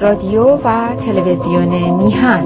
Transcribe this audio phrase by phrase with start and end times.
[0.00, 2.44] رادیو و تلویزیون میهن.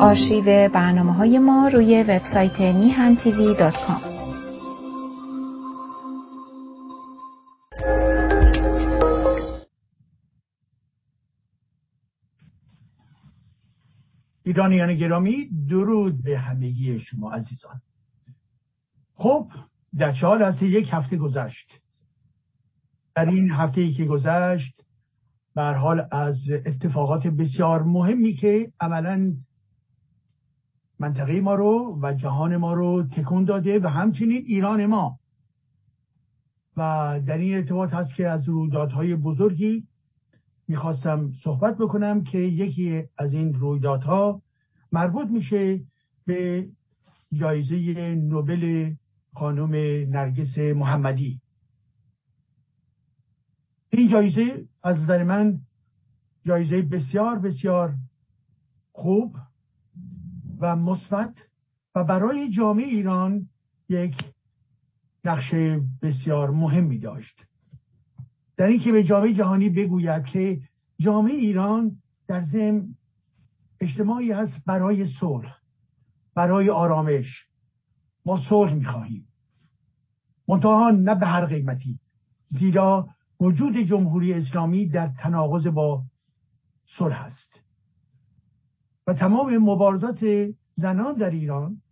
[0.00, 4.00] آرشیو برنامه های ما روی وبسایت میهن تیوی دات کام.
[14.42, 17.80] ایرانیان گرامی درود به همگی شما عزیزان.
[19.14, 19.48] خب
[19.98, 21.85] در چهار از یک هفته گذشت.
[23.16, 24.80] در این هفته ای که گذشت
[25.54, 29.36] بر حال از اتفاقات بسیار مهمی که عملا
[30.98, 35.18] منطقه ما رو و جهان ما رو تکون داده و همچنین ایران ما.
[36.76, 36.80] و
[37.26, 39.86] در این ارتباط هست که از رویدادهای بزرگی
[40.68, 44.42] می‌خواستم صحبت بکنم که یکی از این رویدادها
[44.92, 45.80] مربوط میشه
[46.26, 46.68] به
[47.32, 48.92] جایزه نوبل
[49.34, 49.74] خانم
[50.10, 51.40] نرگس محمدی.
[53.90, 55.58] این جایزه از نظر من
[56.44, 57.94] جایزه بسیار بسیار
[58.92, 59.36] خوب
[60.60, 61.34] و مثبت
[61.94, 63.48] و برای جامعه ایران
[63.88, 64.14] یک
[65.24, 65.54] نقش
[66.02, 67.42] بسیار مهمی داشت.
[68.56, 70.60] در اینکه به جامعه جهانی بگوید که
[71.00, 71.96] جامعه ایران
[72.28, 72.94] در ضمن
[73.80, 75.56] اجتماعی است برای صلح
[76.34, 77.46] برای آرامش.
[78.26, 79.28] ما صلح می‌خواهیم.
[80.48, 81.98] منتها نه به هر قیمتی
[82.48, 83.08] زیرا
[83.40, 86.02] وجود جمهوری اسلامی در تناقض با
[86.98, 87.60] صلح است.
[89.06, 91.82] و تمام مبارزات زنان در ایران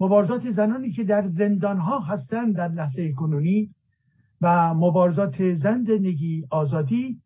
[0.00, 3.70] مبارزات زنانی که در زندان ها هستند در لحظه کنونی
[4.40, 7.20] و مبارزات زن زندگی آزادی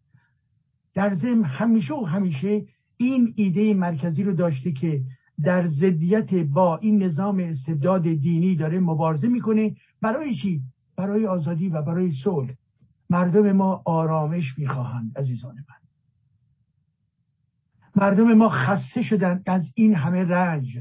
[0.95, 2.65] در ضمن همیشه و همیشه
[2.97, 5.03] این ایده مرکزی رو داشته که
[5.45, 10.61] در ضدیت با این نظام استبداد دینی داره مبارزه می‌کنه برای چی؟
[10.97, 12.55] برای آزادی و برای صلح.
[13.11, 15.89] مردم ما آرامش می‌خواهند عزیزان من.
[17.95, 20.79] مردم ما خسته شدن از این همه رنج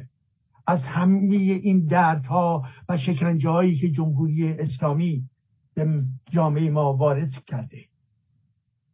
[0.68, 5.30] از همه این دردها و شکنجه هایی که جمهوری اسلامی
[5.74, 7.86] به جامعه ما وارد کرده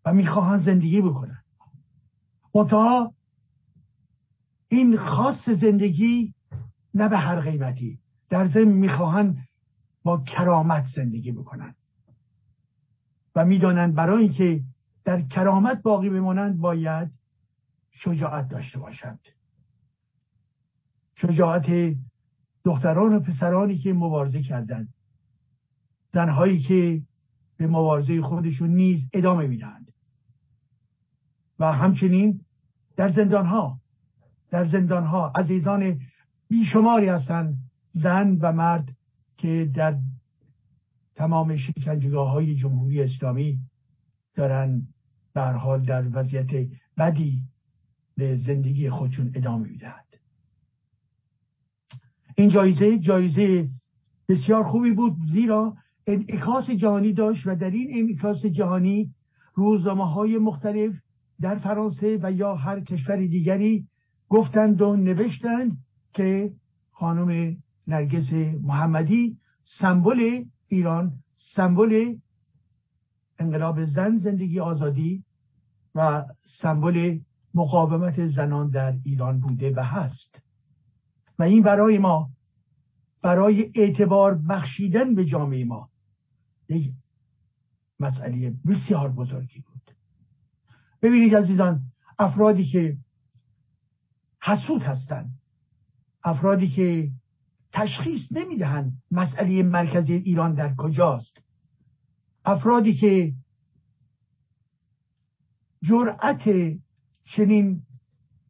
[0.06, 1.44] و می‌خواهند زندگی بکنن
[2.56, 3.14] منتها
[4.68, 6.34] این خاص زندگی
[6.94, 9.48] نه به هر قیمتی در ضمن می‌خواهند
[10.04, 11.76] با کرامت زندگی بکنن
[13.36, 14.62] و می‌دانند برای اینکه
[15.06, 17.12] در کرامت باقی بمانند باید
[17.92, 19.20] شجاعت داشته باشند.
[21.16, 21.96] شجاعت
[22.64, 24.94] دختران و پسرانی که مبارزه کردند.
[26.14, 27.02] زنهایی که
[27.58, 29.92] به مبارزه خودشون نیز ادامه می‌دهند.
[31.60, 32.42] و همچنین
[32.96, 33.80] در زندان ها
[34.50, 36.00] در زندان ها عزیزان
[36.50, 37.58] بیشماری هستند.
[37.94, 38.90] زن و مرد
[39.38, 39.98] که در
[41.16, 43.60] تمام شکنجگاه های جمهوری اسلامی
[44.36, 44.88] دارن
[45.36, 47.42] حال در وضعیت بدی
[48.18, 50.06] به زندگی خودشون ادامه می‌دهند
[52.36, 53.70] این جایزه جایزه
[54.30, 55.76] بسیار خوبی بود زیرا
[56.08, 59.14] انعکاس جهانی داشت و در این انعکاس جهانی
[59.54, 60.94] روزنامه های مختلف
[61.42, 63.88] در فرانسه و یا هر کشور دیگری
[64.30, 65.78] گفتند و نوشتند
[66.14, 66.54] که
[66.92, 67.58] خانم
[67.88, 69.38] نرگس محمدی
[69.80, 72.16] سمبل ایران سمبل
[73.40, 75.24] انقلاب زن زندگی آزادی
[75.96, 76.26] و
[76.62, 77.20] سمبل
[77.54, 80.42] مقاومت زنان در ایران بوده و هست.
[81.40, 82.30] و این برای ما
[83.22, 85.90] برای اعتبار بخشیدن به جامعه ما
[86.70, 86.92] یک
[88.00, 89.96] مسئله بسیار بزرگی بود.
[91.02, 91.82] ببینید عزیزان
[92.20, 92.98] افرادی که
[94.42, 95.40] حسود هستند
[96.24, 97.12] افرادی که
[97.74, 101.42] تشخیص نمی‌دهند مسئله مرکزی ایران در کجاست.
[102.46, 103.34] افرادی که
[105.84, 106.44] جرأت
[107.24, 107.82] چنین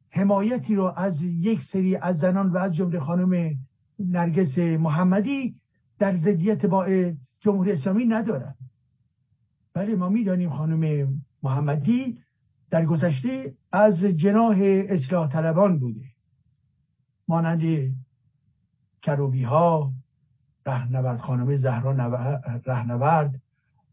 [0.10, 3.58] حمایتی رو از یک سری از زنان و از جمله خانم
[4.00, 5.56] نرگس محمدی
[6.00, 6.88] در ضدیت با
[7.40, 8.56] جمهوری اسلامی ندارن
[9.76, 11.14] ولی ما می‌دانیم خانم
[11.44, 12.20] محمدی
[12.70, 14.58] در گذشته از جناح
[14.90, 16.06] اصلاح طلبان بوده.
[17.28, 17.62] مانند
[19.04, 19.92] کروبی ها
[20.66, 21.92] رهنورد خانم زهرا
[22.66, 23.42] رهنورد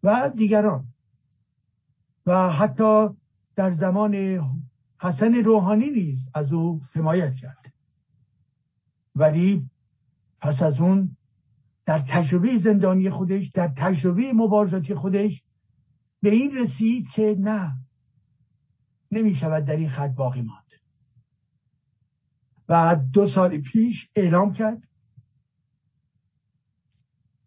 [0.03, 0.85] و دیگران.
[2.27, 3.09] و حتی
[3.57, 4.15] در زمان
[5.01, 7.73] حسن روحانی نیز از او حمایت کرد.
[9.17, 9.67] ولی
[10.41, 11.17] پس از اون
[11.87, 15.43] در تجربه زندانی خودش در تجربه مبارزاتی خودش
[16.23, 17.73] به این رسید که نه
[19.11, 20.61] نمی شود در این خط باقی ماند.
[22.69, 24.83] و دو سال پیش اعلام کرد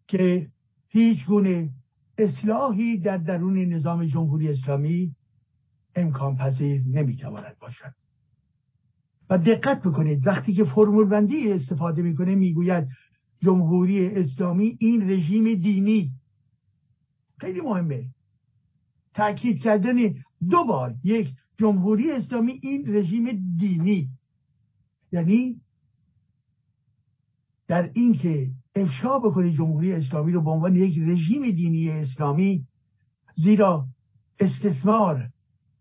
[0.06, 0.50] که
[0.88, 1.70] هیچ گونه
[2.18, 5.14] اصلاحی در درون نظام جمهوری اسلامی
[5.96, 7.94] امکان پذیر نمی‌تواند باشد.
[9.30, 12.88] و دقت بکنید وقتی که فرمول بندی استفاده می‌کنه می‌گوید
[13.38, 16.12] جمهوری اسلامی این رژیم دینی.
[17.40, 18.10] خیلی مهمه.
[19.14, 19.96] تاکید کردن
[20.50, 24.08] دو بار یک جمهوری اسلامی این رژیم دینی.
[25.12, 25.60] یعنی
[27.66, 32.66] در این که افشا بکنه جمهوری اسلامی رو به عنوان یک رژیم دینی اسلامی
[33.34, 33.86] زیرا
[34.40, 35.28] استثمار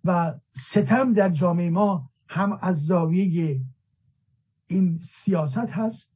[0.03, 0.33] و
[0.71, 3.61] ستم در جامعه ما هم از زاویه
[4.67, 6.07] این سیاست هست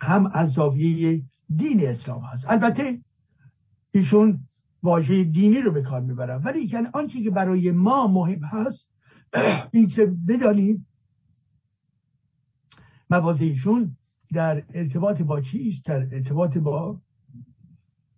[0.00, 1.22] هم از زاویه
[1.56, 2.44] دین اسلام هست.
[2.48, 3.00] البته
[3.90, 4.40] ایشون
[4.82, 8.86] واژه دینی رو به کار می‌برن ولی آنچه که برای ما مهم هست
[9.72, 10.86] این که بدانید
[13.10, 13.96] مواضع ایشون
[14.32, 17.00] در ارتباط با چیست در ارتباط با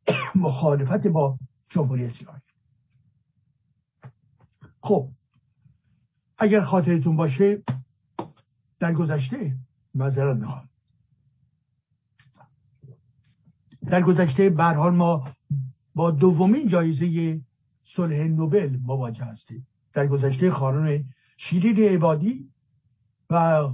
[0.35, 1.39] مخالفت با
[1.69, 2.41] جمهوری اسلامی.
[4.81, 5.11] خب
[6.39, 7.63] اگر خاطرتون باشه
[8.81, 9.57] در گذشته
[9.95, 10.69] معذرت می‌خوام.
[13.83, 15.29] در گذشته به حال ما
[15.95, 17.41] با دومین جایزه
[17.85, 19.67] صلح نوبل مواجه هستیم.
[19.93, 21.05] در گذشته خانم
[21.37, 22.51] شیرین عبادی
[23.31, 23.69] و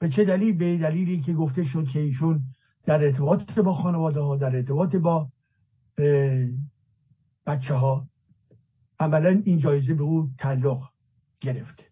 [0.00, 2.42] به چه دلیل؟ به دلیلی که گفته شد که ایشون
[2.84, 5.28] در ارتباط با خانواده ها در ارتباط با
[7.46, 8.06] بچه ها
[9.00, 10.82] عملا این جایزه به او تعلق
[11.40, 11.84] گرفته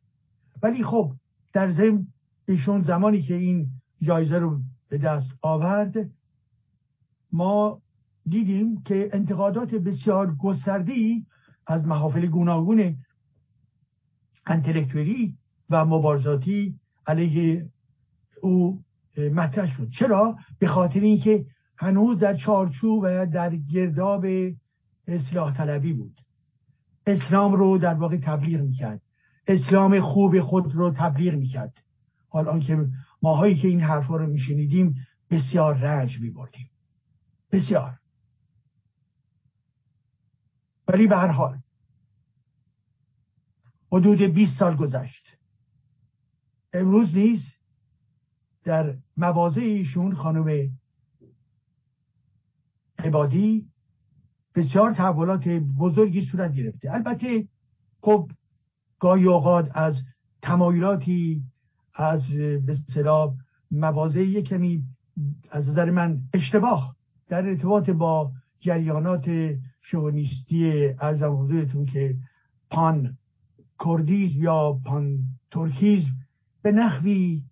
[0.63, 1.13] ولی خب
[1.53, 2.07] در ضمن
[2.49, 3.69] ایشون زمانی که این
[4.03, 6.11] جایزه رو به دست آورد
[7.33, 7.83] ما
[8.29, 11.27] دیدیم که انتقادات بسیار گستردی
[11.67, 12.97] از محافل گوناگون
[14.47, 15.35] انتلکتوری
[15.71, 17.69] و مبارزاتی علیه
[18.43, 18.83] او
[19.17, 19.91] مطرح شد.
[19.91, 21.47] چرا؟ به خاطر اینکه
[21.77, 24.25] هنوز در چارچوب و در گرداب
[25.07, 26.21] اصلاح طلبی بود.
[27.07, 29.01] اسلام رو در واقع تبلیغ می‌کرد.
[29.47, 31.73] اسلام خوب خود رو تبلیغ می‌کرد.
[32.29, 32.87] حال آنکه
[33.23, 34.95] ماهایی که این حرفا رو میشنیدیم
[35.31, 36.71] بسیار رنج میبردیم.
[37.53, 37.99] بسیار.
[40.89, 41.59] ولی به هر حال
[43.93, 45.27] حدود 20 سال گذشت.
[46.73, 47.41] امروز نیز
[48.69, 50.71] در مواضع ایشون خانم
[52.99, 53.67] عبادی
[54.55, 55.49] بسیار تحولات
[55.79, 56.93] بزرگی صورت گرفته.
[56.93, 57.49] البته
[58.01, 58.31] خب
[58.99, 59.95] گاهی اوقات از
[60.43, 61.43] تمایلاتی
[61.95, 63.35] از به اصطلاح
[63.71, 64.83] مواضع کمی
[65.51, 66.97] از نظر من اشتباه
[67.29, 72.17] در ارتباط با جریانات شوونیستی ارزم حضورتون که
[72.71, 73.17] پان
[73.85, 75.19] کردیز یا پان
[75.51, 76.05] ترکیز
[76.63, 77.43] به نحوی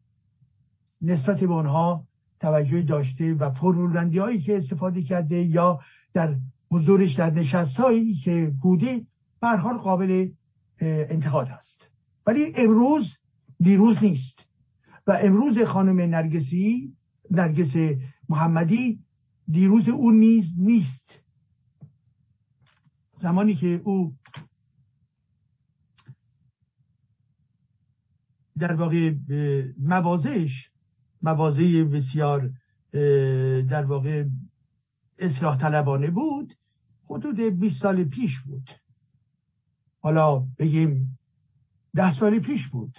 [1.02, 2.04] نسبت به اونها
[2.40, 5.81] توجه داشته و پرولندی هایی که استفاده کرده یا
[6.14, 6.37] در
[6.70, 9.06] حضورش در نشست هایی که بوده
[9.43, 10.28] حال قابل
[10.81, 11.87] انتقاد هست.
[12.26, 13.16] ولی امروز
[13.60, 14.37] دیروز نیست.
[15.06, 16.93] و امروز خانم نرگسی
[17.31, 18.99] نرگس محمدی
[19.49, 21.20] دیروز او نیز نیست.
[23.22, 24.14] زمانی که او
[28.58, 29.14] در واقع
[29.78, 30.70] موازش
[31.26, 32.50] موازه بسیار
[33.70, 34.25] در واقع
[35.19, 36.55] اصلاح طلبانه بود.
[37.11, 38.70] حدود 20 سال پیش بود.
[40.00, 41.19] حالا بگیم
[41.95, 42.99] ده سال پیش بود.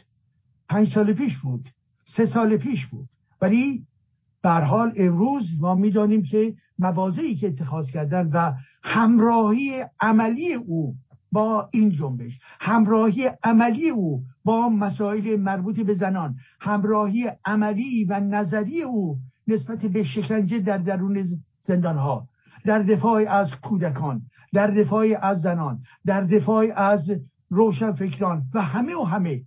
[0.69, 1.69] پنج سال پیش بود.
[2.05, 3.09] سه سال پیش بود.
[3.41, 3.85] ولی
[4.41, 8.53] بر حال امروز ما می‌دانیم که موازهی که اتخاذ کردن و
[8.83, 10.95] همراهی عملی او
[11.31, 12.39] با این جنبش.
[12.59, 16.35] همراهی عملی او با مسائل مربوط به زنان.
[16.59, 19.17] همراهی عملی و نظری او
[19.47, 21.27] نسبت به شکنجه در درون
[21.63, 22.27] زندان ها
[22.65, 24.21] در دفاع از کودکان
[24.53, 27.11] در دفاع از زنان در دفاع از
[27.49, 29.41] روشنفکران و همه و همه.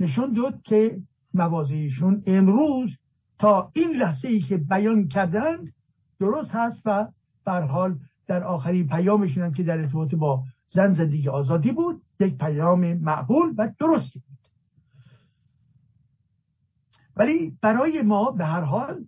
[0.00, 0.98] نشون داد که
[1.34, 2.90] موازهشون امروز
[3.38, 5.72] تا این لحظه ای که بیان کردند
[6.20, 7.08] درست هست و
[7.44, 7.98] بر حال
[8.30, 13.54] در آخرین پیامشون هم که در ارتباط با زن زندگی آزادی بود یک پیام معقول
[13.58, 14.38] و درستی بود.
[17.16, 19.04] ولی برای ما به هر حال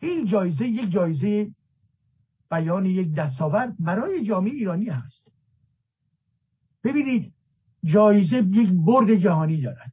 [0.00, 1.50] این جایزه یک جایزه
[2.50, 5.32] بیان یک دستاورد برای جامعه ایرانی هست.
[6.84, 7.32] ببینید
[7.84, 9.92] جایزه یک برد جهانی دارد.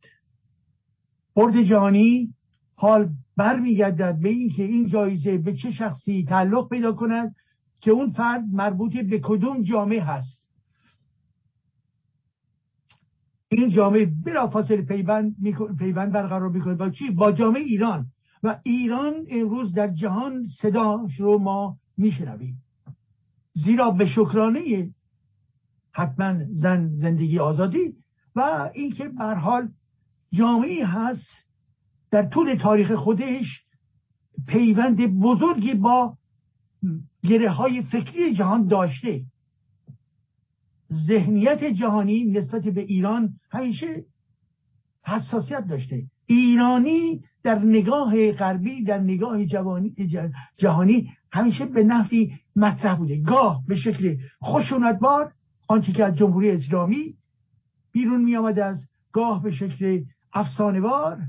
[1.36, 2.34] برد جهانی
[2.76, 7.36] حال برمیگردد به اینکه این جایزه به چه شخصی تعلق پیدا کند
[7.82, 10.42] که اون فرد مربوط به کدوم جامعه هست.
[13.48, 15.36] این جامعه بلافاصله پیوند
[15.80, 16.76] پیوند برقرار می‌کنه.
[16.76, 18.06] با چی؟ با جامعه ایران.
[18.44, 22.64] و ایران امروز در جهان صداش رو ما میشنویم.
[23.54, 24.94] زیرا به شکرانه
[25.92, 27.96] حتما زن زندگی آزادی
[28.36, 29.70] و اینکه به حال
[30.34, 31.28] جامعی هست
[32.12, 33.64] در طول تاریخ خودش
[34.48, 36.18] پیوند بزرگی با
[37.24, 39.22] گره های فکری جهان داشته.
[41.08, 44.06] ذهنیت جهانی نسبت به ایران همیشه
[45.06, 46.04] حساسیت داشته.
[46.26, 49.46] ایرانی در نگاه غربی در نگاه
[50.58, 53.22] جهانی همیشه به نحوی مطرح بوده.
[53.22, 55.32] گاه به شکل خشونتبار
[55.68, 57.16] آنچه که از جمهوری اسلامی
[57.92, 61.22] بیرون می آمد از گاه به شکل افسانهوار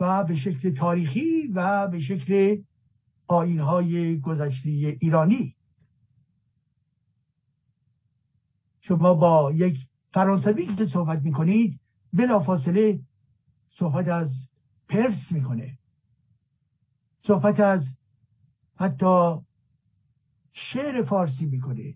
[0.00, 2.56] و به شکل تاریخی و به شکل
[3.28, 4.68] آینهای گذشته
[5.00, 5.54] ایرانی.
[8.80, 9.76] شما با یک
[10.12, 11.80] فرانسوی که صحبت می‌کنید
[12.12, 13.00] بلافاصله
[13.70, 14.30] صحبت از
[14.88, 15.78] پرس می‌کنه.
[17.22, 17.84] صحبت از
[18.76, 19.34] حتی
[20.52, 21.94] شعر فارسی می‌کنه.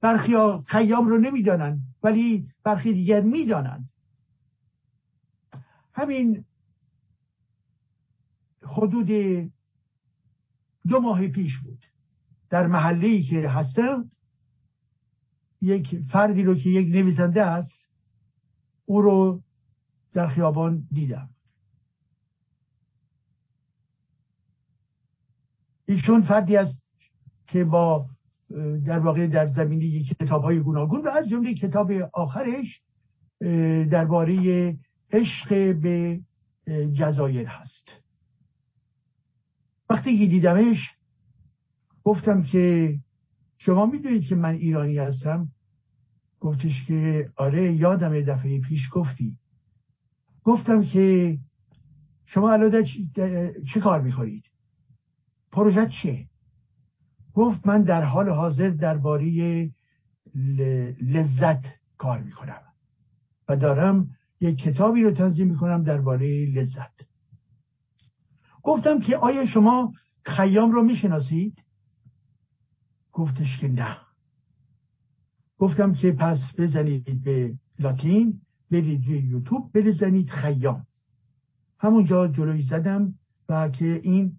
[0.00, 0.32] برخی
[0.66, 3.90] خیام رو نمی‌دانند ولی برخی دیگر می‌دانند.
[5.92, 6.44] همین
[8.62, 9.10] حدود
[10.88, 11.78] دو ماه پیش بود.
[12.50, 14.10] در محله که هستم
[15.62, 17.80] یک فردی رو که یک نویسنده است
[18.84, 19.42] او رو
[20.12, 21.28] در خیابان دیدم.
[25.86, 26.82] ایشون فردی است
[27.46, 28.08] که با
[28.86, 32.80] در واقع در زمینه کتاب های گوناگون و از جمله کتاب آخرش
[33.90, 34.76] درباره
[35.12, 36.20] عشق به
[36.92, 38.05] جزایر هست.
[39.90, 40.90] وقتی که دیدمش
[42.04, 42.94] گفتم که
[43.58, 45.48] شما می‌دونید که من ایرانی هستم؟
[46.40, 49.38] گفتش که آره یادم دفعه پیش گفتی.
[50.44, 51.38] گفتم که
[52.26, 52.84] شما الان
[53.74, 54.44] چه کار می‌کنید
[55.52, 56.28] پروژه چیه؟
[57.34, 59.70] گفت من در حال حاضر درباره
[61.02, 61.64] لذت
[61.98, 62.62] کار می‌کنم
[63.48, 67.15] و دارم یک کتابی رو تنظیم می‌کنم درباره لذت.
[68.66, 69.92] گفتم که آیا شما
[70.24, 71.62] خیام رو می‌شناسید؟
[73.12, 73.96] گفتش که نه.
[75.58, 80.86] گفتم که پس بزنید به لاتین برید روی یوتیوب بزنید خیام.
[81.78, 83.14] همونجا جلوی زدم
[83.48, 84.38] و که این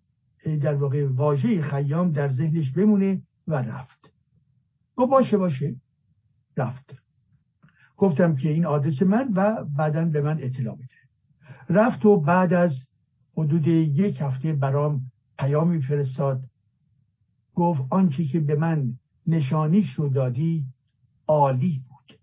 [0.61, 4.11] در واقع واژه خیام در ذهنش بمونه و رفت.
[4.95, 5.75] گفت باشه باشه.
[6.57, 6.95] رفت.
[7.97, 10.97] گفتم که این آدرس من و بعدا به من اطلاع بده
[11.69, 12.86] رفت و بعد از
[13.37, 15.01] حدود یک هفته برام
[15.39, 16.43] پیامی فرستاد.
[17.55, 18.93] گفت آنچه که به من
[19.27, 20.65] نشانیش رو دادی
[21.27, 22.19] عالی بود.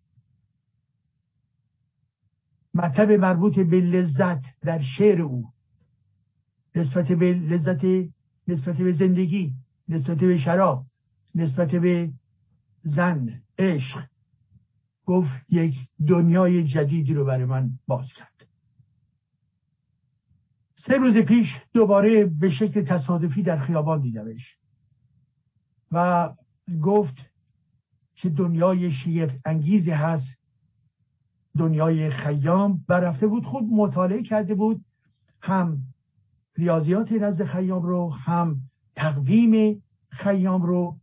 [2.75, 5.45] مطلب مربوط به لذت در شعر او.
[6.75, 8.11] نسبت به لذت
[8.49, 9.53] نسبت به زندگی
[9.89, 10.87] نسبت به شراب
[11.35, 12.13] نسبت به
[12.83, 14.05] زن عشق.
[15.07, 15.75] گفت یک
[16.09, 18.34] دنیای جدیدی رو برای من باز کرد.
[20.87, 24.57] سه روز پیش دوباره به شکل تصادفی در خیابان دیدمش
[25.93, 26.31] و
[26.83, 27.15] گفت
[28.15, 30.29] که دنیای شیف انگیزی هست
[31.59, 34.85] دنیای خیام و بود خود مطالعه کرده بود
[35.43, 35.79] هم
[36.57, 38.57] ریاضیات نزد خیام رو هم
[38.97, 40.97] تقویم خیام رو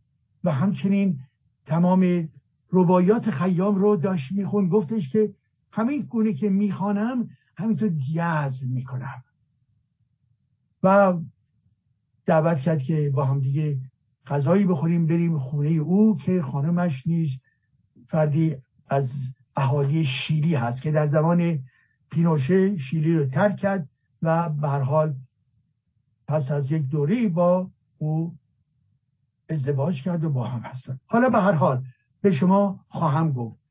[0.44, 1.18] و همچنین
[1.66, 2.28] تمام
[2.68, 5.34] روایات خیام رو داشت میخون گفتش که
[5.72, 9.22] همین گونه که می‌خوانم همینطور گیز می‌کنم.
[10.82, 11.14] و
[12.26, 13.78] دعوت کرد که با هم دیگه
[14.26, 17.28] غذایی بخوریم بریم خونه او که خانمش نیز
[18.08, 18.56] فردی
[18.88, 19.10] از
[19.56, 21.58] اهالی شیلی هست که در زمان
[22.10, 23.88] پینوشه شیلی رو ترک کرد
[24.22, 25.14] و به حال
[26.28, 28.34] پس از یک دوره با او
[29.48, 30.98] ازدواج کرد و با هم هستن.
[31.06, 31.84] حالا به هر حال
[32.22, 33.62] به شما خواهم گفت.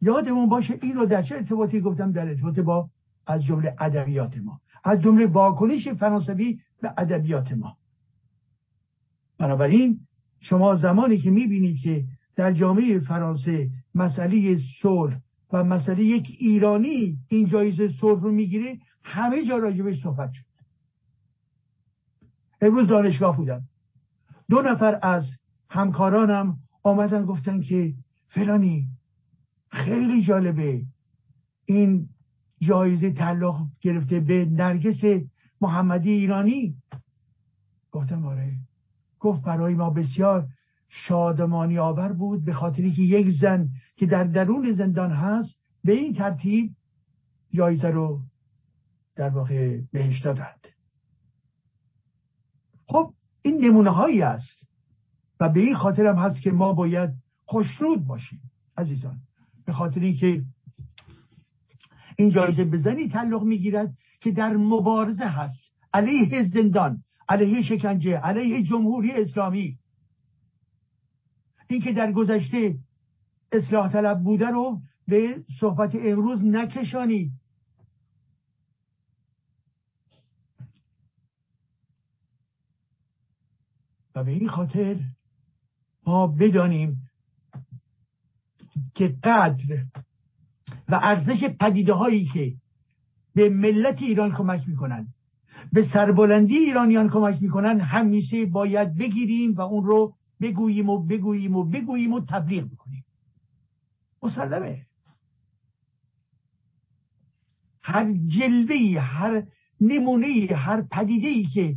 [0.00, 2.90] یادمون باشه این رو در چه ارتباطی گفتم؟ در ارتباط با
[3.26, 4.60] از جمله ادبیات ما.
[4.84, 7.76] از جمله واکنش فرانسوی به ادبیات ما.
[9.38, 10.00] بنابراین
[10.40, 12.04] شما زمانی که می‌بینید که
[12.36, 15.20] در جامعه فرانسه مسئله صلح
[15.52, 20.44] و مسئله یک ایرانی این جایزه صلح رو می‌گیره همه جا راجبش صحبت شد.
[22.60, 23.62] امروز دانشگاه بودم.
[24.50, 25.24] دو نفر از
[25.70, 27.94] همکارانم آمدن گفتن که
[28.28, 28.88] فلانی
[29.70, 30.82] خیلی جالبه.
[31.64, 32.08] این
[32.68, 35.24] جایزه تعلق گرفته به نرگس
[35.60, 36.76] محمدی ایرانی؟
[37.90, 38.52] گفتم آره.
[39.20, 40.48] گفت برای ما بسیار
[40.88, 46.14] شادمانی آور بود به خاطری که یک زن که در درون زندان هست به این
[46.14, 46.70] ترتیب
[47.54, 48.20] جایزه رو
[49.16, 50.66] در واقع بهش دادند.
[52.86, 54.66] خب این نمونه هایی است
[55.40, 57.10] و به این خاطر هم هست که ما باید
[57.44, 58.40] خوشنود باشیم
[58.76, 59.18] عزیزان.
[59.64, 60.44] به خاطر اینکه
[62.16, 69.12] این جایزه بزنی تعلق می‌گیرد که در مبارزه هست علیه زندان علیه شکنجه علیه جمهوری
[69.12, 69.78] اسلامی.
[71.68, 72.78] اینکه در گذشته
[73.52, 77.32] اصلاح طلب بوده رو به صحبت امروز نکشانید.
[84.14, 85.00] و به این خاطر
[86.06, 87.10] ما بدانیم
[88.94, 89.84] که قدر
[90.92, 92.54] و ارزش پدیده هایی که
[93.34, 95.08] به ملت ایران کمک می‌کنن
[95.72, 101.64] به سربلندی ایرانیان کمک می‌کنن همیشه باید بگیریم و اون رو بگوییم و بگوییم و
[101.64, 103.04] بگوییم و تبلیغ بکنیم.
[104.22, 104.86] مسلمه.
[107.82, 109.46] هر جلوه هر
[109.80, 111.76] نمونه هر پدیده ای که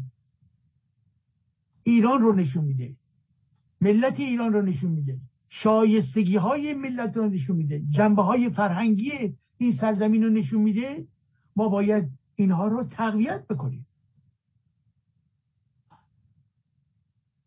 [1.83, 2.95] ایران رو نشون میده.
[3.81, 5.19] ملت ایران رو نشون میده.
[5.61, 7.81] شایستگی های ملت رو نشون میده.
[7.89, 9.11] جنبه های فرهنگی
[9.57, 11.05] این سرزمین رو نشون میده.
[11.55, 13.87] ما باید اینها رو تقویت بکنیم.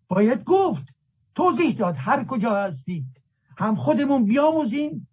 [0.08, 0.82] باید گفت
[1.34, 3.04] توضیح داد هر کجا هستید.
[3.56, 5.08] هم خودمون بیاموزیم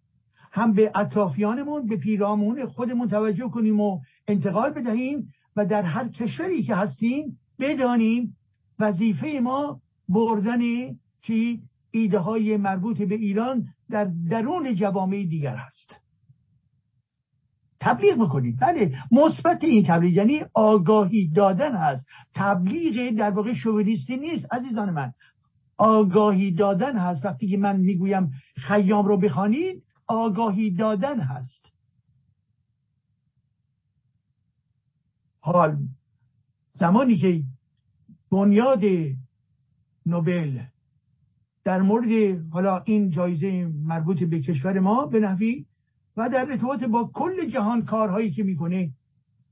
[0.52, 6.64] هم به اطرافیانمون به پیرامون خودمون توجه کنیم و انتقال بدهیم و در هر کشوری
[6.64, 8.38] که هستیم بدانیم
[8.80, 10.60] وظیفه ما بردن
[11.22, 11.62] چی؟
[11.96, 15.96] ایده های مربوط به ایران در درون جوامع دیگر هست
[17.80, 24.54] تبلیغ می‌کنید بله مثبت این تبلیغ یعنی آگاهی دادن هست تبلیغ در واقع شوونیستی نیست
[24.54, 25.14] عزیزان من.
[25.78, 27.26] آگاهی دادن هست.
[27.26, 31.72] وقتی که من می‌گویم خیام رو بخوانید آگاهی دادن هست.
[35.40, 35.78] حال
[36.74, 37.44] زمانی که
[38.32, 38.82] بنیاد
[40.06, 40.62] نوبل
[41.66, 45.66] در مورد حالا این جایزه مربوط به کشور ما به نحوی
[46.18, 48.92] و در ارتباط با کل جهان کارهایی که می‌کنه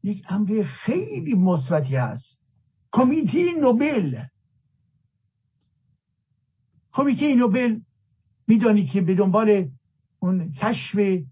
[0.03, 2.39] یک امر خیلی مثبتی است
[2.91, 4.23] کمیته نوبل.
[6.91, 7.79] کمیته نوبل
[8.47, 9.69] می‌دانید که به دنبال
[10.19, 11.23] اون کشف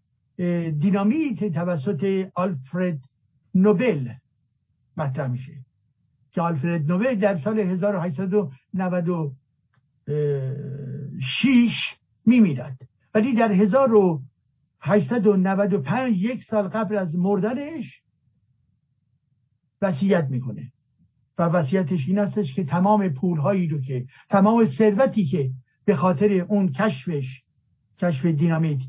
[0.79, 2.99] دینامیت توسط آلفرد
[3.55, 4.09] نوبل
[4.97, 5.53] مطرح میشه.
[6.31, 7.59] که آلفرد نوبل در سال
[11.17, 11.71] 1896
[12.25, 12.77] میمیرد.
[13.13, 18.01] ولی در 1895 یک سال قبل از مردنش
[19.81, 20.71] وصیت می‌کنه.
[21.37, 25.51] و وصیتش این استش که تمام پولهایی رو که تمام ثروتی که
[25.85, 27.43] به خاطر اون کشفش
[27.99, 28.79] کشف دینامیت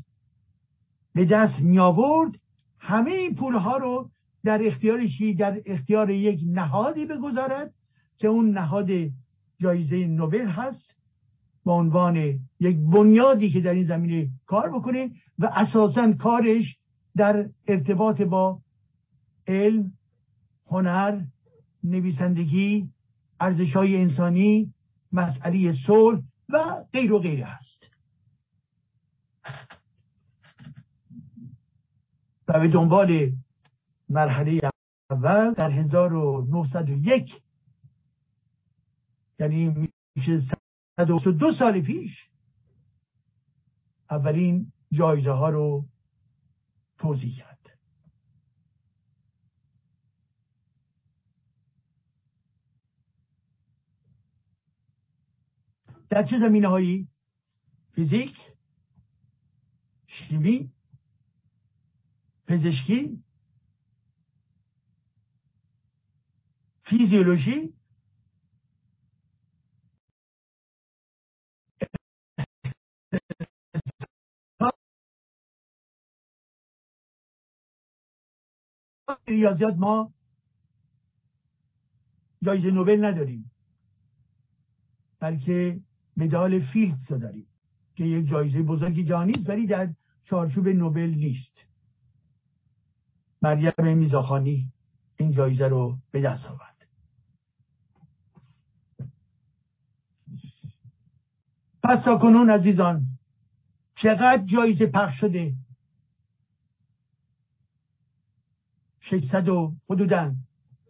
[1.13, 2.39] به دست می آورد
[2.79, 4.09] همه این پولها رو
[4.43, 7.73] در اختیارشی در اختیار یک نهادی بگذارد
[8.17, 8.89] که اون نهاد
[9.59, 10.95] جایزه نوبل هست.
[11.65, 16.77] به عنوان یک بنیادی که در این زمینه کار بکنه و اساسا کارش
[17.15, 18.59] در ارتباط با
[19.47, 19.91] علم
[20.67, 21.21] هنر
[21.83, 22.89] نویسندگی
[23.39, 24.73] ارزش های انسانی
[25.11, 27.89] مسئله صلح و غیر و غیره هست
[32.47, 33.31] و به دنبال
[34.09, 34.59] مرحله
[35.09, 37.41] اول در 1901
[39.39, 40.41] یعنی میشه
[40.97, 42.29] دو سال پیش
[44.09, 45.85] اولین جایزه ها رو
[46.97, 47.53] توضیح کرد
[56.09, 57.07] در چه زمینه هایی؟
[57.95, 58.37] فیزیک
[60.07, 60.71] شیمی
[62.47, 63.23] پزشکی
[66.83, 67.73] فیزیولوژی
[79.27, 80.13] ریاضیات ما
[82.43, 83.51] جایزه نوبل نداریم
[85.19, 85.79] بلکه
[86.17, 87.47] مدال فیلدز داریم
[87.95, 91.65] که یک جایزه بزرگی جهانی ولی در چارچوب نوبل نیست.
[93.41, 94.71] مریم میزاخانی
[95.17, 96.87] این جایزه رو به دست آورد.
[101.83, 103.05] پس تا کنون عزیزان
[103.95, 105.53] چقدر جایزه پخش شده؟
[109.03, 110.35] 600 و حدودا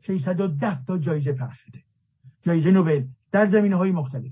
[0.01, 1.79] 610 تا جایزه پخش شده.
[2.41, 4.31] جایزه نوبل در زمینه های مختلف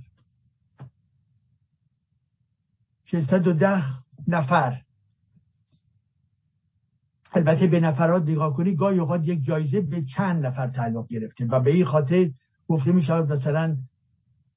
[3.05, 3.83] 610
[4.27, 4.81] نفر.
[7.33, 11.59] البته به نفرات نگاه کنی گاهی اوقات یک جایزه به چند نفر تعلق گرفته و
[11.59, 12.31] به این خاطر
[12.67, 13.77] گفته می شود مثلا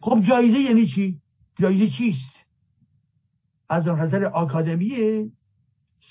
[0.00, 1.20] خب جایزه یعنی چی؟
[1.60, 2.34] جایزه چیست؟
[3.68, 4.92] از نظر آکادمی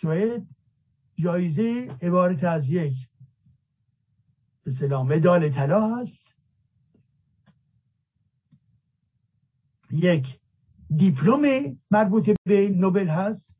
[0.02, 0.48] سوئد
[1.20, 2.94] جایزه عبارت از یک
[4.64, 6.23] به سلام مدال طلا هست
[9.94, 10.40] یک
[10.98, 13.56] دیپلم مربوط به نوبل هست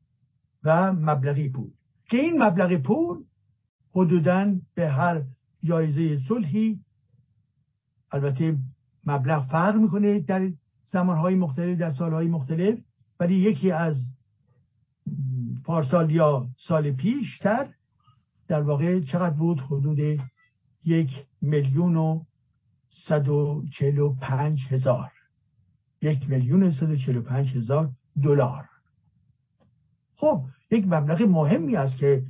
[0.64, 1.70] و مبلغی پول.
[2.10, 3.24] که این مبلغ پول
[3.94, 5.22] حدودا به هر
[5.62, 6.80] جایزه صلحی
[8.12, 8.58] البته
[9.06, 10.50] مبلغ فرق می‌کنه در
[10.92, 12.78] زمانهای مختلف در سالهای مختلف
[13.20, 13.96] ولی یکی از
[15.64, 17.68] پارسال یا سال پیشتر
[18.48, 20.20] در واقع چقدر بود؟ حدود
[20.84, 22.24] یک میلیون و
[23.08, 25.13] صد و چهل و پنج هزار.
[26.04, 26.70] یک میلیون
[27.20, 27.90] پنج هزار
[28.22, 28.64] دلار.
[30.16, 32.22] خب یک مبلغ مهمی است که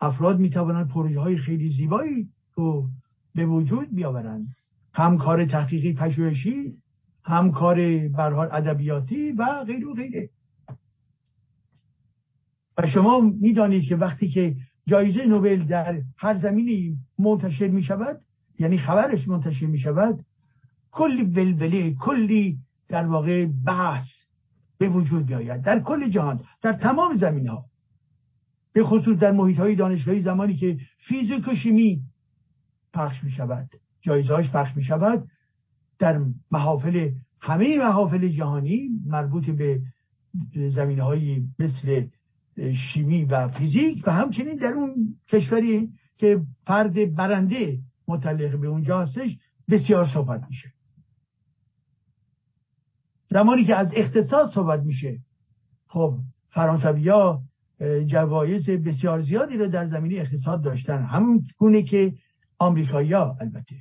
[0.00, 2.88] افراد می‌توانند پروژه های خیلی زیبایی رو
[3.34, 4.54] به وجود بیاورند.
[4.94, 6.76] هم کار تحقیقی پژوهشی
[7.24, 10.30] هم کار برحال ادبیاتی و غیر و غیره.
[12.78, 18.20] و شما می‌دانید که وقتی که جایزه نوبل در هر زمینی منتشر می شود
[18.58, 20.24] یعنی خبرش منتشر می شود
[20.90, 22.58] کلی ولوله کلی
[22.90, 24.04] در واقع بحث
[24.78, 25.62] به وجود بیاید.
[25.62, 27.64] در کل جهان در تمام زمین ها
[28.72, 32.02] به خصوص در محیط های دانشگاهی زمانی که فیزیک و شیمی
[32.94, 35.28] پخش می شود جایزهاش پخش می شود
[35.98, 39.80] در محافل همه محافل جهانی مربوط به
[40.54, 42.06] زمین های مثل
[42.74, 44.94] شیمی و فیزیک و همچنین در اون
[45.28, 49.38] کشوری که فرد برنده متعلق به اونجا هستش
[49.70, 50.72] بسیار صحبت میشه.
[53.30, 55.18] زمانی که از اقتصاد صحبت میشه.
[55.86, 57.42] خب فرانسوی ها
[58.06, 61.02] جوایز بسیار زیادی رو در زمینی اقتصاد داشتن.
[61.02, 62.12] همون گونه که
[62.58, 63.74] آمریکایی ها البته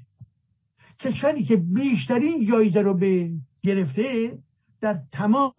[0.99, 3.31] کشوری که بیشترین جایزه رو به
[3.63, 4.37] گرفته
[4.81, 5.53] در تمام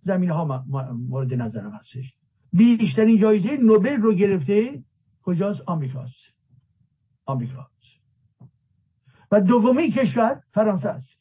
[0.00, 0.64] زمین ها
[1.08, 2.14] مورد نظرم هستش.
[2.52, 4.82] بیشترین جایزه نوبل رو گرفته
[5.22, 6.34] کجاست؟ آمریکاست.
[7.26, 7.70] آمریکاست.
[9.32, 11.19] و دومی کشور فرانسه هستش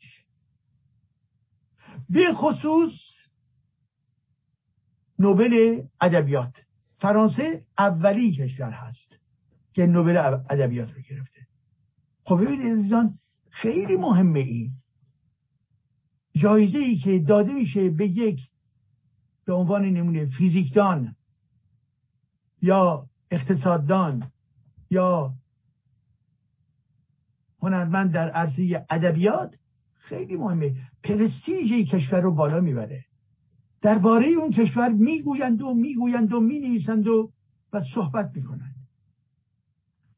[2.10, 2.94] به خصوص
[5.20, 6.54] نوبل ادبیات.
[6.98, 9.20] فرانسه اولی کشور هست
[9.74, 10.18] که نوبل
[10.50, 11.48] ادبیات رو گرفته.
[12.24, 13.20] خب ببینید عزیزان
[13.50, 14.72] خیلی مهمه این.
[16.36, 18.40] جایزه ای که داده میشه به یک
[19.46, 21.16] به عنوان نمونه فیزیکدان
[22.62, 24.32] یا اقتصاددان
[24.90, 25.34] یا
[27.62, 29.56] هنرمند در عرصه ادبیات
[30.10, 30.76] خیلی مهمه.
[31.04, 33.06] پرستیژ کشور رو بالا می‌بره.
[33.82, 37.32] درباره اون کشور می‌گویند و می‌گویند و می‌نویسند و
[37.74, 38.76] و صحبت می‌کنند.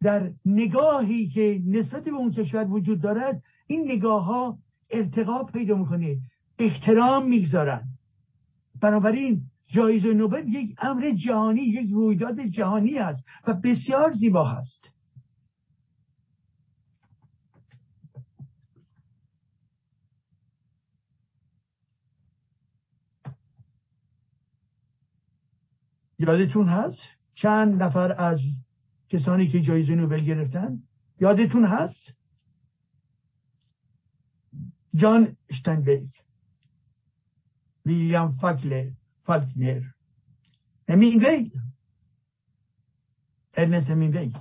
[0.02, 4.58] در نگاهی که نسبت به اون کشور وجود دارد این نگاه ها
[4.90, 6.18] ارتقا پیدا می‌کنه.
[6.60, 7.84] احترام می‌گذارن.
[8.82, 14.91] بنابراین جایزه نوبل یک امر جهانی یک رویداد جهانی است و بسیار زیبا هست.
[26.22, 27.00] یادتون هست؟
[27.34, 28.42] چند نفر از
[29.10, 30.84] کسانی که جایزه نوبل گرفتن؟
[31.20, 32.14] یادتون هست؟
[34.96, 36.10] جان اشتنبرگ
[37.86, 38.90] ویلیام فاکلر
[39.24, 39.82] فالکنر.
[40.90, 41.52] همینگوی
[43.54, 44.34] ارنست همینگوی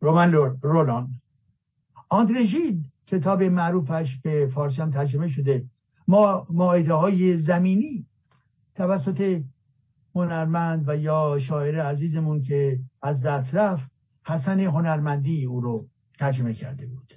[0.00, 1.08] رومن رولان.
[2.08, 5.64] آندرژید کتاب معروفش به فارسی هم ترجمه شده.
[6.08, 8.06] ما مایده های زمینی
[8.74, 9.42] توسط
[10.14, 13.90] هنرمند و یا شاعر عزیزمون که از دست رفت
[14.26, 17.14] حسن هنرمندی او رو ترجمه کرده بود.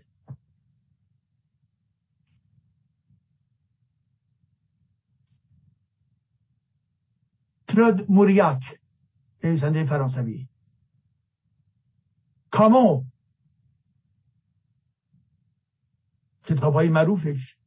[7.70, 8.80] کلود موریاک
[9.44, 10.48] نویسنده فرانسوی.
[12.52, 13.04] کامو
[16.44, 17.58] کتاب های معروفش.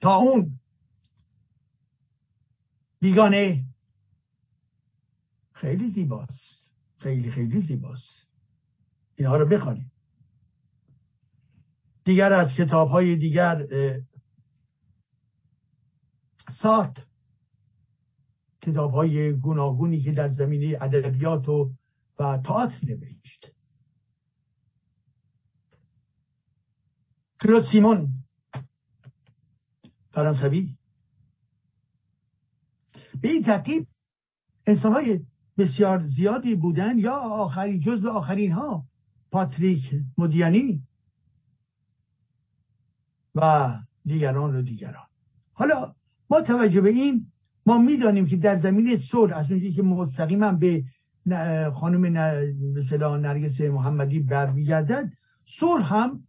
[0.00, 0.60] تا اون
[3.00, 3.73] بیگانه.
[5.64, 6.66] خیلی زیباست.
[6.98, 8.26] خیلی خیلی زیباست.
[9.16, 9.90] اینها رو بخوانید
[12.04, 13.66] دیگر از کتاب های دیگر
[16.62, 17.06] سارت.
[18.62, 21.72] کتاب های گوناگونی که در زمینه ادبیات و
[22.18, 23.46] و تئاتر نوشت.
[27.42, 28.08] کلود سیمون.
[30.10, 30.76] فرانسوی.
[33.20, 33.86] به این ترتیب
[34.66, 35.20] انسان های
[35.58, 38.84] بسیار زیادی بودن یا آخری جز آخرین ها؟
[39.30, 39.82] پاتریک
[40.18, 40.82] مدیانی
[43.34, 43.70] و
[44.06, 45.06] دیگران و دیگران.
[45.52, 45.94] حالا
[46.28, 47.26] با توجه به این
[47.66, 50.84] ما می‌دانیم که در زمین صلح از اونجایی که مستقیما به
[51.74, 52.06] خانم
[53.16, 55.12] نرگس محمدی برمیگردد
[55.60, 56.20] صلح هم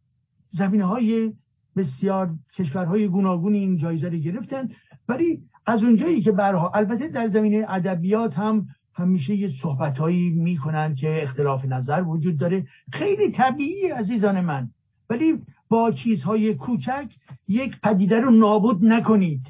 [0.51, 1.33] زمینه های
[1.75, 4.69] بسیار کشورهای گوناگون این جایزه رو گرفتن.
[5.07, 11.23] ولی از اونجایی که برها البته در زمینه ادبیات هم همیشه یه صحبتهایی می‌کنن که
[11.23, 12.67] اختلاف نظر وجود داره.
[12.93, 14.69] خیلی طبیعی عزیزان من.
[15.09, 17.15] ولی با چیزهای کوچک
[17.47, 19.41] یک پدیده رو نابود نکنید.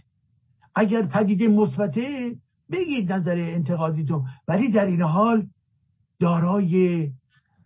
[0.76, 2.36] اگر پدیده مثبته
[2.72, 4.26] بگید نظر انتقادیتون.
[4.48, 5.48] ولی در این حال
[6.20, 6.70] دارای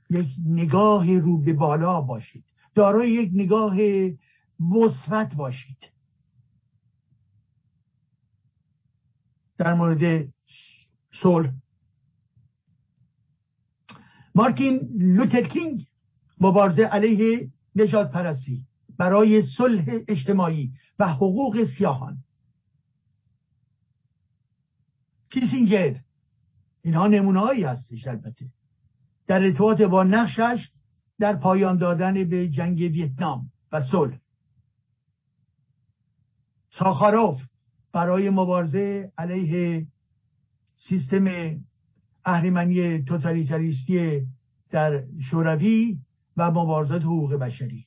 [0.09, 2.43] یک نگاه رو به بالا باشید.
[2.75, 3.77] دارای یک نگاه
[4.59, 5.77] مثبت باشید.
[9.57, 10.27] در مورد
[11.21, 11.51] صلح
[14.35, 15.85] مارتین لوترکینگ
[16.41, 18.65] مبارزه علیه نجات پرستی
[18.97, 22.17] برای صلح اجتماعی و حقوق سیاهان.
[25.29, 25.99] کیسینگر
[26.81, 28.45] اینها نمونه هایی هستش البته.
[29.27, 30.69] در ارتباط با نقشش
[31.19, 34.19] در پایان دادن به جنگ ویتنام و صلح.
[36.69, 37.41] ساخاروف
[37.93, 39.87] برای مبارزه علیه
[40.75, 41.25] سیستم
[42.29, 44.27] اهریمنی توتالیتاریستی
[44.69, 45.97] در شوروی
[46.37, 47.85] و مبارزات حقوق بشری.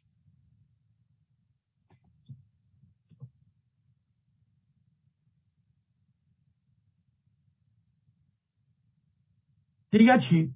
[9.91, 10.55] دیگر چی؟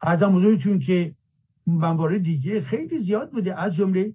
[0.00, 1.14] از حضورتون که
[1.66, 3.60] منباره دیگه خیلی زیاد بوده.
[3.60, 4.14] از جمله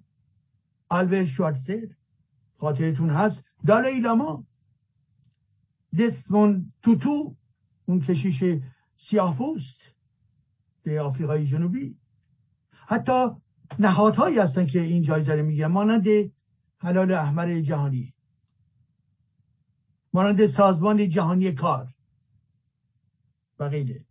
[0.88, 1.86] آلبرت شوارتزر.
[2.60, 3.44] خاطرتون هست.
[3.66, 4.44] دالای لاما
[5.98, 7.36] دسمون توتو
[7.86, 8.62] اون کشیش
[8.96, 9.80] سیاهپوست
[10.82, 11.96] به آفریقای جنوبی.
[12.72, 13.28] حتی
[13.78, 16.06] نهادهایی هستن که این جایزه رو می‌گیرن مانند
[16.78, 18.14] حلال احمر جهانی.
[20.12, 21.88] مانند سازمان جهانی کار.
[23.58, 24.04] و غیره.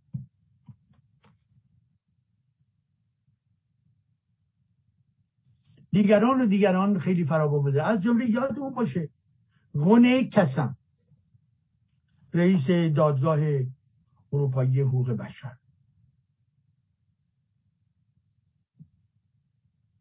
[5.92, 9.08] دیگران و دیگران خیلی فرابا بوده از جمله یادمون باشه
[9.74, 10.76] غنه کسم
[12.34, 13.38] رئیس دادگاه
[14.32, 15.56] اروپایی حقوق بشر.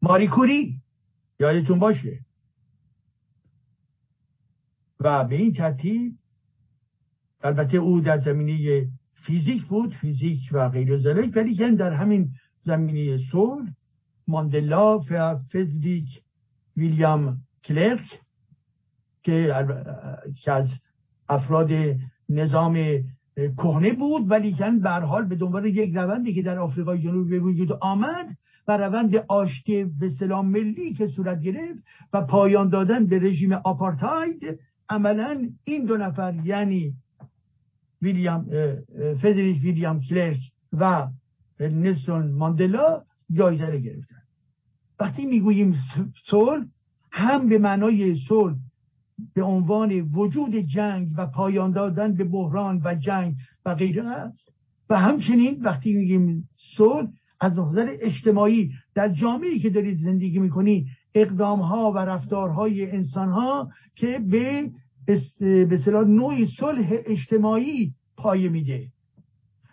[0.01, 0.81] ماری کوری
[1.39, 2.19] یادتون باشه.
[4.99, 6.17] و به این ترتیب
[7.41, 13.73] البته او در زمینه فیزیک بود فیزیک و غیر ذلک ولی در همین زمینه صلح
[14.29, 16.09] ماندلا و فدریک
[16.77, 18.19] ویلیام کلرک
[19.23, 19.53] که
[20.47, 20.67] از
[21.29, 21.71] افراد
[22.29, 22.77] نظام
[23.57, 27.71] کهنه بود ولی کن حال به دنبال یک روندی که در آفریقای جنوبی به وجود
[27.71, 28.27] آمد
[28.67, 34.59] و روند آشتی به سلام ملی که صورت گرفت و پایان دادن به رژیم آپارتاید
[34.89, 36.93] عملا این دو نفر یعنی
[38.01, 38.45] ویلیام
[39.21, 40.39] فدریک ویلیام کلرک
[40.73, 41.07] و
[41.59, 44.18] نلسون ماندلا جایزه رو گرفتن.
[44.99, 45.75] وقتی می‌گوییم
[46.25, 46.65] صلح
[47.11, 48.55] هم به معنای صلح
[49.33, 53.35] به عنوان وجود جنگ و پایان دادن به بحران و جنگ
[53.65, 54.51] و غیره است.
[54.89, 57.07] و همچنین وقتی میگیم صلح
[57.41, 63.71] از نظر اجتماعی در جامعه که دارید زندگی می‌کنی اقدام ها و رفتارهای انسان ها
[63.95, 64.71] که به
[65.39, 68.87] به نوعی صلح اجتماعی پایه میده.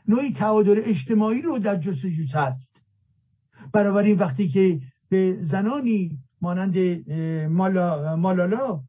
[0.08, 2.70] نوعی تعادل اجتماعی رو در جستجوش هست
[3.72, 6.76] بنابراین وقتی که به زنانی مانند
[7.48, 8.80] مالا مالالا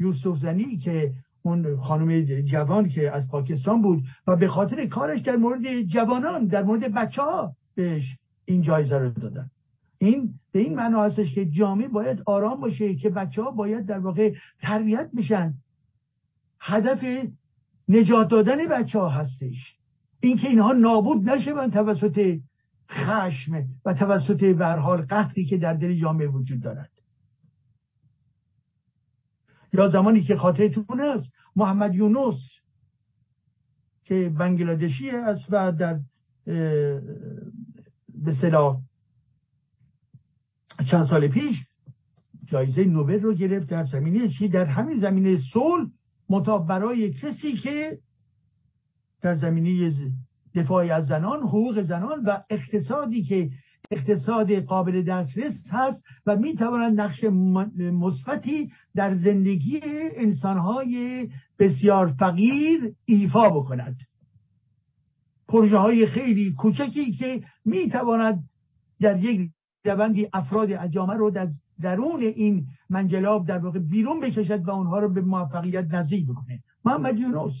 [0.00, 1.12] یوسف زنی که
[1.42, 6.62] اون خانم جوان که از پاکستان بود و به خاطر کارش در مورد جوانان در
[6.62, 9.50] مورد بچه ها بهش این جایزه رو دادن.
[9.98, 13.98] این به این معنا هستش که جامعه باید آرام باشه که بچه ها باید در
[13.98, 15.54] واقع تربیت بشن.
[16.60, 17.04] هدف
[17.88, 19.76] نجات دادن بچه ها هستش.
[20.20, 22.38] اینکه اینها نابود نشون توسط
[22.90, 26.90] خشم و توسط برحال قهری که در دل جامعه وجود دارد.
[29.72, 32.36] یا زمانی که خاطرتون است محمد یونس
[34.04, 36.00] که بنگلادشی است و در
[38.08, 38.80] به صلاح
[40.90, 41.56] چند سال پیش
[42.44, 45.90] جایزه نوبل رو گرفت در زمینه چی؟ در همین زمینه صلح
[46.28, 47.98] متا برای کسی که
[49.22, 49.92] در زمینه
[50.56, 53.50] دفاع از زنان حقوق زنان و اقتصادی که
[53.90, 57.24] اقتصاد قابل دسترس هست و می‌تواند نقش
[57.78, 59.80] مثبتی در زندگی
[60.16, 63.96] انسانهای بسیار فقیر ایفا بکند.
[65.48, 68.44] پروژه های خیلی کوچکی که می‌تواند
[69.00, 69.50] در یک
[69.84, 71.48] روندی افراد اجامه رو در
[71.82, 76.62] درون این منجلاب در واقع بیرون بکشد و اونها رو به موفقیت نزدیک بکنه.
[76.84, 77.52] محمد یونس.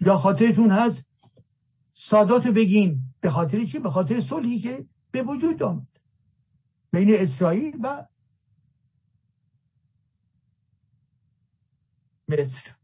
[0.00, 1.02] یا خاطرتون هست
[1.94, 3.00] سادات بگین.
[3.20, 5.86] به خاطر چی؟ به خاطر صلحی که به وجود آمد.
[6.92, 8.06] بین اسرائیل و
[12.28, 12.76] مصر.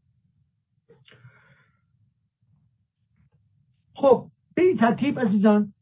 [3.93, 5.73] خب به این ترتیب عزیزان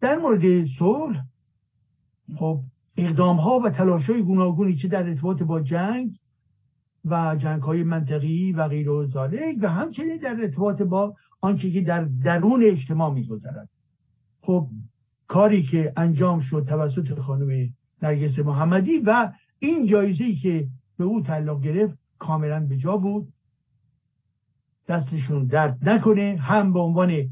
[0.00, 1.24] در مورد صلح
[2.38, 2.60] خب
[2.96, 6.19] اقدام ها و تلاش های گوناگونی که در ارتباط با جنگ
[7.04, 9.06] و جنگ های منطقی و غیر و
[9.62, 13.68] و همچنین در ارتباط با آنچه که در درون اجتماع میگذرد.
[14.42, 14.68] خب
[15.26, 21.60] کاری که انجام شد توسط خانم نرگس محمدی و این جایزه که به او تعلق
[21.60, 23.32] گرفت کاملا به جا بود.
[24.88, 27.30] دستشون درد نکنه هم به عنوان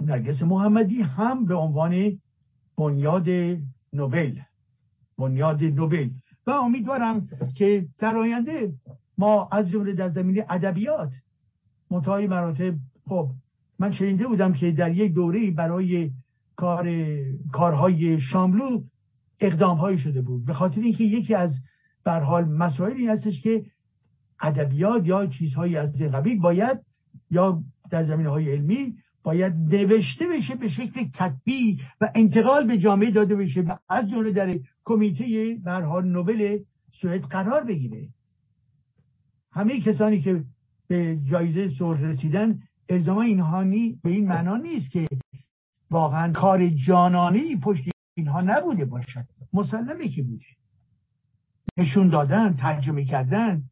[0.00, 2.18] نرگس محمدی هم به عنوان
[2.76, 3.28] بنیاد
[3.92, 4.38] نوبل.
[5.18, 6.10] بنیاد نوبل.
[6.48, 8.72] و امیدوارم که در آینده
[9.18, 11.10] ما از جمله در زمینه ادبیات
[11.90, 12.74] متای مراتب
[13.08, 13.30] خب
[13.78, 16.10] من شنیده بودم که در یک دوره برای
[16.56, 16.90] کار
[17.52, 18.82] کارهای شاملو
[19.40, 20.44] اقدام شده بود.
[20.44, 21.54] به خاطر اینکه یکی از
[22.04, 23.64] بر حال مسائلی هستش که
[24.40, 26.78] ادبیات یا چیزهایی از این قبیل باید
[27.30, 33.10] یا در زمینه های علمی باید نوشته بشه به شکل کتبی و انتقال به جامعه
[33.10, 34.58] داده بشه و از جمله در
[34.88, 36.58] کمیته بر حال نوبل
[37.00, 38.08] سوئد قرار بگیره.
[39.52, 40.44] همه کسانی که
[40.88, 45.08] به جایزه صلح رسیدن الزاما اینهانی به این معنا نیست که
[45.90, 47.82] واقعا کار جانانی پشت
[48.14, 49.24] اینها نبوده باشد.
[49.52, 50.44] مسلمه که بوده.
[51.76, 53.62] نشون دادن ترجمه کردن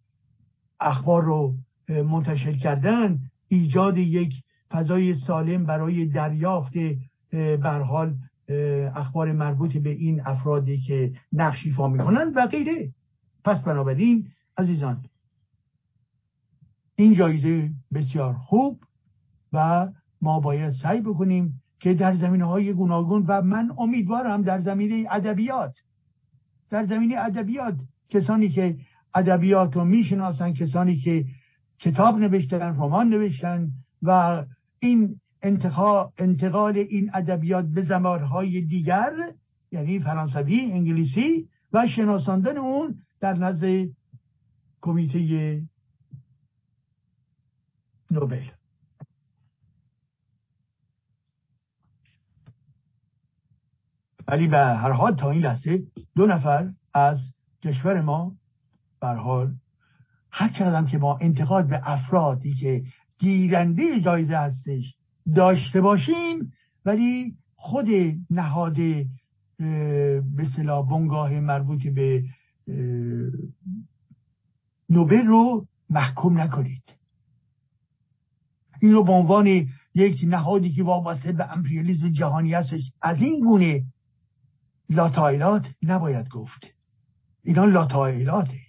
[0.81, 1.55] اخبار رو
[1.89, 4.33] منتشر کردن ایجاد یک
[4.71, 6.73] فضای سالم برای دریافت
[7.63, 8.15] برحال
[8.95, 12.93] اخبار مربوط به این افرادی که نقش ایفا می‌کنن و غیره.
[13.45, 14.29] پس بنابراین
[14.59, 15.05] عزیزان
[16.97, 18.81] این جایزه بسیار خوب
[19.53, 19.89] و
[20.21, 25.75] ما باید سعی بکنیم که در زمینه های گوناگون و من امیدوارم در زمینه ادبیات
[26.71, 27.75] در زمینه ادبیات
[28.09, 28.77] کسانی که
[29.15, 31.25] ادبیات رو می‌شناسن کسانی که
[31.79, 33.71] کتاب نوشتن رمان نوشتن
[34.03, 34.45] و
[34.79, 39.13] این انتقال این ادبیات به زمانهای دیگر
[39.73, 43.89] یعنی فرانسوی انگلیسی و شناساندن اون در نزد
[44.81, 45.63] کمیته
[48.11, 48.45] نوبل.
[54.29, 55.83] ولی به هر حال تا این لحظه
[56.17, 58.37] دو نفر از کشور ما
[59.01, 59.55] بر حال
[60.31, 62.85] هر کردم که ما انتقاد به افرادی که
[63.19, 64.96] گیرنده جایزه هستش
[65.35, 66.53] داشته باشیم
[66.85, 67.87] ولی خود
[68.31, 68.77] نهاد
[70.37, 72.25] به اصطلاح بنگاه مربوط به
[74.91, 76.83] نوبل رو محکوم نکنید.
[78.81, 83.85] این رو به عنوان یک نهادی که وابسته به امپریالیزم جهانی هستش از این گونه
[84.91, 86.67] لاتایلات نباید گفت.
[87.43, 88.61] اینا لاتایلاته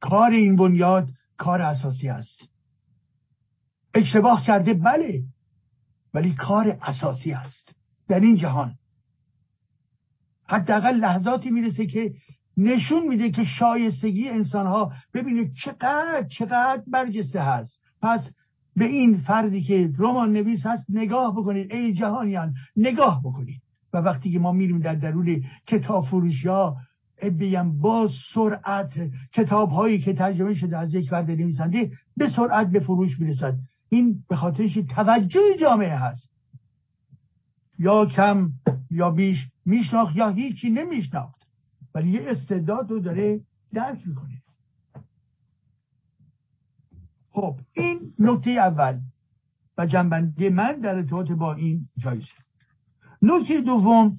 [0.00, 2.48] کار این بنیاد کار اساسی است.
[3.96, 5.22] اشتباه کرده بله.
[6.14, 7.72] ولی کار اساسی است.
[8.08, 8.74] در این جهان.
[10.48, 12.14] حداقل لحظاتی می‌رسه که
[12.56, 17.80] نشون میده که شایستگی انسان ها ببینه چقدر چقدر برجسته هست.
[18.02, 18.30] پس
[18.76, 21.72] به این فردی که رمان نویس هست نگاه بکنید.
[21.72, 23.62] ای جهانیان نگاه بکنید.
[23.92, 26.76] و وقتی که ما میریم در درون کتاب فروشی ها
[27.22, 28.92] بگم با سرعت
[29.32, 33.54] کتاب هایی که ترجمه شده از یک فرد نویسنده به سرعت به فروش می‌رسد.
[33.88, 36.28] این به خاطرش توجه جامعه هست.
[37.78, 38.52] یا کم
[38.90, 41.46] یا بیش میشناخت یا هیچی نمیشناخت.
[41.94, 43.40] ولی یه استعداد رو داره
[43.72, 44.42] درک می‌کنه.
[47.30, 49.00] خب این نکته اول
[49.78, 52.26] و جنبندی من در ارتباط با این جایزه.
[53.22, 54.18] نکته دوم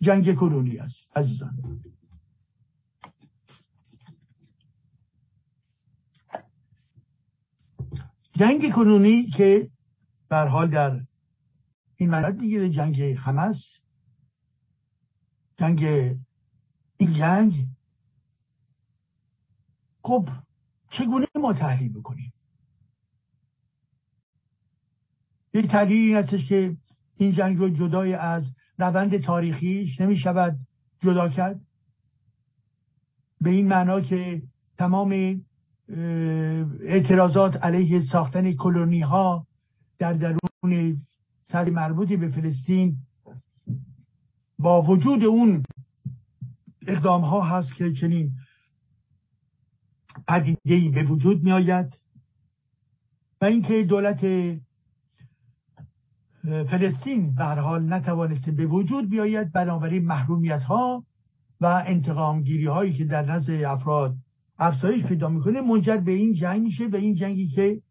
[0.00, 1.82] جنگ کرونی است عزیزان.
[8.32, 9.70] جنگ کنونی که
[10.28, 11.00] بر حال در
[11.96, 13.56] این مناطق می‌گیره جنگ حمس
[15.56, 15.84] جنگ
[16.96, 17.66] این جنگ.
[20.02, 20.28] خب
[20.90, 22.32] چگونه ما تحلیل بکنیم؟
[25.54, 26.76] یک تحلیل این هستش که
[27.16, 28.46] این جنگ رو جدای از
[28.78, 30.58] روند تاریخیش نمی شود
[31.00, 31.60] جدا کرد.
[33.40, 34.42] به این معنا که
[34.78, 35.44] تمام
[35.92, 39.46] اعتراضات علیه ساختن کلونی ها
[39.98, 41.02] در درون
[41.44, 42.96] سر مربوطی به فلسطین
[44.58, 45.62] با وجود اون
[46.86, 48.32] اقدام ها هست که چنین
[50.28, 51.92] پدیده به وجود می آید
[53.40, 54.20] و اینکه دولت
[56.42, 61.04] فلسطین به حال نتوانسته به وجود بیاید بنابراین محرومیت ها
[61.60, 64.16] و انتقام گیری هایی که در نزد افراد
[64.58, 67.82] افزایش پیدا می‌کنه منجر به این جنگ میشه به این جنگی که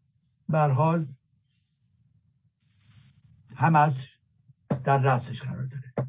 [0.52, 1.06] حال
[3.58, 3.94] از
[4.84, 6.08] در رأسش قرار داره.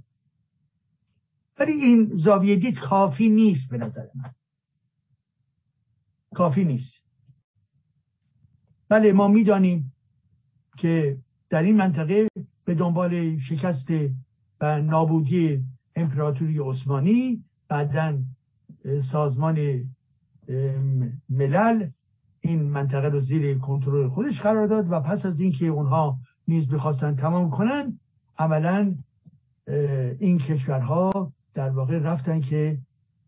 [1.60, 4.34] ولی این زاویه دید کافی نیست به نظر من.
[6.36, 6.93] کافی نیست.
[8.89, 9.93] بله ما می‌دانیم
[10.78, 11.18] که
[11.49, 12.28] در این منطقه
[12.66, 13.88] به دنبال شکست
[14.62, 15.64] و نابودی
[15.95, 18.20] امپراتوری عثمانی بعدا
[19.12, 19.84] سازمان
[21.30, 21.89] ملل
[22.41, 26.18] این منطقه رو زیر کنترل خودش قرار داد و پس از اینکه اونها
[26.48, 28.00] نیز بخواستن تمام کنن
[28.38, 28.96] عملا
[30.20, 32.78] این کشورها در واقع رفتن که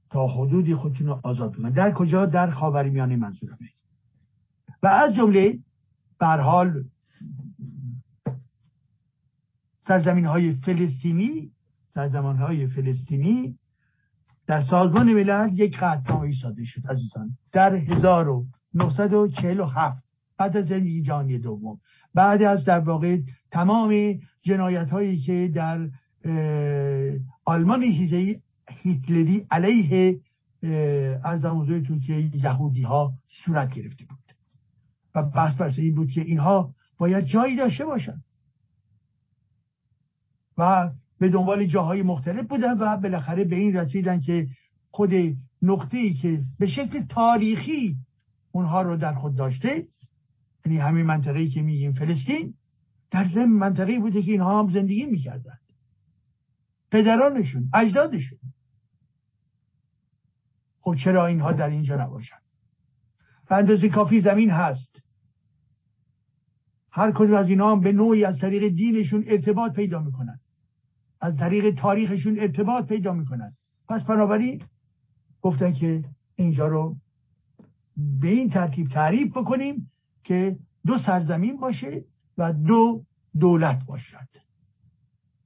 [0.10, 1.70] تا حدودی خودشون رو آزاد کنن.
[1.70, 3.70] در کجا؟ در خاورمیانه منظورمه
[4.84, 5.60] و از جمله
[6.20, 6.84] بر حال
[9.82, 11.52] سرزمین های فلسطینی
[11.90, 13.58] سرزمان های فلسطینی
[14.48, 17.38] در سازمان ملل یک قطعه ساده شد عزیزان.
[17.52, 20.04] در 1947
[20.38, 21.80] بعد از زندگی جهانی دوم.
[22.14, 23.20] بعد از در واقع
[23.52, 25.90] تمام جنایت هایی که در
[27.46, 27.84] آلمان
[28.82, 30.20] هیتلری علیه
[31.24, 34.18] از حضورتون که یهودی ها صورت گرفته بود.
[35.16, 38.24] و بحث بحث این بود که اینها باید جایی داشته باشن
[40.58, 40.90] و
[41.20, 44.48] به دنبال جاهای مختلف بودن و بالاخره به این رسیدن که
[44.92, 45.14] خود
[45.62, 47.98] نقطه ای که به شکل تاریخی
[48.52, 49.88] اونها رو در خود داشته
[50.66, 52.54] یعنی همین منطقه که میگیم فلسطین
[53.12, 55.58] در ضمن منطقه بوده که اینها هم زندگی می‌کردن.
[56.92, 58.40] پدرانشون اجدادشون.
[60.82, 62.38] خب چرا اینها در اینجا نباشن؟
[63.50, 65.02] و اندازه کافی زمین هست.
[66.92, 70.40] هر کدوم از اینها هم به نوعی از طریق دینشون ارتباط پیدا می‌کنن.
[71.26, 73.54] از طریق تاریخشون ارتباط پیدا می‌کنن.
[73.90, 74.62] پس بنابراین
[75.42, 76.04] گفتن که
[76.36, 76.96] اینجا رو
[77.98, 79.92] به این ترتیب تعریف بکنیم
[80.24, 82.04] که دو سرزمین باشه
[82.38, 83.04] و دو
[83.40, 84.28] دولت باشد.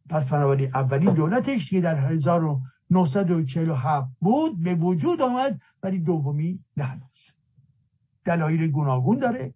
[0.10, 7.02] پس بنابراین اولین دولتش که در 1947 بود به وجود آمد ولی دومی نه
[8.26, 9.54] دلایل گوناگون داره.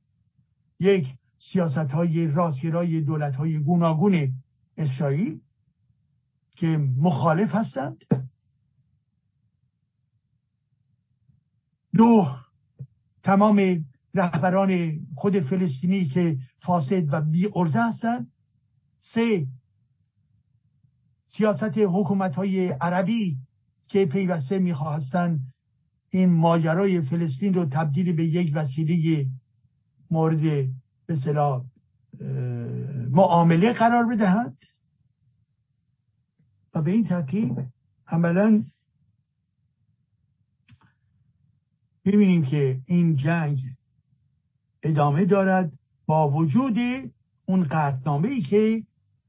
[0.79, 1.07] یک
[1.51, 4.33] سیاست های راستگرای دولت های گوناگون
[4.77, 5.39] اسرائیل.
[6.55, 7.97] که مخالف هستند.
[11.95, 12.27] دو
[13.23, 18.31] تمام رهبران خود فلسطینی که فاسد و بی ارزه هستند.
[18.99, 19.47] سه
[21.27, 23.37] سیاست حکومت های عربی
[23.87, 25.39] که پیوسته می‌خواستند
[26.09, 29.27] این ماجرای فلسطین رو تبدیل به یک وسیله
[30.11, 30.41] مورد
[31.05, 31.15] به
[33.11, 34.57] معامله قرار بدهند.
[36.73, 37.57] و به این ترتیب
[38.07, 38.63] عملا
[42.05, 43.59] ببینیم که این جنگ
[44.83, 45.71] ادامه دارد
[46.05, 46.77] با وجود
[47.45, 48.83] اون قطنامه ای که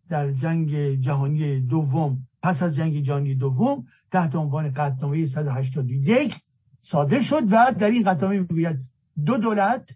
[0.09, 6.35] در جنگ جهانی دوم پس از جنگ جهانی دوم تحت عنوان قطنامه 181
[6.81, 8.77] صادر شد و در این قطنامه می‌گوید
[9.27, 9.91] دو دولت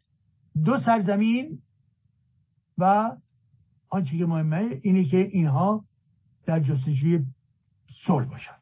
[0.65, 1.59] دو سرزمین
[2.79, 3.13] و
[3.89, 5.85] آنچه که مهمه اینه که اینها
[6.47, 7.25] در جستجوی
[8.07, 8.59] صلح باشد.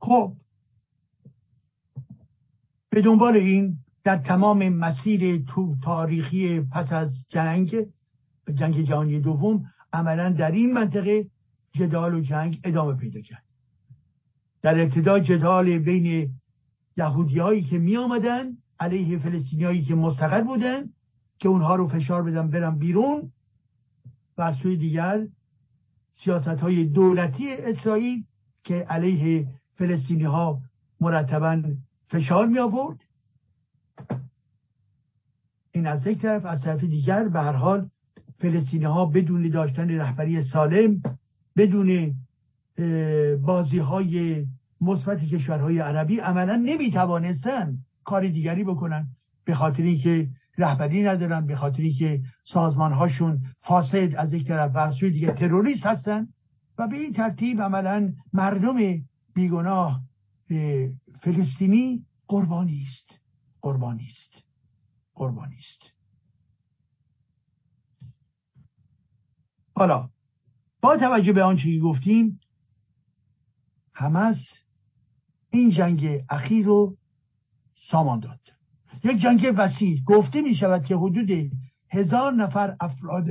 [0.00, 0.36] خب
[2.90, 7.86] به دنبال این در تمام مسیر تو تاریخی پس از جنگ
[8.54, 11.26] جنگ جهانی دوم عملا در این منطقه
[11.72, 13.42] جدال و جنگ ادامه پیدا کرد.
[14.62, 16.30] در ابتدا جدال بین
[16.96, 18.44] یهودی هایی که می آمدن
[18.80, 20.84] علیه فلسطینی هایی که مستقر بودن
[21.38, 23.32] که اونها رو فشار بدن برن بیرون
[24.38, 25.26] و از سوی دیگر
[26.14, 28.24] سیاست های دولتی اسرائیل
[28.64, 30.60] که علیه فلسطینی ها
[31.00, 31.62] مرتبا
[32.06, 33.07] فشار می آورد
[35.78, 37.88] این از یک طرف از طرف دیگر به هر حال
[38.38, 41.02] فلسطینی ها بدون داشتن رهبری سالم
[41.56, 42.14] بدون
[43.42, 44.46] بازی های
[44.80, 49.06] مثبت کشورهای عربی عملا نمی توانستن کار دیگری بکنن
[49.44, 54.78] به خاطری که رهبری ندارن به خاطری که سازمان هاشون فاسد از یک طرف و
[54.78, 56.28] از دیگه تروریست هستن
[56.78, 58.76] و به این ترتیب عملا مردم
[59.34, 60.00] بیگناه
[61.20, 63.20] فلسطینی قربانی است.
[63.62, 64.47] قربانی است.
[65.18, 65.92] قربانی است.
[69.74, 70.10] حالا
[70.80, 72.40] با توجه به آنچه که گفتیم
[73.92, 74.36] حمس
[75.50, 76.96] این جنگ اخیر رو
[77.90, 78.40] سامان داد.
[79.04, 80.02] یک جنگ وسیع.
[80.06, 81.50] گفته می شود که حدود
[81.90, 83.26] هزار نفر افراد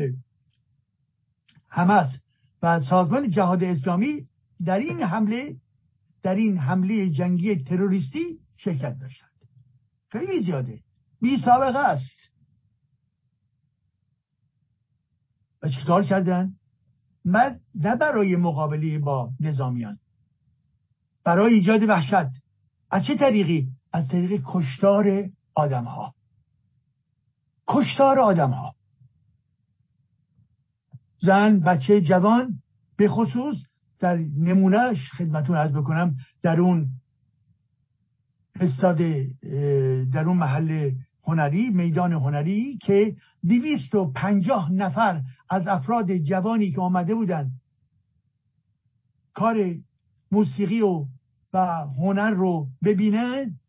[1.67, 2.19] حمس
[2.61, 4.27] و سازمان جهاد اسلامی
[4.65, 5.55] در این حمله
[6.23, 9.31] در این حمله جنگی تروریستی شرکت داشتند.
[10.09, 10.86] خیلی زیاده.
[11.21, 12.31] بی سابقه است
[15.63, 16.53] و چیکار کردن؟
[17.25, 19.99] من نه برای مقابله با نظامیان
[21.23, 22.29] برای ایجاد وحشت
[22.91, 26.13] از چه طریقی؟ از طریق کشتار آدم ها
[27.67, 28.75] کشتار آدم ها
[31.19, 32.59] زن بچه جوان
[32.97, 33.57] به خصوص
[33.99, 36.89] در نمونهش خدمتون از بکنم در اون
[38.59, 38.97] استاد
[40.11, 40.91] در اون محل
[41.27, 43.15] هنری میدان هنری که
[43.47, 47.51] دویست و پنجاه نفر از افراد جوانی که آمده بودن
[49.33, 49.75] کار
[50.31, 51.05] موسیقی و,
[51.53, 53.59] و هنر رو ببینن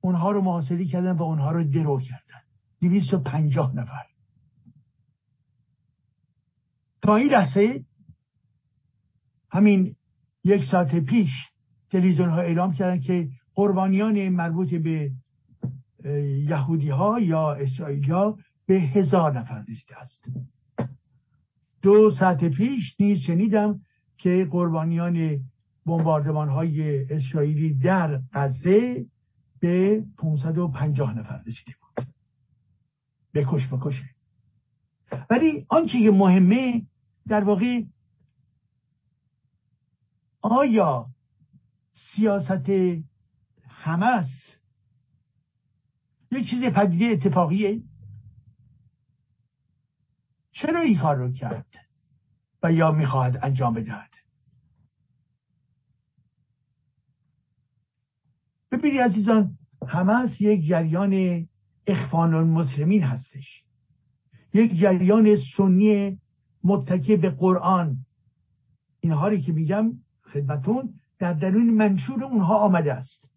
[0.00, 2.42] اونها رو محاصره کردن و اونها رو درو کردن.
[2.80, 4.06] دویست و پنجاه نفر.
[7.02, 7.84] تا این لحظه
[9.50, 9.96] همین
[10.44, 11.30] یک ساعت پیش
[11.90, 15.10] تلویزیون ها اعلام کردن که قربانیان مربوط به
[16.48, 20.24] یهودی ها یا اسرائیلی ها به هزار نفر رسیده است.
[21.82, 23.80] دو ساعت پیش نیز شنیدم
[24.18, 25.40] که قربانیان
[25.86, 29.06] بمباردمان های اسرائیلی در غزه
[29.60, 32.06] به 550 نفر رسیده بود.
[33.34, 34.04] بکش بکشه
[35.30, 36.82] ولی آنچه که مهمه
[37.28, 37.82] در واقع
[40.42, 41.06] آیا
[41.92, 42.70] سیاست
[43.68, 44.41] حمس
[46.32, 47.82] یک چیز پدیده اتفاقیه.
[50.52, 51.66] چرا این کار رو کرد
[52.62, 54.10] و یا می‌خواهد انجام بدهد؟
[58.70, 59.58] ببینید عزیزان
[59.88, 61.46] حماس یک جریان
[61.86, 63.62] اخوان المسلمین هستش.
[64.54, 66.18] یک جریان سنی
[66.64, 67.96] متکی به قرآن.
[69.00, 73.31] اینها که میگم خدمتون در درون منشور اونها آمده است.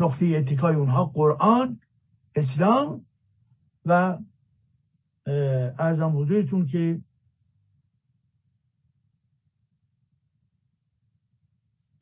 [0.00, 1.80] نقطه اتکای اونها قرآن
[2.36, 3.04] اسلام
[3.86, 4.18] و
[5.78, 7.00] ارزم حضورتون که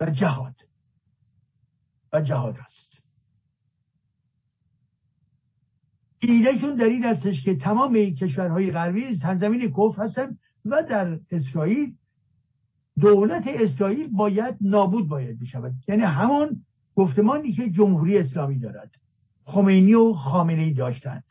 [0.01, 0.55] و جهاد.
[2.13, 2.89] و جهاد است.
[6.21, 11.95] ایدهشون در این هستش که تمام کشورهای غربی سرزمین کفر هستن و در اسرائیل
[13.01, 15.73] دولت اسرائیل باید نابود باید بشود.
[15.89, 16.65] یعنی همون
[16.99, 18.91] گفتمانی که جمهوری اسلامی دارد.
[19.45, 21.25] خمینی و خامنه ای داشتند.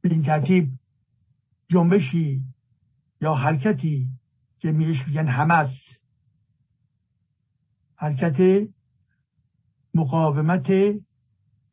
[0.00, 0.68] به این ترتیب
[1.68, 2.42] جنبشی
[3.20, 4.08] یا حرکتی
[4.58, 5.70] که میش میگن همس
[7.96, 8.68] حرکت
[9.94, 10.72] مقاومت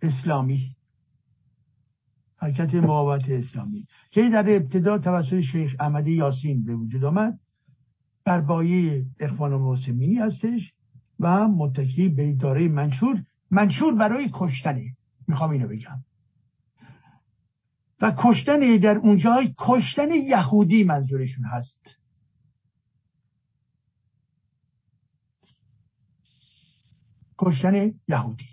[0.01, 0.75] اسلامی.
[2.41, 3.87] حرکت مقاومت اسلامی.
[4.11, 7.39] که در ابتدا توسط شیخ احمد یاسین به وجود آمد.
[8.25, 10.73] بر بایه اخوان المسلمینی هستش
[11.19, 13.23] و متکی به اداره منشور.
[13.51, 14.85] منشور برای کشتنه.
[15.27, 16.03] می‌خوام اینو بگم.
[18.01, 21.89] و کشتن در اونجا کشتن یهودی منظورشون هست.
[27.37, 28.45] کشتن یهودی.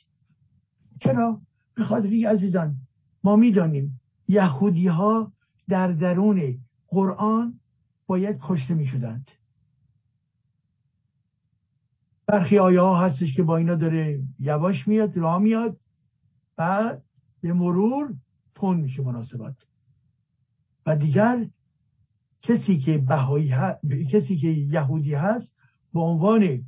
[1.00, 1.40] چرا؟
[1.74, 2.85] به خاطر عزیزان
[3.26, 5.32] ما می‌دانیم یهودی ها
[5.68, 6.58] در درون
[6.88, 7.60] قرآن
[8.06, 9.30] باید کشته می شدند
[12.26, 15.76] برخی آیه ها هستش که با اینا داره یواش میاد راه میاد
[16.56, 17.02] بعد
[17.40, 18.14] به مرور
[18.54, 19.56] تون میشه مناسبات.
[20.86, 21.46] و دیگر
[22.42, 23.54] کسی که بهایی
[24.10, 25.52] کسی که یهودی هست
[25.92, 26.62] به عنوان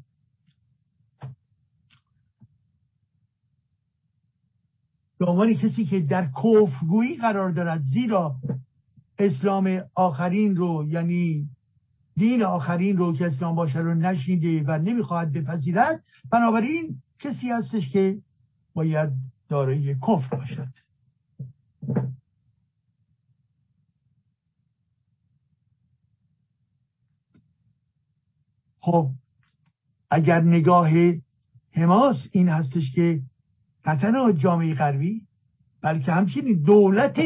[5.19, 8.37] به عنوان کسی که در کفرگویی قرار دارد زیرا
[9.19, 11.49] اسلام آخرین رو یعنی
[12.16, 18.19] دین آخرین رو که اسلام باشه رو نشیده و نمی‌خواهد بپذیرد بنابراین کسی هستش که
[18.75, 19.11] باید
[19.49, 20.69] دارای کفر باشد.
[28.81, 29.11] خب
[30.11, 30.91] اگر نگاه
[31.73, 33.21] حماس این هستش که
[33.89, 35.26] نه تنها جامعه غربی
[35.82, 37.18] بلکه همچنین دولت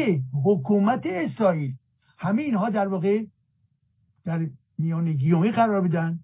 [0.45, 1.75] حکومت اسرائیل.
[2.17, 3.23] همه اینها در واقع
[4.25, 6.19] در میان گیومه قرار بدن.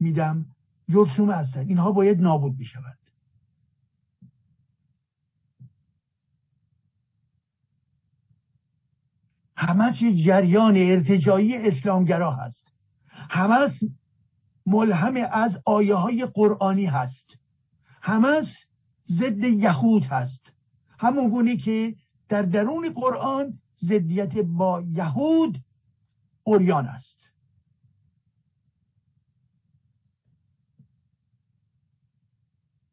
[0.00, 0.46] میدم
[0.88, 1.60] جرسومه هستن.
[1.60, 2.98] اینها باید نابود بشود
[9.56, 12.72] همه یک جریان ارتجایی اسلامگرا هست.
[13.08, 13.70] همه
[14.66, 17.36] ملهم از آیه های قرآنی هست.
[18.02, 18.42] همه
[19.10, 20.52] ضد یهود هست.
[20.98, 21.94] همون گونه که
[22.28, 25.58] در درون قرآن ضدیت با یهود
[26.44, 27.16] اوریان است.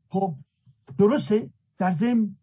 [0.10, 0.36] خب
[0.98, 2.36] درسته در ضمن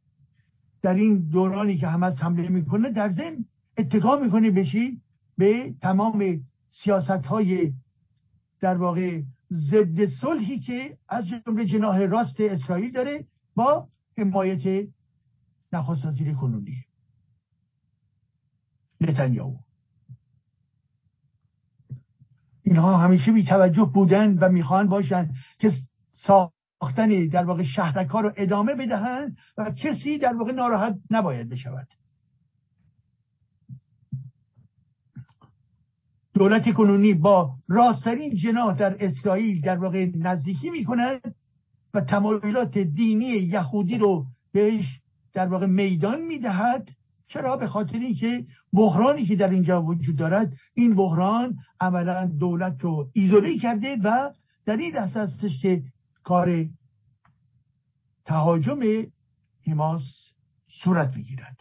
[0.83, 3.45] در این دورانی که همه حمله می‌کنه در ضمن
[3.79, 5.01] اتقا می‌کنه بشی
[5.39, 6.41] به تمام
[6.71, 7.73] سیاست های
[8.61, 13.27] در واقع ضد صلحی که از جمله جناح راست اسرائیل داره
[14.19, 14.89] حمایت
[15.73, 16.85] نخست وزیر کنونی
[19.01, 19.57] نتانیاهو.
[22.63, 25.73] اینها همیشه بی توجه بودن و می‌خوان باشن که
[26.13, 31.89] ساختن در واقع شهرک ها رو ادامه بدهند و کسی در واقع ناراحت نباید بشود.
[36.35, 41.35] دولت کنونی با راستترین جناح در اسرائیل در واقع نزدیکی می‌کنند
[41.95, 45.01] و تمایلات دینی یهودی رو بهش
[45.33, 46.89] در واقع میدان می‌دهد.
[47.27, 53.11] چرا؟ به خاطر اینکه بحرانی که در اینجا وجود دارد این بحران عملا دولت رو
[53.13, 54.31] ایزوله کرده و
[54.67, 55.83] در این هستش که
[56.25, 56.67] کار
[58.25, 58.81] تهاجم
[59.67, 60.03] حماس
[60.69, 61.57] صورت می‌گیرد.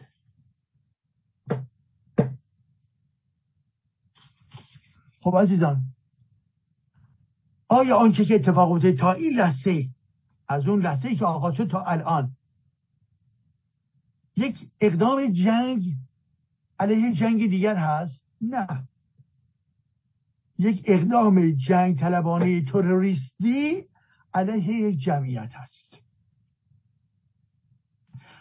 [5.20, 5.82] خب عزیزان
[7.68, 9.88] آیا آنچه که اتفاق افتاده تا این لحظه
[10.50, 12.36] از اون لحظه ای که آغاز شد تا الان.
[14.36, 15.82] یک اقدام جنگ
[16.78, 18.88] علیه جنگ دیگر هست؟ نه.
[20.58, 23.84] یک اقدام جنگ طلبانه تروریستی
[24.34, 25.98] علیه یک جمعیت هست.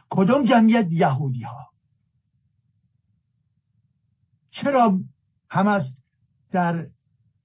[0.10, 1.70] کدام جمعیت؟ یهودی ها
[4.50, 5.00] چرا
[5.50, 5.82] هم
[6.52, 6.88] در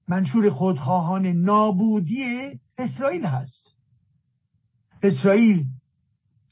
[0.07, 3.54] منشور خودخواهان نابودی اسرائیل هست؟
[5.05, 5.65] اسرائیل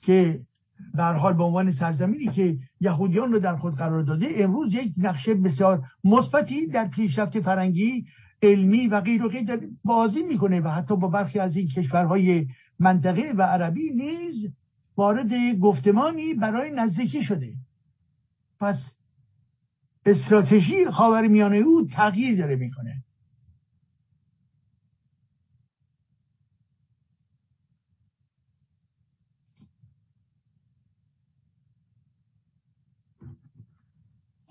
[0.01, 0.39] که
[0.97, 5.33] در حال به عنوان سرزمینی که یهودیان رو در خود قرار داده امروز یک نقشه
[5.33, 8.05] بسیار مثبتی در پیشرفت فرنگی
[8.41, 12.47] علمی و غیر و غیر بازی می‌کنه و حتی با برخی از این کشورهای
[12.79, 14.53] منطقه و عربی نیز
[14.97, 17.53] وارد گفتمانی برای نزدیکی شده.
[18.59, 18.75] پس
[20.05, 23.03] استراتژی خاورمیانه او تغییر داره می‌کنه.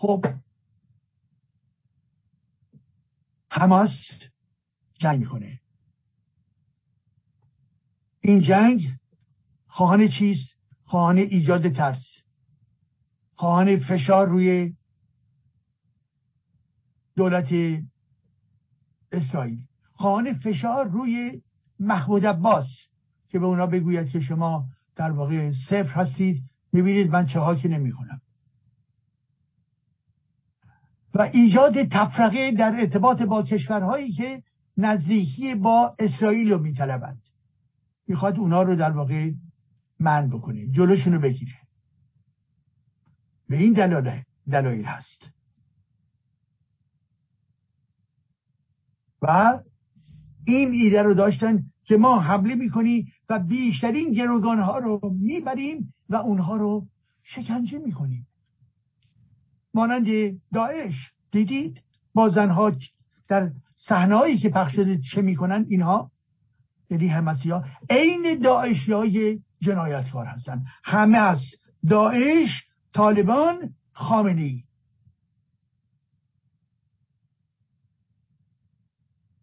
[0.02, 0.26] خب
[3.50, 3.90] حماس
[4.98, 5.60] جنگ می‌کنه.
[8.20, 8.80] این جنگ
[9.66, 12.04] خواهان چیست؟ خواهان ایجاد ترس.
[13.34, 14.76] خواهان فشار روی
[17.16, 17.82] دولت
[19.12, 19.58] اسرائیل.
[19.92, 21.42] خواهان فشار روی
[21.78, 22.68] محمود عباس
[23.28, 26.42] که به اونا بگوید که شما در واقع صفر هستید.
[26.72, 28.21] می‌بینید من چه که نمی کنم
[31.14, 34.42] و ایجاد تفرقه در ارتباط با کشورهایی که
[34.76, 37.22] نزدیکی با اسرائیل رو میطلبند.
[38.08, 39.30] می‌خواد اونا رو در واقع
[40.00, 41.54] من بکنه جلوشون رو بگیره.
[43.48, 45.30] به این دلاله دلایل هست.
[49.22, 49.58] و
[50.46, 56.16] این ایده رو داشتن که ما حمله می‌کنیم و بیشترین گروگان ها رو می‌بریم و
[56.16, 56.86] اونها رو
[57.22, 58.26] شکنجه می‌کنیم.
[59.74, 60.06] مانند
[60.54, 61.12] داعش.
[61.30, 61.82] دیدید؟
[62.14, 62.72] با زنها
[63.28, 66.10] در صحنهایی که پخش شده چه می‌کنن اینها؟
[66.90, 71.40] یعنی همسی ها عین داعشی های جنایتکار هستند همه از
[71.88, 74.64] داعش طالبان خامنه ای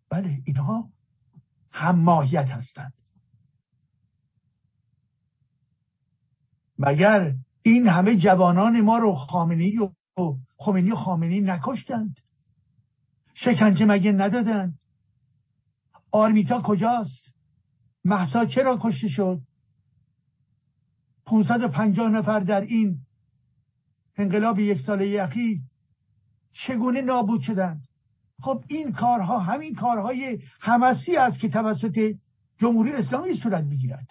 [0.09, 0.89] بله اینها
[1.71, 2.93] هم ماهیت هستند.
[6.77, 9.89] مگر این همه جوانان ما رو خامنه ای و
[10.57, 12.15] خمینی و خامنی نکشتند.
[13.33, 14.79] شکنجه مگه ندادند؟
[16.11, 17.25] آرمیتا کجاست؟
[18.05, 19.41] محسا چرا کشته شد؟
[21.25, 22.97] 550 نفر در این
[24.17, 25.59] انقلاب یک ساله اخیر
[26.51, 27.81] چگونه نابود شدند؟
[28.41, 32.15] خب این کارها همین کارهای همسی است که توسط
[32.57, 34.07] جمهوری اسلامی صورت می‌گیرد.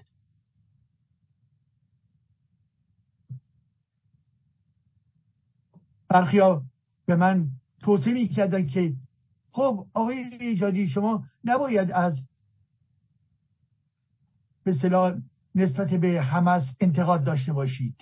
[6.08, 6.62] برخیا
[7.06, 7.48] به من
[7.82, 8.92] توصیه می‌کردن که
[9.52, 12.14] خب آقای ایجادی شما نباید از
[14.64, 14.74] به
[15.54, 17.94] نسبت به حمس انتقاد داشته باشید.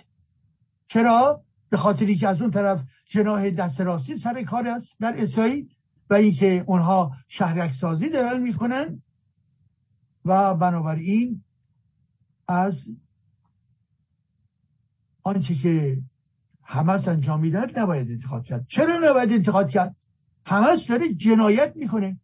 [0.87, 5.69] چرا؟ به خاطری که از اون طرف جناه دست راستی سر کار است در اسرائیل
[6.09, 9.01] و اینکه اونها شهرک سازی دارن می‌کنن
[10.25, 11.43] و بنابراین
[12.47, 12.73] از
[15.23, 15.97] آنچه که
[16.69, 18.65] حماس انجام می‌دهد نباید انتقاد کرد.
[18.69, 19.95] چرا نباید انتقاد کرد؟
[20.45, 22.19] حماس داره جنایت می‌کنه.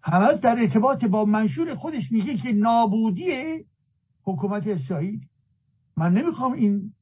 [0.00, 3.30] حماس در ارتباط با منشور خودش میگه که نابودی
[4.22, 5.20] حکومت اسرائیل.
[5.96, 6.92] من نمی‌خوام این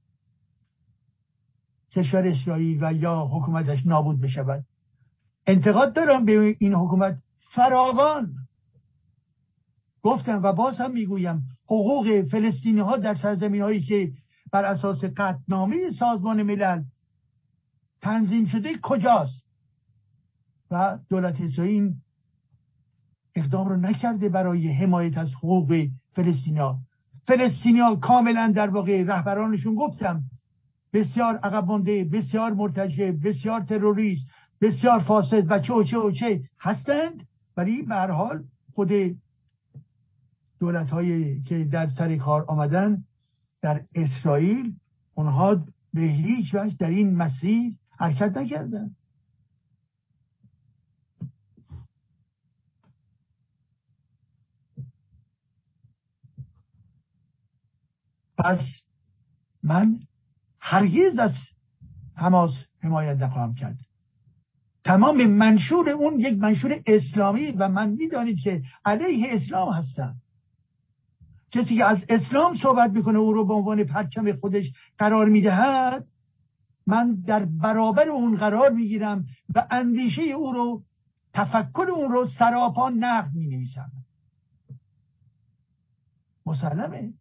[1.92, 4.64] کشور اسرائیل و یا حکومتش نابود بشود.
[5.46, 7.18] انتقاد دارم به این حکومت.
[7.54, 8.34] فراوان.
[10.02, 14.12] گفتم و باز هم می‌گویم حقوق فلسطینی ها در سرزمین هایی که
[14.52, 16.82] بر اساس قطنامه سازمان ملل
[18.02, 19.46] تنظیم شده کجاست؟
[20.70, 21.94] و دولت اسرائیل
[23.34, 26.78] اقدام رو نکرده برای حمایت از حقوق فلسطینیا
[27.26, 30.22] فلسطینیا کاملا در واقع رهبرانشون گفتم
[30.92, 31.66] بسیار عقب
[32.12, 34.26] بسیار مرتجع بسیار تروریست
[34.60, 38.44] بسیار فاسد و چه و چه و چه هستند ولی به حال
[38.74, 38.90] خود
[40.60, 43.04] دولت هایی که در سر کار آمدن
[43.62, 44.74] در اسرائیل
[45.14, 48.90] اونها به هیچ وجه در این مسیر حرکت نکردن.
[58.38, 58.60] پس
[59.62, 60.00] من
[60.60, 61.32] هرگز از
[62.14, 62.52] حماس
[62.82, 63.78] حمایت نخواهم کرد.
[64.84, 70.16] تمام منشور اون یک منشور اسلامی و من می‌دانید که علیه اسلام هستم.
[71.56, 76.06] کسی که از اسلام صحبت می‌کنه او رو به عنوان پرچم خودش قرار می‌دهد
[76.86, 80.82] من در برابر اون قرار می‌گیرم و اندیشه او رو
[81.32, 83.90] تفکر اون رو سراپا نقد می نویسم
[86.46, 87.12] مسلمه.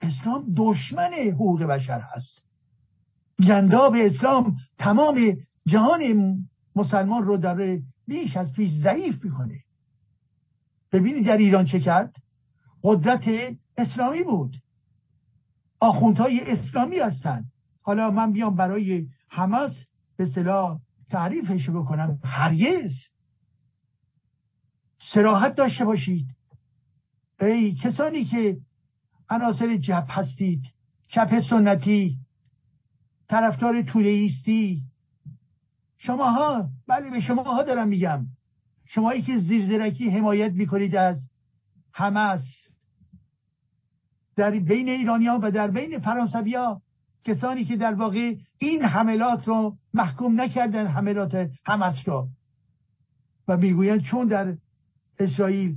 [0.00, 2.42] اسلام دشمن حقوق بشر هست.
[3.48, 6.02] گنداب اسلام تمام جهان
[6.76, 9.60] مسلمان رو در بیش از پیش ضعیف می‌کنه.
[10.92, 12.14] ببینید در ایران چه کرد؟
[12.82, 14.56] قدرت اسلامی بود.
[15.80, 17.44] آخوندهای اسلامی هستند.
[17.82, 19.72] حالا من بیام برای حماس
[20.16, 20.78] به صلاح
[21.10, 22.18] تعریفش بکنم.
[22.24, 22.92] هرگز.
[24.98, 26.26] سراحت داشته باشید.
[27.40, 28.56] ای کسانی که
[29.30, 30.62] عناصر جب هستید
[31.08, 32.18] چپ سنتی
[33.28, 34.82] طرفدار تولیستی
[35.98, 38.26] شماها بله به شماها دارم میگم.
[38.86, 41.18] شمایی که زیرزرکی حمایت می‌کنید از
[41.92, 42.62] حماس.
[44.36, 46.82] در بین ایرانیان و در بین فرانسوی ها
[47.24, 52.28] کسانی که در واقع این حملات رو محکوم نکردن حملات حماس رو
[53.48, 54.56] و می‌گویند چون در
[55.18, 55.76] اسرائیل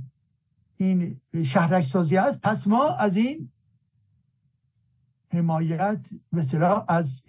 [0.76, 3.48] این شهرک سازی است پس ما از این
[5.32, 6.00] حمایت
[6.32, 7.22] مثلا از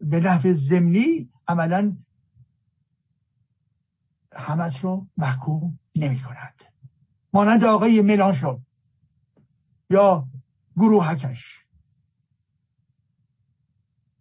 [0.00, 1.96] به نحو زمینی عملا
[4.32, 6.54] حماس رو محکوم نمی کند
[7.32, 8.60] مانند آقای ملانشو
[9.90, 10.24] یا
[10.76, 11.62] گروهکش.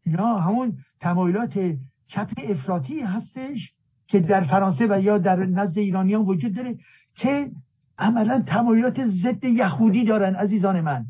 [0.05, 1.59] اینا همون تمایلات
[2.07, 3.73] چپ افراطی هستش
[4.07, 6.77] که در فرانسه و یا در نزد ایرانیان وجود داره
[7.15, 7.51] که
[7.97, 11.05] عملا تمایلات ضد یهودی دارن عزیزان من.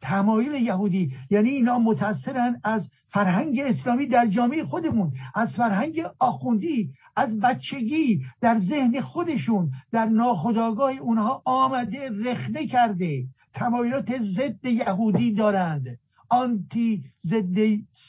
[0.00, 7.40] تمایل یهودی یعنی اینا متاثرن از فرهنگ اسلامی در جامعه خودمون از فرهنگ آخوندی از
[7.40, 13.24] بچگی در ذهن خودشون در ناخداگاه اونها آمده رخنه کرده.
[13.56, 15.98] تمایلات ضد یهودی دارند.
[16.28, 17.56] آنتی ضد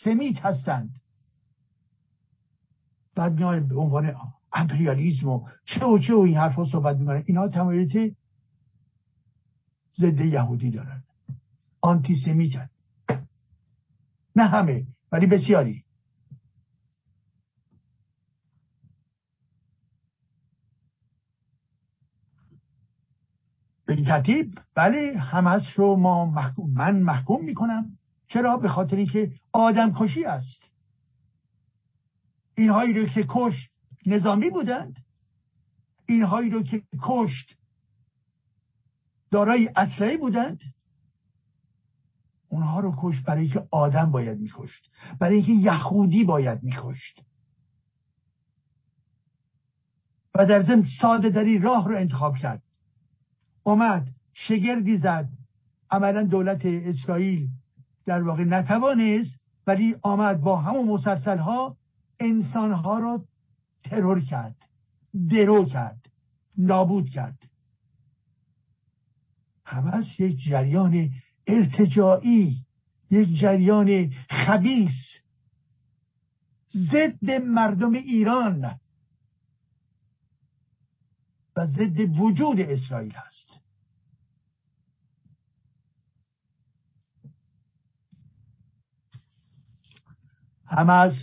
[0.04, 0.90] سمیت هستند.
[3.16, 4.16] بعد میایم به عنوان
[4.54, 7.24] امپریالیزم و چه و چه و این حرف صحبت می‌کنن.
[7.26, 8.12] اینها تمایلات
[9.98, 11.04] ضد یهودی دارند.
[11.82, 12.70] آنتی سمیت
[14.36, 15.84] نه همه ولی بسیاری.
[23.88, 27.98] به این ترتیب بله همش رو ما محکوم من محکوم می‌کنم.
[28.28, 30.64] چرا؟ به خاطر اینکه آدم کشی است.
[32.56, 33.70] اینهایی رو که کش
[34.06, 34.96] نظامی بودند.
[36.06, 37.56] اینهایی رو که کشت
[39.32, 40.60] دارای اسلحه بودند.
[42.50, 44.90] اونها رو کشت برای اینکه آدم باید میکشت.
[45.20, 47.22] برای اینکه یهودی باید میکشت.
[50.36, 52.67] و در ضمن ساده داری راه رو انتخاب کرد.
[53.68, 55.30] اومد شگردی زد.
[55.92, 57.48] عملا دولت اسرائیل
[58.06, 61.78] در واقع نتوانست ولی آمد با همون مسلسل ها
[62.20, 63.26] انسان ها رو
[63.84, 64.56] ترور کرد
[65.30, 66.00] درو کرد
[66.58, 67.40] نابود کرد.
[69.66, 71.10] همه یک جریان
[71.48, 72.58] ارتجاعی
[73.12, 75.20] یک جریان خبیس
[76.76, 78.80] ضد مردم ایران
[81.58, 83.50] و ضد وجود اسرائیل هست.
[90.66, 91.14] هم از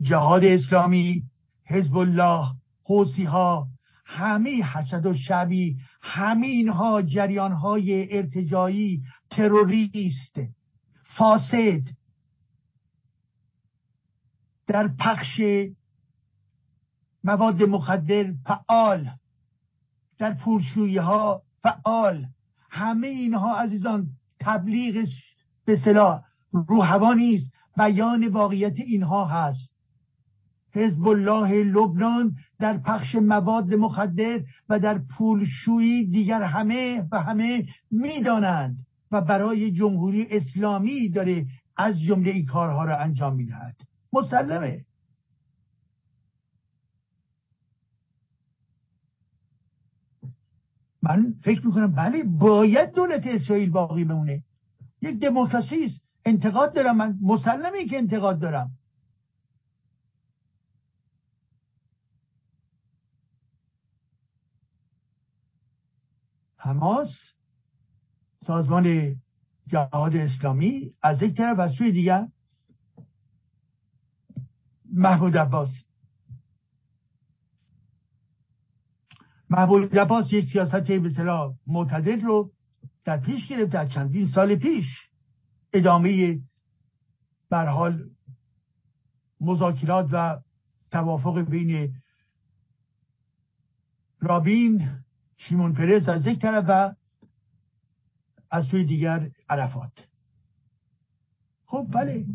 [0.00, 1.22] جهاد اسلامی
[1.66, 3.68] حزب الله حوسی ها
[4.04, 10.36] همه حسد و شبی همین ها جریان های ارتجایی تروریست
[11.02, 11.82] فاسد
[14.66, 15.40] در پخش
[17.24, 19.10] مواد مخدر فعال
[20.18, 22.26] در پولشویی ها فعال.
[22.70, 24.06] همه اینها عزیزان
[24.40, 25.06] تبلیغ
[25.64, 29.70] به صلاح روحوا نیست بیان واقعیت اینها هست.
[30.74, 38.76] حزب الله لبنان در پخش مواد مخدر و در پولشویی دیگر همه و همه می‌دانند
[39.12, 41.46] و برای جمهوری اسلامی داره
[41.76, 43.76] از جمله این کارها را انجام می‌دهد.
[44.12, 44.84] مسلمه.
[51.02, 54.42] من فکر می‌کنم بله باید دولت اسرائیل باقی بمونه.
[55.02, 56.00] یک دموکراسی است.
[56.24, 56.96] انتقاد دارم.
[56.96, 58.70] من مسلمه که انتقاد دارم.
[66.56, 67.08] حماس
[68.46, 69.16] سازمان
[69.66, 72.28] جهاد اسلامی از یک طرف و سوی دیگر
[74.92, 75.68] محمود عباس.
[79.50, 82.52] محمود عباس یک سیاست مثلا معتدل رو
[83.04, 84.86] در پیش گرفت از چندین سال پیش.
[85.72, 86.40] ادامه
[87.50, 88.10] بر حال
[89.40, 90.40] مذاکرات و
[90.90, 91.94] توافق بین
[94.20, 94.90] رابین
[95.36, 96.94] شیمون پرز از یک طرف و
[98.50, 99.92] از سوی دیگر عرفات.
[101.66, 102.26] خب بله.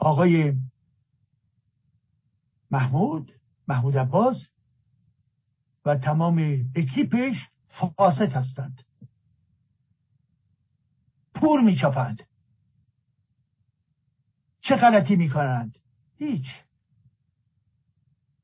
[0.00, 0.54] آقای
[2.70, 3.32] محمود
[3.68, 4.36] محمود عباس
[5.84, 8.82] و تمام اکیپش فاسد هستند.
[11.34, 12.22] پول میچاپند.
[14.60, 15.78] چه غلطی می‌کنند؟
[16.16, 16.46] هیچ.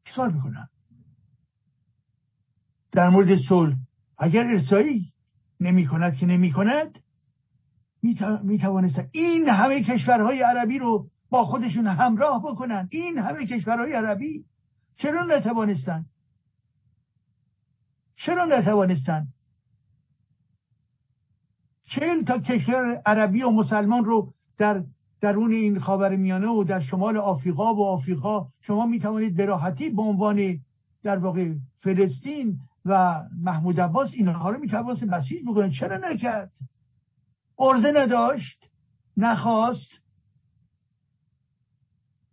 [0.04, 0.68] چیکار می‌کنن
[2.92, 3.76] در مورد صلح
[4.18, 5.11] اگر اسرائیل
[5.61, 7.02] نمی کند که نمی کند
[8.42, 12.89] می توانست این همه کشورهای عربی رو با خودشون همراه بکنن.
[12.91, 14.45] این همه کشورهای عربی
[14.97, 16.05] چرا نتوانستن؟
[18.16, 19.27] چرا نتوانستن؟
[21.89, 24.85] چهل تا کشور عربی و مسلمان رو در
[25.20, 29.91] درون این خاور میانه و در شمال آفریقا و آفریقا شما می توانید به راحتی
[29.91, 30.59] به عنوان
[31.03, 35.72] در واقع فلسطین و محمود عباس اینها رو می توانست بسیج بکنید.
[35.72, 36.51] چرا نکرد؟
[37.59, 38.64] ارزه نداشت
[39.16, 40.05] نخواست.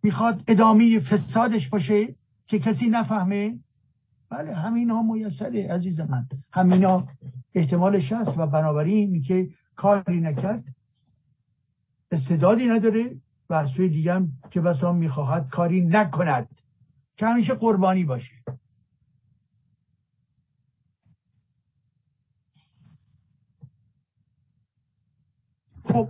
[0.04, 2.14] می‌خواد ادامه فسادش باشه
[2.46, 3.58] که کسی نفهمه؟
[4.30, 6.26] بله همین ها میسره عزیز من.
[6.52, 7.08] همین ها
[7.54, 10.64] احتمالش هست و بنابراین که کاری نکرد
[12.10, 13.16] استعدادی نداره
[13.50, 16.48] و از سوی دیگه که بسا می‌خواهد کاری نکند.
[17.16, 18.32] که همیشه قربانی باشه.
[25.84, 26.08] خب.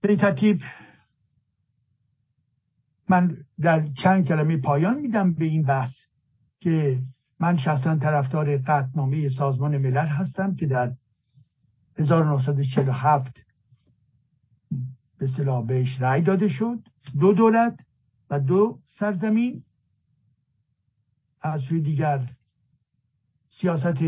[0.00, 0.60] به این ترتیب
[3.08, 5.94] من در چند کلمه پایان میدم به این بحث
[6.60, 7.02] که
[7.40, 10.92] من شخصا طرفدار قطنامه سازمان ملل هستم که در
[11.98, 13.32] 1947
[15.18, 16.78] به صلاح بهش رأی داده شد.
[17.20, 17.80] دو دولت
[18.30, 19.62] و دو سرزمین.
[21.40, 22.30] از سوی دیگر
[23.48, 24.02] سیاست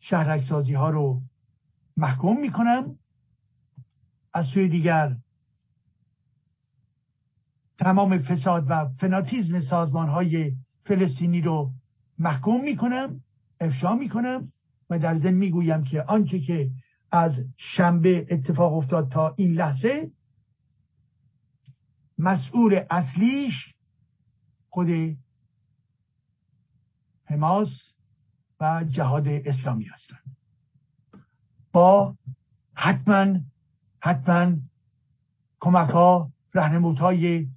[0.00, 1.22] شهرک سازی ها رو
[1.96, 2.98] محکوم می‌کنن
[4.34, 5.16] از سوی دیگر
[7.78, 10.52] تمام فساد و فناتیزم سازمان های
[10.84, 11.72] فلسطینی رو
[12.18, 13.20] محکوم می‌کنم
[13.60, 14.52] افشا می‌کنم
[14.90, 16.70] و در ضمن می‌گویم که آنچه که
[17.12, 20.10] از شنبه اتفاق افتاد تا این لحظه
[22.18, 23.74] مسئول اصلیش
[24.68, 24.88] خود
[27.24, 27.68] حماس
[28.60, 30.36] و جهاد اسلامی هستند
[31.72, 32.16] با
[32.74, 33.38] حتما
[34.00, 34.56] حتما
[35.60, 36.32] کمک ها
[36.98, 37.48] های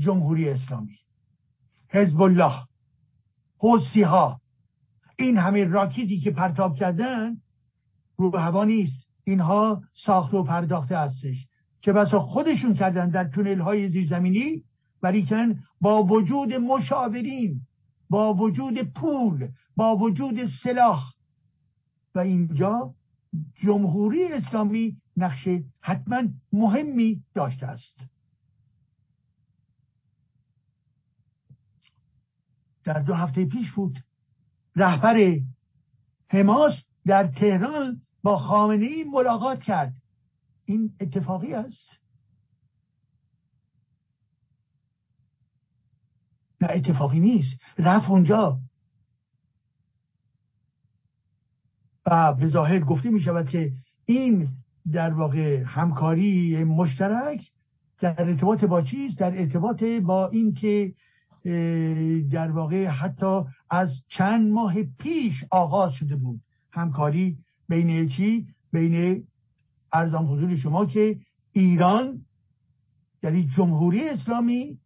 [0.00, 0.98] جمهوری اسلامی.
[1.88, 2.54] حزب الله
[3.58, 4.40] حوسی ها
[5.18, 7.36] این همه راکیتی که پرتاب کردن
[8.16, 9.06] رو به هوا نیست.
[9.24, 11.46] اینها ساخت و پرداخته هستش.
[11.82, 14.64] که بسا خودشون کردن در تونل های زیرزمینی
[15.02, 17.60] ولیکن با وجود مشاورین
[18.10, 21.04] با وجود پول با وجود سلاح.
[22.14, 22.94] و اینجا
[23.54, 25.48] جمهوری اسلامی نقش
[25.80, 26.22] حتما
[26.52, 28.00] مهمی داشته است.
[32.84, 33.98] در دو هفته پیش بود.
[34.76, 35.40] رهبر
[36.28, 36.72] حماس
[37.06, 39.92] در تهران با خامنه ای ملاقات کرد.
[40.64, 42.00] این اتفاقی است؟
[46.60, 47.56] نه اتفاقی نیست.
[47.78, 48.58] رفت اونجا.
[52.06, 53.72] و به ظاهر گفته می شود که
[54.04, 54.48] این
[54.92, 57.50] در واقع همکاری مشترک
[58.00, 60.94] در ارتباط با چیز؟ در ارتباط با اینکه
[62.32, 66.40] در واقع حتی از چند ماه پیش آغاز شده بود.
[66.72, 67.38] همکاری
[67.68, 69.24] بین چی؟ بین
[69.92, 71.18] ارزان حضور شما که
[71.52, 72.24] ایران
[73.22, 74.78] یعنی جمهوری اسلامی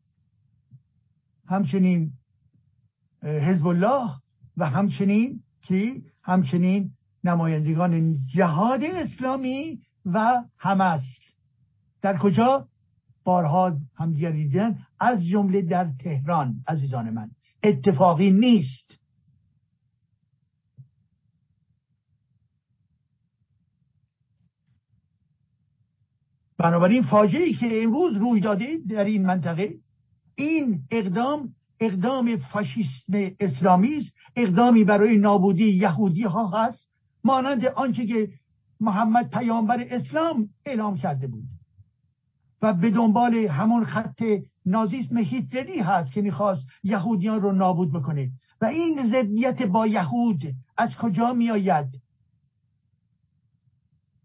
[1.46, 2.12] همچنین
[3.22, 4.10] حزب الله
[4.56, 6.90] و همچنین که همچنین
[7.24, 11.02] نمایندگان جهاد اسلامی و حماس.
[12.02, 12.68] در کجا؟
[13.24, 17.30] بارها هم دیدن از جمله در تهران عزیزان من.
[17.62, 18.98] اتفاقی نیست.
[26.58, 29.74] بنابراین فاجعه که امروز روی داده در این منطقه
[30.34, 34.12] این اقدام اقدام فاشیسم اسلامی است.
[34.36, 36.88] اقدامی برای نابودی یهودی ها هست
[37.24, 38.28] مانند آنچه که
[38.80, 41.44] محمد پیامبر اسلام اعلام کرده بود.
[42.64, 44.22] و به دنبال همون خط
[44.66, 48.30] نازیسم هیتلری هست که می‌خواست یهودیان رو نابود بکنه.
[48.60, 50.42] و این ضدیت با یهود
[50.76, 51.86] از کجا میآید؟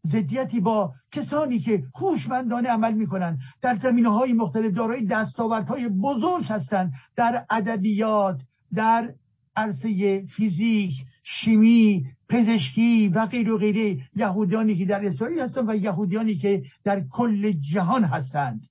[0.07, 3.39] ضدیتی با کسانی که هوشمندانه عمل می‌کنن.
[3.61, 8.41] در زمینه های مختلف دارای دستاوردهای بزرگ هستند در ادبیات
[8.73, 9.13] در
[9.55, 10.93] عرصه فیزیک
[11.31, 17.03] شیمی پزشکی و غیر و غیره یهودیانی که در اسرائیل هستند و یهودیانی که در
[17.11, 18.61] کل جهان هستند.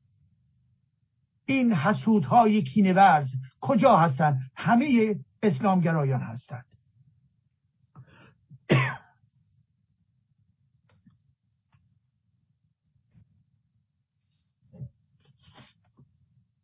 [1.47, 3.27] این حسودهای کینورز
[3.61, 6.65] کجا هستند؟ همه اسلامگرایان هستند.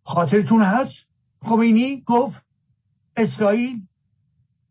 [0.04, 0.92] خاطرتون هست؟
[1.42, 2.42] خمینی گفت
[3.16, 3.82] اسرائیل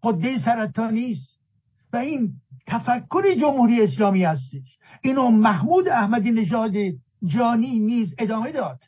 [0.03, 1.39] قده سرطانی است
[1.93, 2.33] و این
[2.67, 4.77] تفکر جمهوری اسلامی هستش.
[5.03, 6.73] اینو محمود احمدی نژاد
[7.25, 8.79] جانی نیز ادامه داد.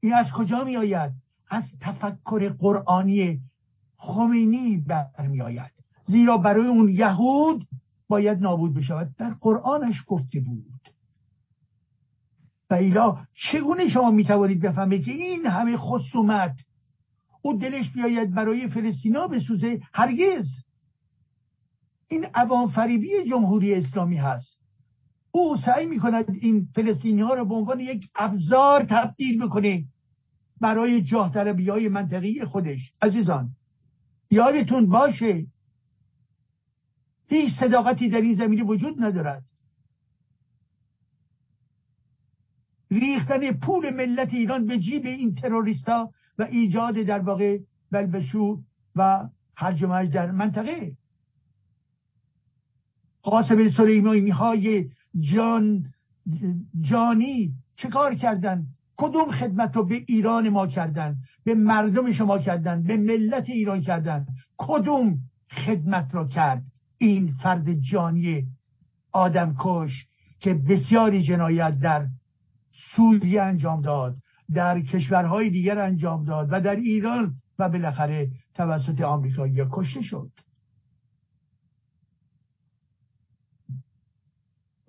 [0.00, 1.12] این از کجا می آید
[1.50, 3.40] از تفکر قرآنی
[3.96, 5.72] خمینی برمی آید
[6.04, 7.66] زیرا برای اون یهود
[8.08, 9.14] باید نابود بشود.
[9.18, 10.80] در قرآنش گفته بود.
[12.70, 16.56] و ایلا چگونه شما می توانید بفهمید که این همه خصومت
[17.42, 20.46] او دلش بیاید برای فلسطینا بسوزه هرگز.
[22.08, 24.60] این عوام فریبی جمهوری اسلامی هست.
[25.30, 29.84] او سعی می کند این فلسطینی ها را به عنوان یک ابزار تبدیل بکنه
[30.60, 31.32] برای جاه
[31.68, 32.92] های منطقی خودش.
[33.02, 33.50] عزیزان
[34.30, 35.46] یادتون باشه
[37.28, 39.44] هیچ صداقتی در این زمینه وجود ندارد.
[42.90, 47.58] ریختن پول ملت ایران به جیب این تروریستا و ایجاد در واقع
[47.90, 48.60] بلبشو
[48.96, 50.92] و هرج در منطقه.
[53.22, 55.84] قاسم سلیمانی های جان
[56.80, 58.66] جانی چه کار کردن؟
[58.96, 64.26] کدوم خدمت رو به ایران ما کردن؟ به مردم شما کردن؟ به ملت ایران کردن؟
[64.56, 65.18] کدوم
[65.50, 66.62] خدمت را کرد؟
[66.98, 68.46] این فرد جانی
[69.12, 70.06] آدمکش
[70.40, 72.06] که بسیاری جنایت در
[72.96, 74.16] سوریه انجام داد
[74.54, 80.30] در کشورهای دیگر انجام داد و در ایران و بالاخره توسط آمریکایی کشته شد.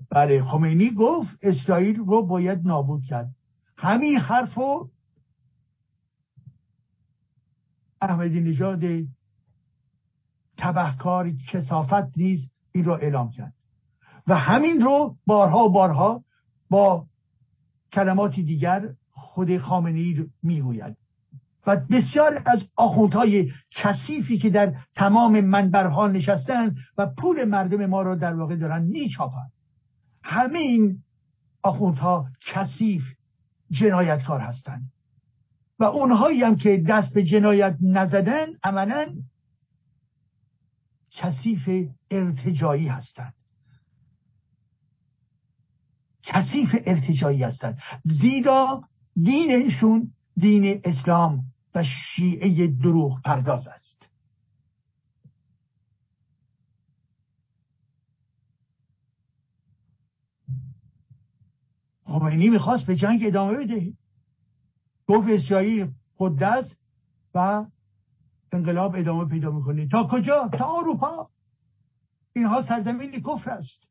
[0.09, 3.29] بله خمینی گفت اسرائیل رو باید نابود کرد.
[3.77, 4.89] همین حرف رو
[8.01, 8.83] احمدی نژاد
[10.57, 13.53] تبهکار کسافت نیز این را اعلام کرد.
[14.27, 16.23] و همین رو بارها و بارها
[16.69, 17.05] با
[17.93, 20.97] کلماتی دیگر خود خامنه ای می‌گوید.
[21.67, 28.15] و بسیار از آخوندهای کثیفی که در تمام منبرها نشستن و پول مردم ما را
[28.15, 29.49] در واقع دارن میچاپن.
[30.23, 31.03] همه این
[31.63, 33.03] آخوندها کثیف
[33.71, 34.91] جنایتکار هستند.
[35.79, 39.07] و اونهایی هم که دست به جنایت نزدن عملا
[41.11, 43.33] کثیف ارتجایی هستند.
[46.31, 47.77] کثیف ارتجایی هستند.
[48.05, 48.83] زیرا
[49.23, 54.07] دینشون دین اسلام و شیعه دروغ پرداز است.
[62.05, 63.93] خمینی می‌خواست به جنگ ادامه بده.
[65.07, 66.75] گفت اسرائیل قدس
[67.33, 67.65] و
[68.51, 69.87] انقلاب ادامه پیدا می‌کنه.
[69.87, 71.29] تا کجا؟ تا اروپا.
[72.33, 73.90] اینها سرزمین کفر است.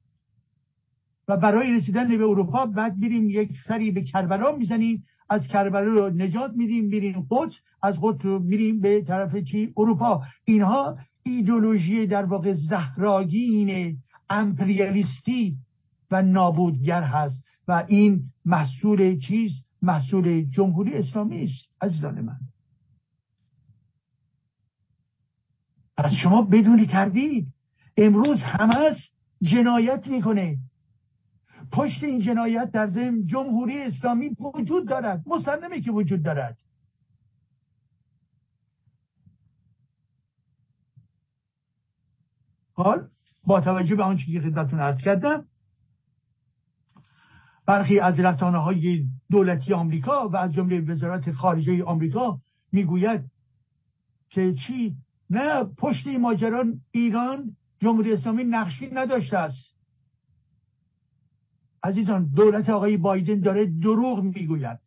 [1.28, 5.04] و برای رسیدن به اروپا بعد میریم یک سری به کربلا می‌زنیم.
[5.30, 7.52] از کربلا رو نجات میدیم میریم قدس
[7.82, 10.22] از قدس رو میریم به طرف چی؟ اروپا.
[10.44, 13.98] اینها ایدولوژی در واقع زهراگین
[14.30, 15.56] امپریالیستی
[16.10, 19.52] و نابودگر هست و این محصول چیز
[19.82, 22.38] محصول جمهوری اسلامی است عزیزان من.
[25.96, 27.46] پس شما بدون تردید
[27.96, 28.96] امروز همه
[29.42, 30.56] جنایت می‌کنه.
[31.72, 35.22] پشت این جنایت در ضمن جمهوری اسلامی وجود دارد.
[35.26, 36.58] مسلمه که وجود دارد.
[42.72, 43.08] حال
[43.44, 45.44] با توجه به آن چیزی که خدمتتون عرض کردم
[47.66, 52.40] برخی از رسانه های دولتی آمریکا و از جمله وزارت خارجه آمریکا
[52.72, 53.20] می‌گوید
[54.30, 54.96] که چی؟
[55.30, 59.69] نه پشت ماجران ایران جمهوری اسلامی نقشی نداشته است.
[61.82, 64.78] عزیزان دولت آقای بایدن داره دروغ می‌گوید.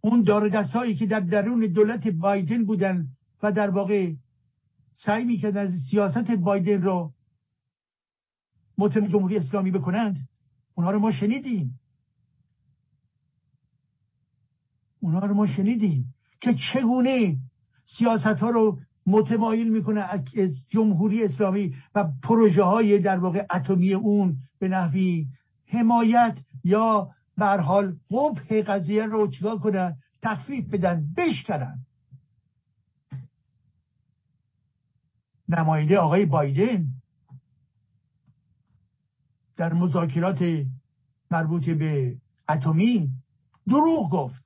[0.00, 3.08] اون دار دستایی که در درون دولت بایدن بودن
[3.42, 4.12] و در واقع
[5.04, 7.12] سعی می‌کرد از سیاست بایدن رو
[8.78, 10.28] متن جمهوری اسلامی بکنند
[10.74, 11.80] اونها رو ما شنیدیم.
[15.00, 17.36] اونها رو ما شنیدیم که چگونه
[17.98, 20.20] سیاست ها رو متمایل می‌کنه از
[20.68, 25.26] جمهوری اسلامی و پروژه های در واقع اتمی اون به نحوی
[25.66, 31.86] حمایت یا بر حال قبح قضیه رو چیکار کنن؟ تخفیف بدن بشکنن.
[35.48, 36.86] نماینده آقای بایدن
[39.56, 40.66] در مذاکرات
[41.30, 42.16] مربوط به
[42.48, 43.10] اتمی
[43.66, 44.41] دروغ گفت.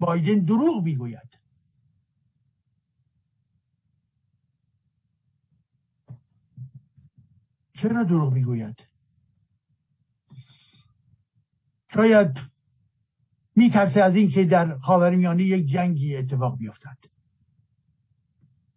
[0.00, 1.30] بایدن دروغ می‌گوید.
[7.74, 8.76] چرا دروغ می‌گوید؟
[11.94, 12.36] شاید
[13.56, 16.98] میترسه از اینکه در خاورمیانه یک جنگی اتفاق بیفتد.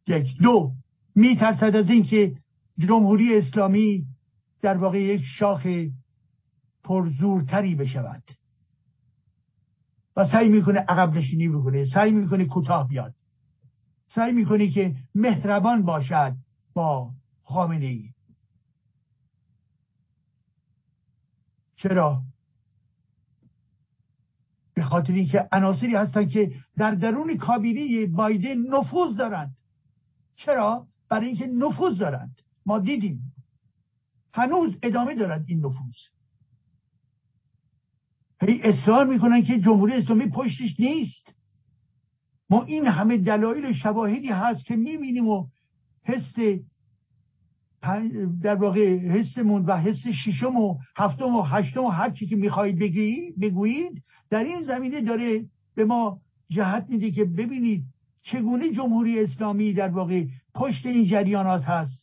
[0.08, 0.72] یک دو
[1.16, 2.38] میترسد از اینکه
[2.78, 4.06] جمهوری اسلامی
[4.62, 5.68] در واقع یک شاخ
[6.84, 8.24] پرزورتری بشود.
[10.16, 13.16] و سعی می‌کنه عقب نشینی بکنه سعی می‌کنه کوتاه بیاد.
[14.08, 16.36] سعی می‌کنه که مهربان باشد
[16.74, 17.12] با
[17.44, 18.10] خامنه ای.
[21.76, 22.24] چرا؟
[24.74, 29.58] به خاطر اینکه عناصری هستند که در درون کابینه بایدن نفوذ دارند.
[30.36, 32.42] چرا؟ برای اینکه نفوذ دارند.
[32.66, 33.34] ما دیدیم.
[34.34, 35.96] هنوز ادامه دارد این نفوذ.
[38.48, 41.34] هی اصرار می‌کنن که جمهوری اسلامی پشتش نیست.
[42.50, 45.48] ما این همه دلایل شواهدی هست که می‌بینیم و
[46.04, 46.34] حس
[48.42, 52.80] در واقع حسمون و حس ششم و هفتم و هشتم و هر چی که می‌خواهید
[53.42, 55.46] بگویید در این زمینه داره
[55.76, 57.84] به ما جهت میده که ببینید
[58.22, 60.26] چگونه جمهوری اسلامی در واقع
[60.56, 62.03] پشت این جریانات هست.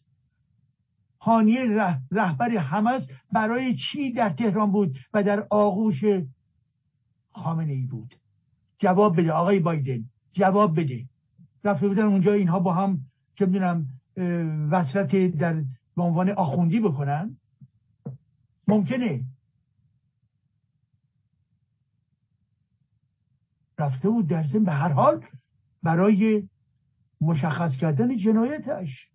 [1.23, 1.65] حانیه
[2.11, 3.03] رهبر حماس
[3.33, 6.05] برای چی در تهران بود و در آغوش
[7.33, 8.15] خامنه ای بود؟
[8.79, 11.05] جواب بده آقای بایدن جواب بده.
[11.65, 12.99] رفته بودن اونجا اینها با هم
[13.35, 13.87] چه می‌دونم
[14.71, 15.65] وصلت در
[15.97, 17.37] به عنوان آخوندی بکنن؟
[18.69, 19.25] ممکنه.
[23.79, 25.25] رفته بود در به هر حال
[25.83, 26.49] برای
[27.21, 29.11] مشخص کردن جنایتش.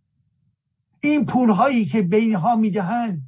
[1.09, 3.21] این پولهایی که بینها می‌دهند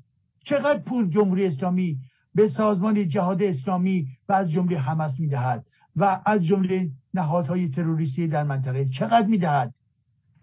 [0.44, 1.98] چقدر پول جمهوری اسلامی
[2.36, 8.44] به سازمان جهاد اسلامی و از جمله حماس می‌دهد و از جمله نهادهای تروریستی در
[8.44, 9.74] منطقه چقدر می‌دهد؟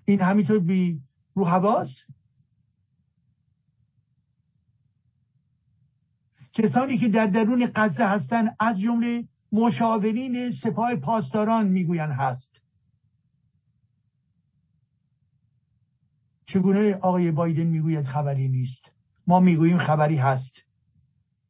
[0.04, 1.00] این همینطور بی
[1.34, 1.88] رو حواس؟
[6.52, 12.53] کسانی که در درون غزه هستند از جمله مشاورین سپاه پاسداران می‌گویند هست.
[16.46, 18.90] چگونه آقای بایدن می‌گوید خبری نیست؟
[19.26, 20.52] ما می‌گوییم خبری هست.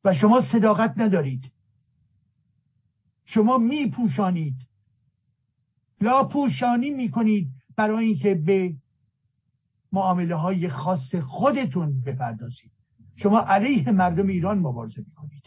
[0.04, 1.52] و شما صداقت ندارید.
[3.24, 4.56] شما میپوشانید.
[6.00, 8.74] لاپوشانی می‌کنید برای اینکه به
[9.92, 12.70] معامله های خاص خودتون بپردازید.
[13.16, 15.44] شما علیه مردم ایران مبارزه می‌کنید.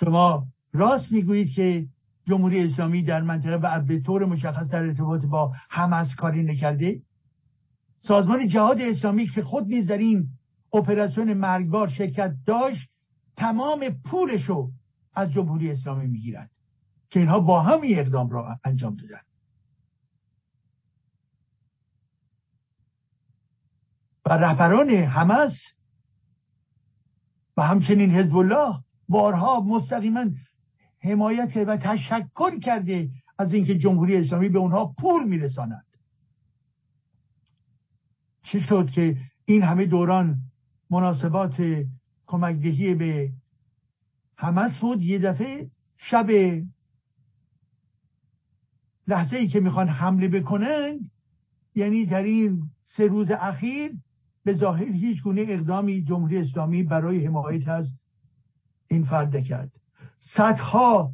[0.00, 1.88] شما راست می‌گویید که
[2.30, 7.02] جمهوری اسلامی در منطقه و به طور مشخص در ارتباط با حماس کاری نکرده؟
[8.02, 10.28] سازمان جهاد اسلامی که خود نیز در این
[10.72, 12.88] اپراسیون مرگبار شرکت داشت
[13.36, 14.70] تمام پولشو
[15.14, 16.50] از جمهوری اسلامی می‌گیرد
[17.10, 19.20] که اینها با هم اقدام را انجام دادن.
[24.26, 25.52] و رهبران حماس
[27.56, 28.78] و همچنین حزب الله
[29.08, 30.24] بارها مستقیما
[31.02, 35.86] حمایت و تشکر کرده از اینکه جمهوری اسلامی به اونها پول میرساند.
[38.42, 40.38] چی شد که این همه دوران
[40.90, 41.84] مناسبات
[42.26, 43.30] کمکدهی به
[44.36, 46.30] حماس بود یه دفعه شب
[49.06, 51.10] لحظه ای که می‌خوان حمله بکنن
[51.74, 52.62] یعنی در این
[52.96, 53.92] سه روز اخیر
[54.44, 57.92] به ظاهر هیچ گونه اقدامی جمهوری اسلامی برای حمایت از
[58.88, 59.79] این فرد کرد
[60.20, 61.12] صدها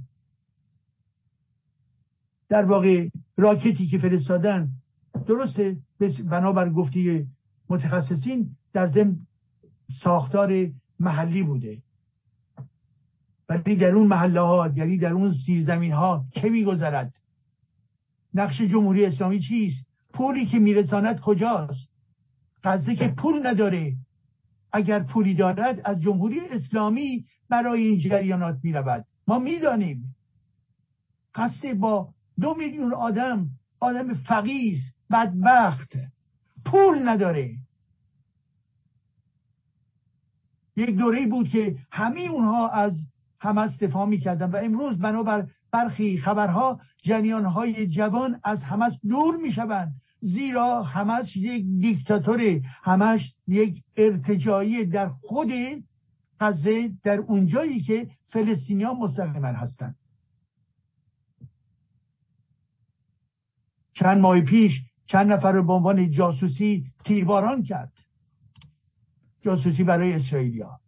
[2.49, 4.69] در واقع راکتی که فرستادن
[5.27, 5.77] درسته؟
[6.31, 7.27] بنابر گفتی
[7.69, 9.16] متخصصین در ضمن
[10.03, 10.70] ساختار
[11.01, 11.83] محلی بوده.
[13.49, 17.12] ولی در اون محله ها یعنی در اون زیرزمین ها چه میگذرد؟
[18.35, 21.89] نقش جمهوری اسلامی چیست؟ پولی که میرساند کجاست؟
[22.65, 23.97] غزه که پول نداره.
[24.73, 29.05] اگر پولی دارد از جمهوری اسلامی برای این جریانات می‌رود.
[29.27, 30.16] ما می‌دانیم
[31.35, 32.09] قصد با
[32.40, 33.51] دو میلیون آدم
[33.81, 34.78] آدم فقیر
[35.10, 35.93] بدبخت
[36.64, 37.55] پول نداره.
[40.77, 42.93] یک دوره بود که همه اونها از
[43.39, 50.82] حماس دفاع می‌کردن و امروز بنابر برخی خبرها جنیانهای جوان از حماس دور می‌شوند زیرا
[50.82, 55.48] همش یک دیکتاتور همش یک ارتجایی در خود
[56.40, 59.96] غزه در اونجایی که فلسطینیا مستقیما هستند
[63.92, 64.72] چند ماه پیش
[65.06, 67.92] چند نفر رو به عنوان جاسوسی تیرباران کرد.
[69.40, 70.80] جاسوسی برای اسرائیلیا.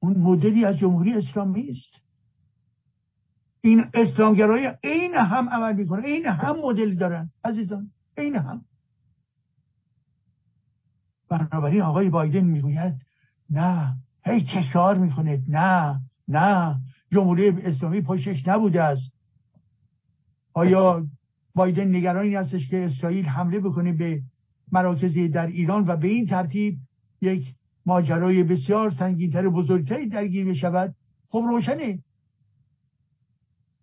[0.00, 2.02] اون مدلی از جمهوری اسلامی است.
[3.60, 6.02] این اسلامگرایی عین هم عمل می‌کنه.
[6.02, 7.90] عین هم مدل دارن عزیزان.
[8.16, 8.64] عین هم.
[11.28, 12.94] بنابراین آقای بایدن می‌گوید
[13.50, 16.76] نه هی تکرار می‌کنه نه نه
[17.12, 19.12] جمهوری اسلامی پشتش نبوده است.
[20.54, 21.06] آیا
[21.54, 24.22] بایدن نگرانی هستش که اسرائیل حمله بکنه به
[24.72, 26.78] مراکزی در ایران و به این ترتیب
[27.20, 27.54] یک
[27.86, 30.94] ماجرای بسیار سنگینتر و بزرگتری درگیر بشود
[31.28, 31.98] خب روشنه.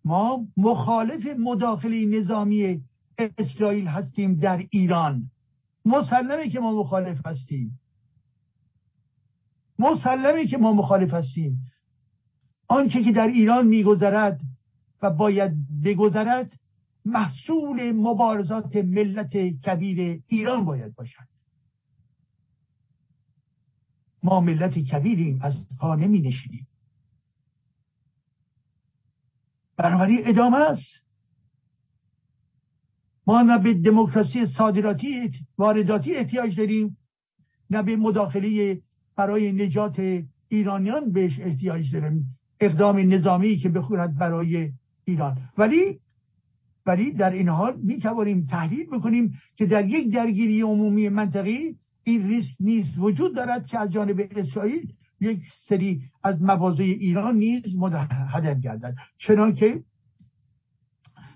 [0.06, 2.82] ما مخالف مداخله نظامی
[3.18, 5.32] اسرائیل هستیم در ایران.
[5.86, 7.80] مسلمه که ما مخالف هستیم.
[9.80, 11.72] مسلمه که ما مخالف هستیم.
[12.68, 14.42] آنچه که در ایران میگذرد
[15.02, 15.52] و باید
[15.84, 16.52] بگذرد
[17.06, 21.28] محصول مبارزات ملت کبیر ایران باید باشد.
[24.24, 26.68] ما ملت کبیریم از پا نمی نشینیم
[29.78, 31.03] بنابراین ادامه است.
[33.28, 36.98] ما نه به دموکراسی صادراتی وارداتی احتیاج داریم
[37.70, 38.82] نه به مداخله
[39.16, 42.26] برای نجات ایرانیان بهش احتیاج داریم.
[42.60, 44.72] اقدام نظامی که بخورد برای
[45.06, 45.38] ایران.
[45.58, 46.00] ولی
[46.86, 52.28] ولی در این حال می توانیم تحلیل بکنیم که در یک درگیری عمومی منطقی این
[52.28, 57.62] ریسک نیز وجود دارد که از جانب اسرائیل یک سری از مواضع ایران نیز
[58.30, 58.96] هدف گردد.
[59.18, 59.84] چنانکه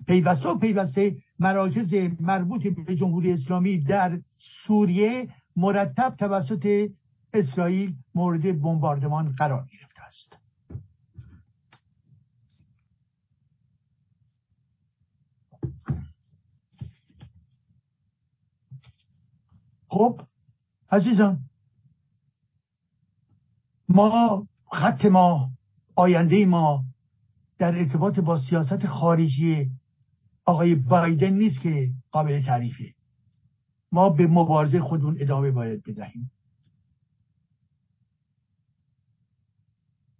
[0.08, 6.90] پیوسته و پیوسته مراکز مربوط به جمهوری اسلامی در سوریه مرتب توسط
[7.34, 10.38] اسرائیل مورد بمباردمان قرار گرفته است.
[19.88, 20.22] خب
[20.92, 21.40] عزیزان
[23.90, 25.52] ما خط ما
[25.96, 26.84] آینده ما
[27.58, 29.72] در ارتباط با سیاست خارجی
[30.48, 32.94] آقای بایدن نیست که قابل تعریفه.
[33.92, 36.32] ما به مبارزه خودمون ادامه باید بدهیم.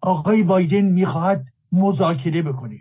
[0.02, 2.80] آقای بایدن می‌خواهد مذاکره بکنه.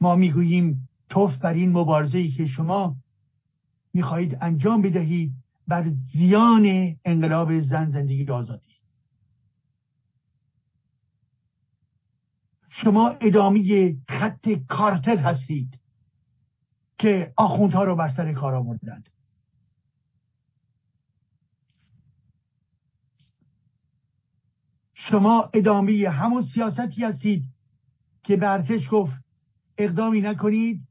[0.00, 2.96] ما می‌گوییم توف بر این مبارزه ای که شما
[3.94, 5.32] می‌خواهید انجام بدهید
[5.66, 8.74] بر زیان انقلاب زن زندگی آزادی.
[12.68, 15.78] شما ادامه خط کارتر هستید.
[16.98, 19.08] که آخوندها رو بر سر کار آوردند.
[24.94, 27.44] شما ادامه همون سیاستی هستید
[28.22, 29.12] که به ارتش گفت
[29.78, 30.88] اقدامی نکنید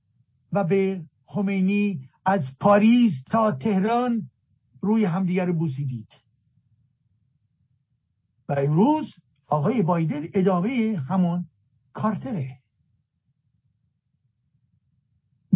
[0.52, 4.30] و به خمینی از پاریس تا تهران
[4.82, 6.08] روی همدیگر بوسیدید.
[8.50, 9.14] و امروز
[9.48, 11.46] آقای بایدن ادامه همون
[11.94, 12.58] کارتره.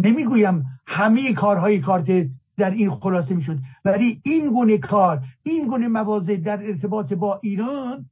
[0.02, 2.26] نمی‌گویم همه کارهای کارتر
[2.56, 8.06] در این خلاصه می‌شد ولی این گونه کار این گونه موازه در ارتباط با ایران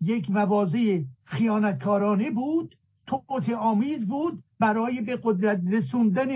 [0.00, 6.28] یک موازه خیانتکارانه بود توت آمیز بود برای به قدرت رسوندن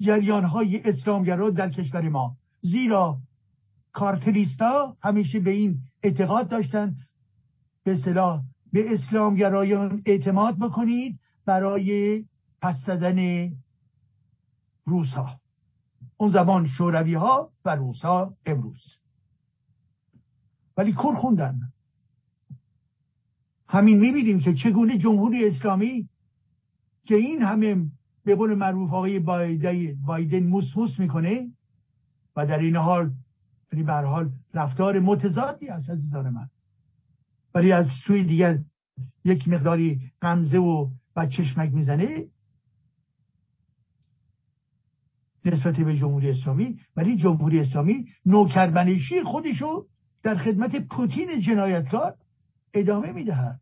[0.00, 2.36] جریان های اسلامگرا در کشور ما.
[2.60, 3.18] زیرا
[3.92, 6.96] کارتریستا همیشه به این اعتقاد داشتن
[7.84, 8.40] به صلاح
[8.72, 12.24] به اسلامگرایان اعتماد بکنید برای
[12.64, 13.50] پس زدن
[14.84, 15.40] روسا.
[16.16, 18.98] اون زمان شوروی ها و روسا امروز.
[20.76, 21.60] ولی کور خوندن.
[23.68, 26.08] همین می‌بینیم که چگونه جمهوری اسلامی
[27.06, 27.90] که این همه
[28.24, 29.18] به قول معروف آقای
[30.06, 31.50] بایدن موسموس می‌کنه
[32.36, 33.12] و در این حال
[33.72, 36.48] یعنی حال رفتار متضادی است عزیزان من.
[37.54, 38.58] ولی از سوی دیگر
[39.24, 42.33] یک مقداری غمزه و و چشمک می‌زنه.
[45.44, 49.86] نسبت به جمهوری اسلامی ولی جمهوری اسلامی نوکربنشی خودشو
[50.22, 52.14] در خدمت پوتین جنایتکار
[52.74, 53.60] ادامه می‌دهد.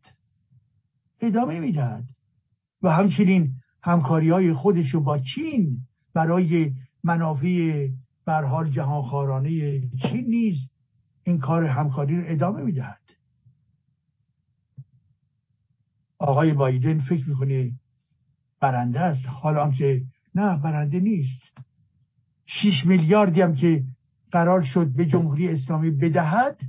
[1.21, 2.05] ادامه می‌دهد.
[2.81, 3.53] و همچنین
[3.83, 5.77] همکاری های خودشو با چین
[6.13, 6.73] برای
[7.03, 7.89] منافع
[8.25, 10.55] برحال جهانخوارانه چین نیز
[11.23, 12.99] این کار همکاری رو ادامه می‌دهد.
[16.17, 17.71] آقای بایدن فکر می‌کنه
[18.59, 20.01] برنده است؟ حالا که
[20.35, 21.52] نه برنده نیست.
[22.61, 23.83] شیش میلیاردی هم که
[24.31, 26.59] قرار شد به جمهوری اسلامی بدهد.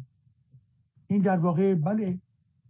[1.06, 2.18] این در واقع بله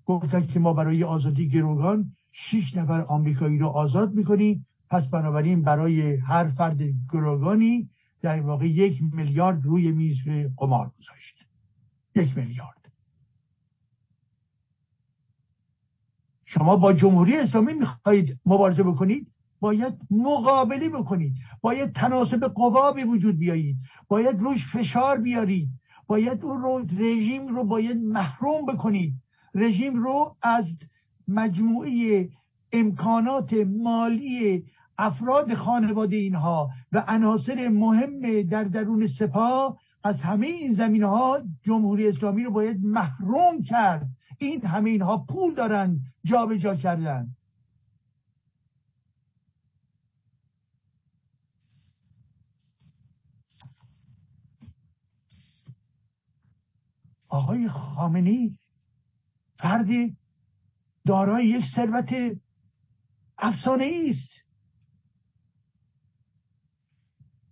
[0.04, 6.16] گفتن که ما برای آزادی گروگان شیش نفر آمریکایی رو آزاد می‌کنیم پس بنابراین برای
[6.16, 6.78] هر فرد
[7.12, 7.88] گروگانی
[8.22, 10.16] در واقع یک میلیارد روی میز
[10.56, 11.36] قمار گذاشت.
[12.14, 12.92] یک میلیارد.
[16.44, 19.33] شما با جمهوری اسلامی می‌خواهید مبارزه بکنید؟
[19.64, 21.32] باید مقابله بکنید.
[21.60, 23.76] باید تناسب قوا به وجود بیایید.
[24.08, 25.68] باید روش فشار بیارید.
[26.06, 29.12] باید اون رو رژیم رو باید محروم بکنید.
[29.54, 30.64] رژیم رو از
[31.28, 32.28] مجموعه
[32.72, 34.64] امکانات مالی
[34.98, 42.08] افراد خانواده اینها و عناصر مهم در درون سپاه از همه این زمینه ها جمهوری
[42.08, 44.06] اسلامی رو باید محروم کرد.
[44.38, 47.26] این همه اینها پول دارن جابجا جا کردن
[57.34, 58.58] آقای خامنی
[59.56, 60.16] فردی
[61.06, 62.38] دارای یک ثروت
[63.38, 64.30] افسانه است.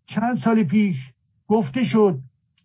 [0.07, 0.97] چند سال پیش
[1.49, 2.21] گفته شد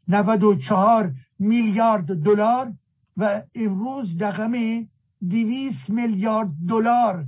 [0.07, 2.73] 94 میلیارد دلار
[3.17, 4.51] و امروز رقم
[5.29, 7.25] 200 میلیارد دلار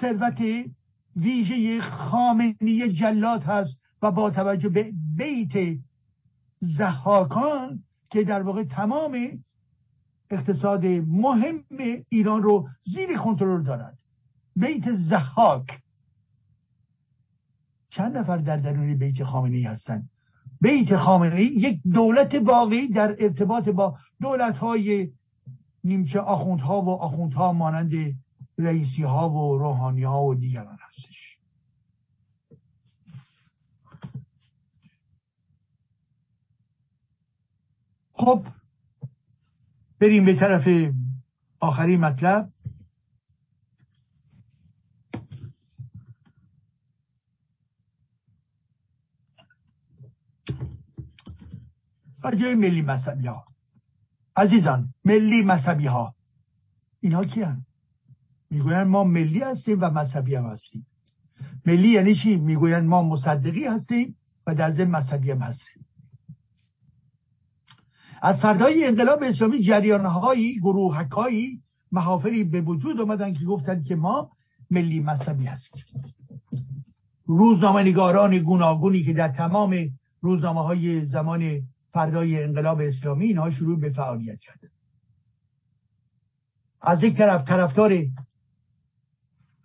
[0.00, 0.70] ثروت
[1.16, 5.78] ویژه خامنی جلات هست و با توجه به بیت
[6.60, 9.44] زحاکان که در واقع تمام
[10.30, 11.64] اقتصاد مهم
[12.08, 13.98] ایران رو زیر کنترل دارد.
[14.56, 15.82] بیت زحاک.
[17.90, 20.10] چند نفر در درون بیت خامنی هستند؟
[20.60, 25.12] بیت خامنه یک دولت واقعی در ارتباط با دولت های
[25.84, 27.92] نیمچه آخوندها و آخوندها مانند
[28.58, 31.15] رئیسی ها و روحانی ها و دیگران هستش.
[38.16, 38.46] خب
[40.00, 40.92] بریم به طرف
[41.60, 42.52] آخری مطلب.
[52.40, 53.44] جای ملی مذهبی ها
[54.36, 56.14] عزیزان ملی مذهبی ها
[57.00, 57.66] اینها کی هن؟
[58.50, 60.86] می‌گوین ما ملی هستیم و مذهبی هم هستیم.
[61.66, 64.16] ملی یعنی چی؟ می‌گوین ما مصدقی هستیم
[64.46, 65.75] و در ضمن مذهبی هم هستیم.
[68.22, 71.62] از فردای انقلاب اسلامی جریانهایی گروهکایی
[71.92, 74.30] محافلی به وجود آمدن که گفتند که ما
[74.70, 75.84] ملی مذهبی هستیم.
[77.26, 79.76] روزنامه‌نگاران گوناگونی که در تمام
[80.20, 81.62] روزنامه های زمان
[81.92, 84.68] فردای انقلاب اسلامی اینها شروع به فعالیت کردن.
[86.82, 87.92] از یک طرف طرفدار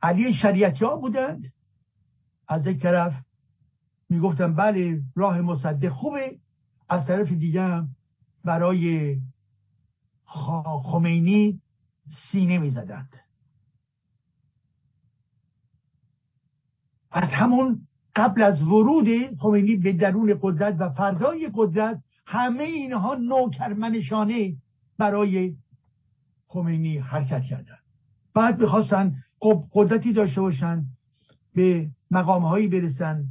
[0.02, 1.54] علی شریعتی ها بودند
[2.48, 3.14] از یک طرف
[4.10, 6.38] می‌گفتن بله راه مصدق خوبه
[6.90, 7.88] از طرف دیگه هم
[8.44, 9.18] برای
[10.84, 11.62] خمینی
[12.32, 13.14] سینه می‌زدند.
[17.12, 19.08] از همون قبل از ورود
[19.40, 24.56] خمینی به درون قدرت و فردای قدرت همه اینها نوکرمنشانه
[24.98, 25.56] برای
[26.48, 27.78] خمینی حرکت کردن
[28.34, 29.16] بعد می‌خواستن
[29.72, 30.86] قدرتی داشته باشن
[31.56, 33.24] به مقام هایی برسن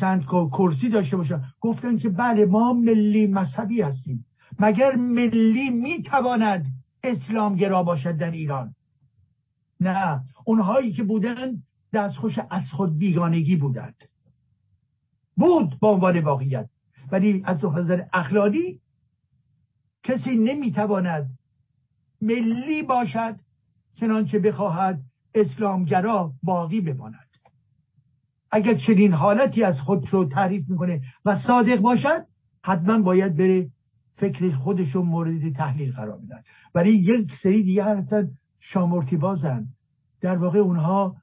[0.00, 1.42] چند کرسی داشته باشن.
[1.60, 4.26] گفتن که بله ما ملی مذهبی هستیم.
[4.58, 6.66] مگر ملی می‌تواند
[7.02, 8.74] اسلامگرا باشد در ایران؟
[9.80, 11.62] نه اونهایی که بودن
[11.92, 13.96] دستخوش از خود بیگانگی بودند.
[15.36, 16.68] بود با عنوان واقعیت
[17.12, 18.80] ولی از نظر اخلاقی
[20.02, 21.38] کسی نمی‌تواند
[22.20, 23.36] ملی باشد
[24.00, 25.00] چنانچه بخواهد
[25.34, 27.28] اسلامگرا باقی بماند.
[28.50, 32.26] اگر چنین حالتی از خود رو تعریف می‌کنه و صادق باشد
[32.62, 33.70] حتما باید بره
[34.16, 36.42] فکر خودشو مورد تحلیل قرار بدن
[36.74, 38.30] ولی یک سری دیگه هستن
[38.60, 39.66] شامورتی بازن.
[40.20, 41.16] در واقع اونها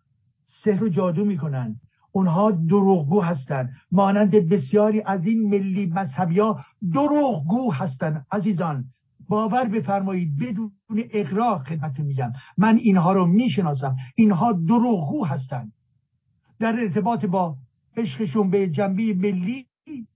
[0.64, 1.76] سحر و جادو می‌کنن.
[2.12, 8.86] اونها دروغگو هستند مانند بسیاری از این ملی مذهبی ها دروغگو هستند عزیزان
[9.30, 12.32] باور بفرمایید بدون اقرار خدمتتون میگم.
[12.58, 13.96] من اینها رو می‌شناسم.
[14.16, 15.72] اینها دروغگو هستند
[16.60, 17.56] در ارتباط با
[17.98, 19.66] عشقشون به جنبی ملی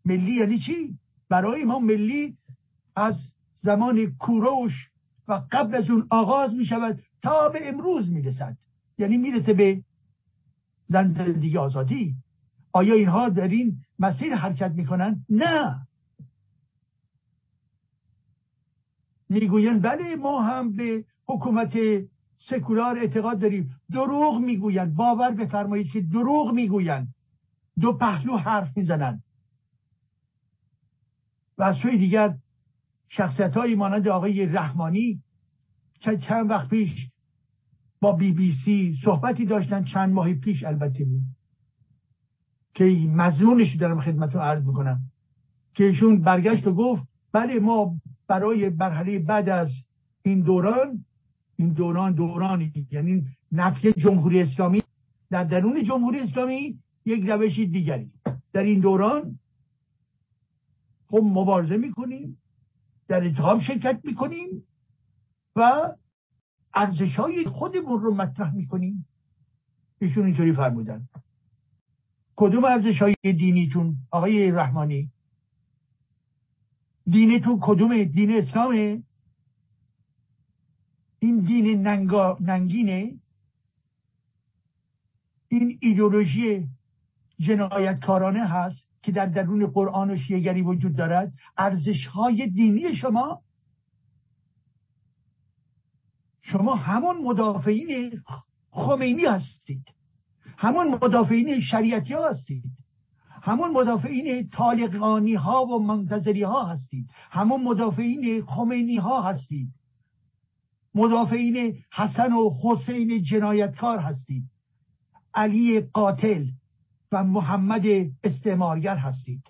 [0.06, 0.97] ملی یعنی چی؟
[1.30, 2.38] برای ما ملی
[2.95, 3.31] از
[3.61, 4.89] زمان کوروش
[5.27, 8.57] و قبل از اون آغاز می شود تا به امروز می رسد
[8.97, 9.84] یعنی می‌رسه به
[10.88, 12.15] زن زندگی آزادی.
[12.72, 15.88] آیا اینها در این مسیر حرکت می‌کنن نه.
[19.30, 21.77] می‌گویند بله ما هم به حکومت
[22.38, 23.76] سکولار اعتقاد داریم.
[23.91, 24.95] دروغ می‌گویند.
[24.95, 27.15] باور بفرمایید که دروغ می‌گویند.
[27.80, 29.23] دو پهلو حرف می‌زنند.
[31.57, 32.38] و از سوی دیگر
[33.10, 35.22] شخصیت های مانند آقای رحمانی
[35.99, 37.10] چند وقت پیش
[37.99, 41.06] با بی بی سی صحبتی داشتن چند ماه پیش البته.
[41.06, 41.22] بود
[42.73, 44.99] که مضمونش دارم خدمتون عرض می‌کنم.
[45.73, 47.95] که ایشون برگشت و گفت بله ما
[48.27, 49.69] برای برحله بعد از
[50.23, 51.06] این دوران
[51.56, 54.84] این دوران دورانی یعنی نفی جمهوری اسلامی.
[55.30, 58.11] در درون جمهوری اسلامی یک روش دیگری.
[58.53, 59.40] در این دوران
[61.07, 62.38] خب مبارزه می‌کنیم.
[63.07, 64.68] در انتخاب شرکت می‌کنیم
[65.56, 65.91] و
[66.73, 69.07] ارزش های خودمون رو مطرح می‌کنیم.
[70.02, 71.07] ایشون اینطوری فرمودن.
[72.36, 75.11] کدوم ارزش های دینیتون؟ آقای رحمانی.
[77.07, 79.03] دینتون کدوم؟ دین اسلامه؟
[81.19, 83.19] این دین ننگا ننگینه؟
[85.48, 86.68] این ایدولوژی
[87.40, 93.41] جنایتکارانه هست؟ که در درون قرآن و شیگری وجود دارد ارزش های دینی شما
[96.41, 98.22] شما همون مدافعین
[98.72, 99.84] خمینی هستید.
[100.57, 102.64] همون مدافعین شریعتی ها هستید.
[103.41, 107.10] همون مدافعین طالقانی ها و منتظری ها هستید.
[107.32, 109.69] همون مدافعین خمینی ها هستید.
[110.95, 114.44] مدافعین حسن و حسین جنایتکار هستید.
[115.34, 116.45] علی قاتل
[117.11, 117.86] و محمد
[118.23, 119.44] استعمارگر هستید.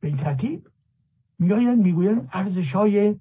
[0.00, 0.68] به این ترتیب
[1.38, 3.16] میآیند می‌گویند ارزش های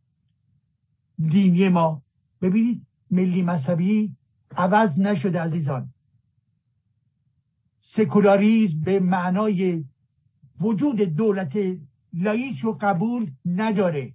[1.30, 2.02] دینی ما.
[2.42, 4.16] ببینید ملی مذهبی
[4.52, 5.90] عوض نشده عزیزان.
[7.82, 9.86] سکولاریزم به معنای
[10.62, 11.58] وجود دولت
[12.14, 14.14] لایک رو قبول نداره.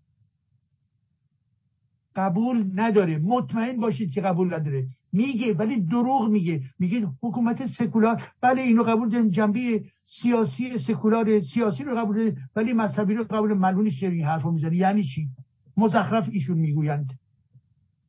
[2.17, 3.19] قبول نداره.
[3.19, 4.87] مطمئن باشید که قبول نداره.
[5.13, 6.63] میگه ولی دروغ میگه.
[6.79, 9.31] میگه حکومت سکولار بله اینو قبول داریم.
[9.31, 14.51] جنبه سیاسی سکولار سیاسی رو قبول داریم ولی مذهبی رو قبول معلوم نیست این حرفو
[14.51, 14.77] می‌زنه.
[14.77, 15.29] یعنی چی؟
[15.77, 17.09] مزخرف ایشون می‌گویند.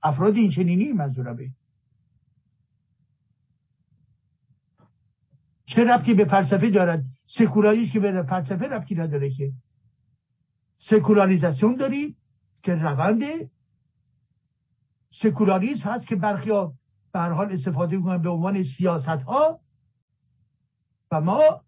[0.03, 1.49] افراد این چنینی منظورمه
[5.65, 9.51] چه ربطی به فلسفه دارد؟ سکولاریسم که به فلسفه ربطی نداره که.
[10.77, 12.15] سکولاریزاسیون داری
[12.63, 13.21] که روند
[15.21, 16.73] سکولاریسم هست که برخی ها
[17.13, 19.59] به حال استفاده می‌کنن به عنوان سیاست ها
[21.11, 21.61] و ما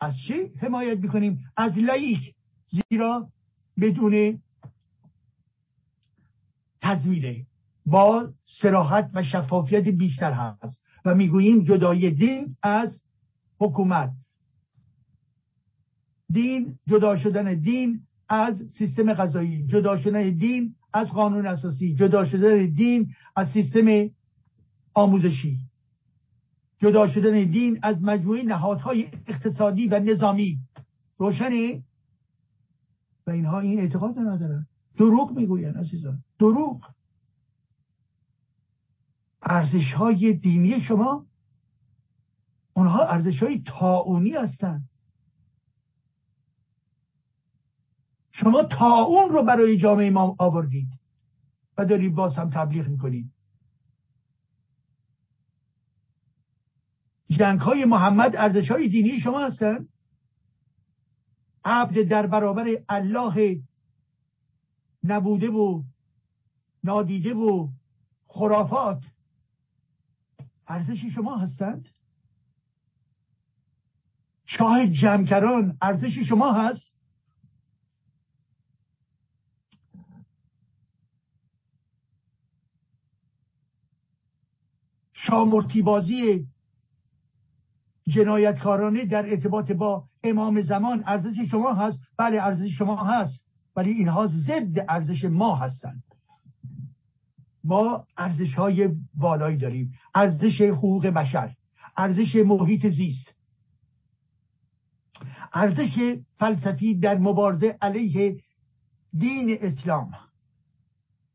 [0.00, 2.34] از چی حمایت می‌کنیم؟ از لایک
[2.70, 3.28] زیرا
[3.80, 4.42] بدون
[6.82, 7.46] تزویره
[7.86, 10.80] با سراحت و شفافیت بیشتر هست.
[11.04, 13.00] و می‌گوییم جدای دین از
[13.60, 14.12] حکومت.
[16.30, 22.66] دین جدا شدن دین از سیستم غذایی جدا شدن دین از قانون اساسی جدا شدن
[22.66, 24.10] دین از سیستم
[24.94, 25.58] آموزشی.
[26.78, 30.58] جدا شدن دین از مجموعه نهادهای اقتصادی و نظامی.
[31.18, 31.84] روشنی؟
[33.26, 34.66] و اینها این اعتقاد ندارن.
[34.96, 36.18] دروغ می‌گوین عزیزان.
[36.38, 36.80] دروغ.
[39.42, 41.26] ارزش های دینی شما
[42.74, 44.88] اونها ارزش های تاونی هستند
[48.36, 50.88] شما تاون رو برای جامعه ما آوردید
[51.78, 53.30] و دارید باز هم تبلیغ می‌کنید.
[57.30, 59.88] جنگ های محمد ارزش های دینی شما هستند
[61.64, 63.62] عبد در برابر الله
[65.04, 65.82] نبوده و
[66.84, 67.68] نادیده و
[68.26, 69.02] خرافات
[70.66, 71.88] ارزش شما هستند
[74.44, 76.93] شاه جمکران ارزش شما هست؟
[85.26, 86.46] شامرتی بازی
[88.08, 91.98] جنایتکارانه در ارتباط با امام زمان ارزش شما هست.
[92.18, 93.44] بله ارزش شما هست
[93.76, 96.02] ولی اینها ضد ارزش ما هستند.
[97.64, 99.92] ما ارزش های بالایی داریم.
[100.14, 101.54] ارزش حقوق بشر
[101.96, 103.34] ارزش محیط زیست.
[105.52, 108.40] ارزش فلسفی در مبارزه علیه
[109.18, 110.10] دین اسلام.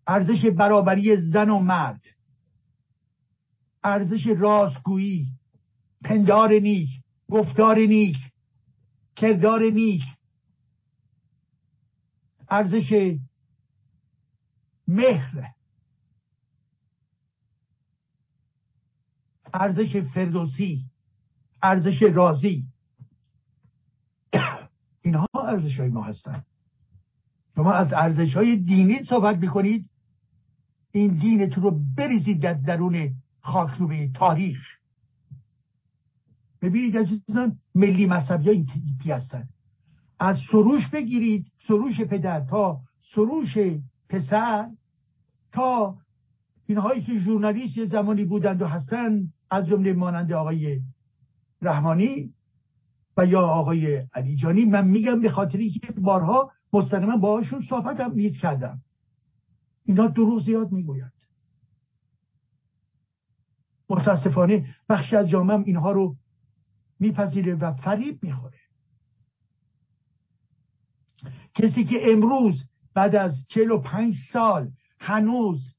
[0.07, 2.01] ارزش برابری زن و مرد.
[3.83, 5.27] ارزش راستگویی
[6.03, 6.89] پندار نیک
[7.29, 8.17] گفتار نیک
[9.15, 10.03] کردار نیک.
[12.49, 13.17] ارزش
[14.87, 15.53] مهر.
[19.53, 20.85] ارزش فردوسی
[21.61, 22.65] ارزش رازی
[25.01, 26.45] اینها ارزش های ما هستند.
[27.55, 29.89] شما از ارزش های دینی صحبت می‌کنید.
[30.91, 33.15] این دینتون رو بریزید در درون
[33.49, 34.59] خاکروبه تاریخ.
[36.61, 38.67] ببینید عزیزان ملی مذهبی ها این
[39.05, 39.47] هستن.
[40.19, 42.79] از سروش بگیرید سروش پدر تا
[43.13, 43.57] سروش
[44.09, 44.69] پسر
[45.51, 45.97] تا
[46.65, 50.81] اینهایی که ژورنالیست زمانی بودند و هستند از جمله مانند آقای
[51.61, 52.33] رحمانی
[53.17, 54.65] و یا آقای علیجانی.
[54.65, 58.81] من میگم به خاطری که بارها مستقیما باهاشون صحبت هم کردم
[59.85, 61.18] اینا دروغ زیاد می‌گویند.
[63.89, 66.15] متاسفانه بخشی از جامعه اینها رو
[66.99, 68.59] میپذیره و فریب می‌خوره.
[71.55, 72.63] کسی که امروز
[72.93, 75.73] بعد از چهل و پنج سال هنوز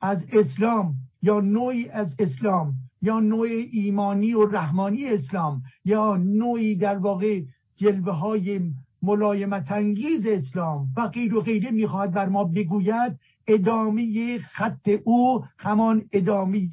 [0.00, 6.98] از اسلام یا نوعی از اسلام یا نوع ایمانی و رحمانی اسلام یا نوعی در
[6.98, 7.42] واقع
[7.76, 8.72] جلوه های
[9.02, 13.18] ملایمت انگیز اسلام و غیر و غیره می‌خواهد بر ما بگوید
[13.48, 16.68] ادامه خط او همان ادامه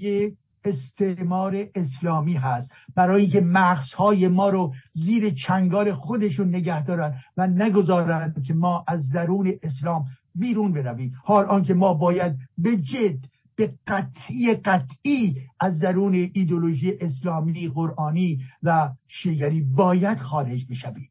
[0.63, 2.71] استعمار اسلامی هست.
[2.95, 9.11] برای اینکه مغزهای ما رو زیر چنگار خودشون نگه دارن و نگذارند که ما از
[9.11, 11.13] درون اسلام بیرون برویم.
[11.23, 13.19] حال آنکه ما باید به جد
[13.55, 21.09] به قطعی قطعی از درون ایدولوژی اسلامی قرآنی و شیگری باید خارج بشویم.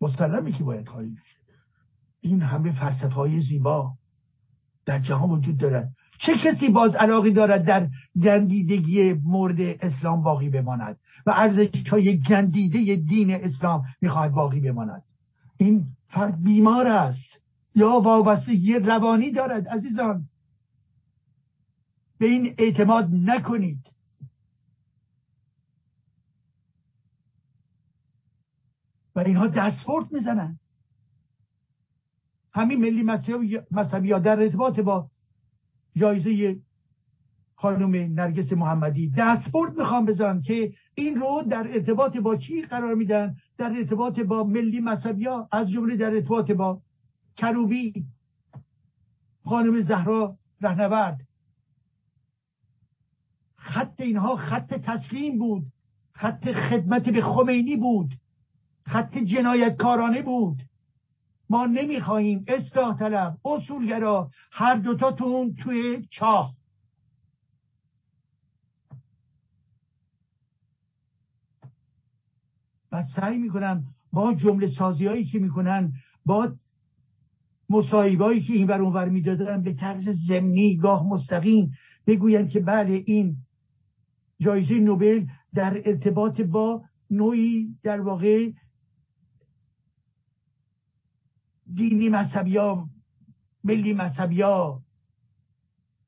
[0.00, 1.45] مسلمه که باید خارج بشه.
[2.26, 3.92] این همه فلسفه های زیبا
[4.86, 5.90] در جهان وجود دارد.
[6.18, 7.88] چه کسی باز علاقی دارد در
[8.22, 10.96] گندیدگی مورد اسلام باقی بماند
[11.26, 15.02] و ارزش های گندیده دین اسلام می‌خواهد باقی بماند؟
[15.56, 17.40] این فرد بیمار است
[17.74, 20.24] یا وابستگی روانی دارد عزیزان؟
[22.18, 23.86] به این اعتماد نکنید.
[29.14, 30.58] و اینها دستپورت می‌زنن
[32.56, 33.02] همین ملی
[33.70, 35.10] مذهبی ها در ارتباط با
[35.96, 36.60] جایزه
[37.54, 43.36] خانم نرگس محمدی دستپورت می‌خوام بزنم که این رو در ارتباط با چی قرار میدن؟
[43.58, 46.82] در ارتباط با ملی مذهبی از جمله در ارتباط با
[47.36, 48.04] کروبی
[49.44, 51.20] خانم زهرا رهنورد.
[53.56, 55.66] خط اینها خط تسلیم بود.
[56.12, 58.14] خط خدمت به خمینی بود.
[58.86, 60.62] خط جنایتکارانه بود.
[61.50, 66.54] ما نمی‌خواهیم اصلاح طلب اصولگرا هر دوتاتون توی چاه.
[72.92, 75.92] و سعی می‌کنم با جمله سازی هایی که می‌کنن
[76.26, 76.52] با
[77.70, 81.72] مصاحبهایی که این اونور می‌دادن به طرز زمینی گاه مستقیم
[82.06, 83.36] بگویند که بله این
[84.40, 88.50] جایزه نوبل در ارتباط با نوعی در واقع
[91.74, 92.88] دینی مذهبی ها
[93.64, 94.82] ملی مذهبی ها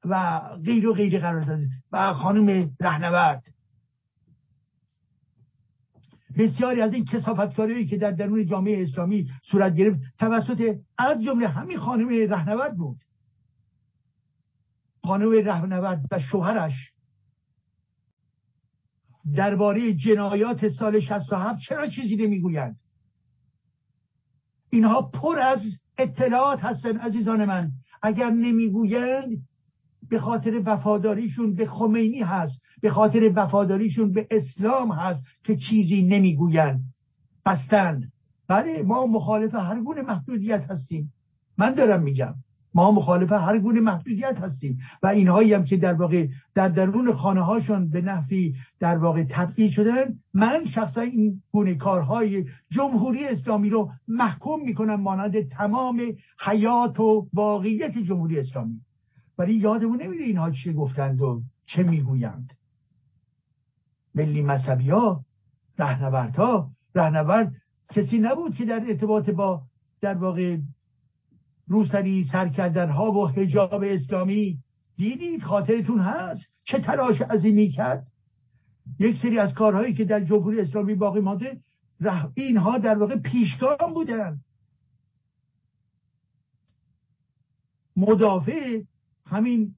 [0.04, 3.44] و غیر و غیر قرار داده و خانم رهنورد.
[6.38, 11.78] بسیاری از این کسافتکاری که در درون جامعه اسلامی صورت گرفت توسط از جمله همین
[11.78, 13.00] خانم رهنورد بود.
[15.04, 16.92] خانم رهنورد و شوهرش
[19.36, 22.76] درباره جنایات سال 67 چرا چیزی نمی‌گویند؟
[24.70, 25.60] اینها پر از
[25.98, 27.70] اطلاعات هستن عزیزان من.
[28.02, 29.38] اگر نمی‌گویند
[30.10, 36.80] به خاطر وفاداریشون به خمینی هست به خاطر وفاداریشون به اسلام هست که چیزی نمی‌گویند.
[37.46, 38.00] بستن
[38.48, 41.12] بله ما مخالف هر گونه محدودیت هستیم.
[41.58, 42.34] من دارم میگم.
[42.74, 47.40] ما مخالف هر گونه محدودیت هستیم و اینهایی هم که در واقع در درون خانه
[47.40, 53.90] هاشون به نحوی در واقع تبعید شدن من شخصا این گونه کارهای جمهوری اسلامی رو
[54.08, 56.02] محکوم می‌کنم مانند تمام
[56.40, 58.80] حیات و واقعیت جمهوری اسلامی.
[59.38, 62.50] ولی یادمون نمیره اینها چه گفتند و چه می‌گویند.
[64.14, 65.24] ملی مذهبی ها
[65.78, 67.52] رهنورد ها رهنورد
[67.90, 69.62] کسی نبود که در ارتباط با
[70.00, 70.56] در واقع
[71.68, 74.58] روسری سر کردن ها و حجاب اسلامی
[74.96, 78.06] دیدید خاطرتون هست؟ چه تلاش عظیمی کرد
[78.98, 81.60] یک سری از کارهایی که در جمهوری اسلامی باقی مانده
[82.34, 84.40] اینها در واقع پیشگام بودن.
[87.96, 88.82] مدافع
[89.26, 89.74] همین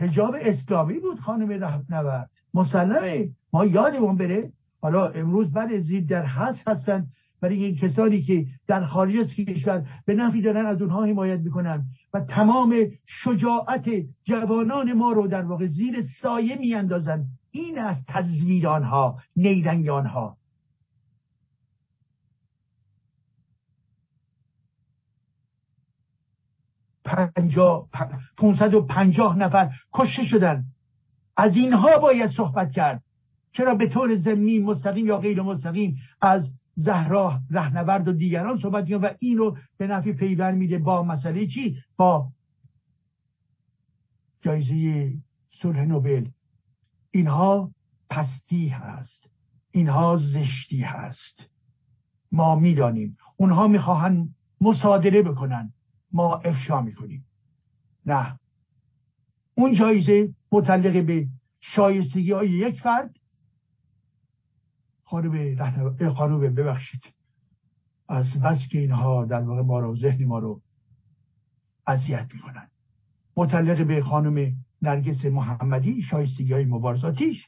[0.00, 3.28] حجاب اسلامی بود خانم رهنورد مسلمه.
[3.52, 4.52] ما یادمون بره.
[4.80, 7.06] حالا امروز بعد زید در حس هستن
[7.44, 11.84] برای کسانی که در خارج از کشور به نفی دارن از اونها حمایت می‌کنن.
[12.14, 12.74] و تمام
[13.06, 13.90] شجاعت
[14.24, 17.24] جوانان ما رو در واقع زیر سایه میاندازن.
[17.50, 20.36] این از تزویر آنها نیرنگ آنها.
[27.04, 27.86] پنجا
[28.36, 30.64] پونصد و پنجاه نفر کشته شدن.
[31.36, 33.02] از اینها باید صحبت کرد.
[33.52, 39.14] چرا به طور زمینی مستقیم یا غیر مستقیم از زهرا رهنورد و دیگران صحبت و
[39.18, 42.28] این رو به نفی پیوند میده با مسئله چی؟ با
[44.42, 45.12] جایزه
[45.52, 46.26] صلح نوبل.
[47.10, 47.70] اینها
[48.10, 49.30] پستی هست.
[49.70, 51.50] اینها زشتی هست.
[52.32, 53.16] ما می‌دانیم.
[53.36, 55.72] اونها می‌خواهند مصادره بکنن.
[56.12, 57.26] ما افشا می‌کنیم.
[58.06, 58.38] نه.
[59.54, 61.28] اون جایزه متعلق به
[61.60, 63.14] شایستگی های یک فرد
[65.04, 65.56] خانم
[66.14, 67.02] خانم ببخشید.
[68.08, 70.60] از بس که اینها در واقع ما رو ذهن ما رو
[71.86, 72.68] اذیت می‌کنن.
[73.36, 74.52] متعلق به خانم
[74.82, 77.46] نرگس محمدی شایستگی های مبارزاتیش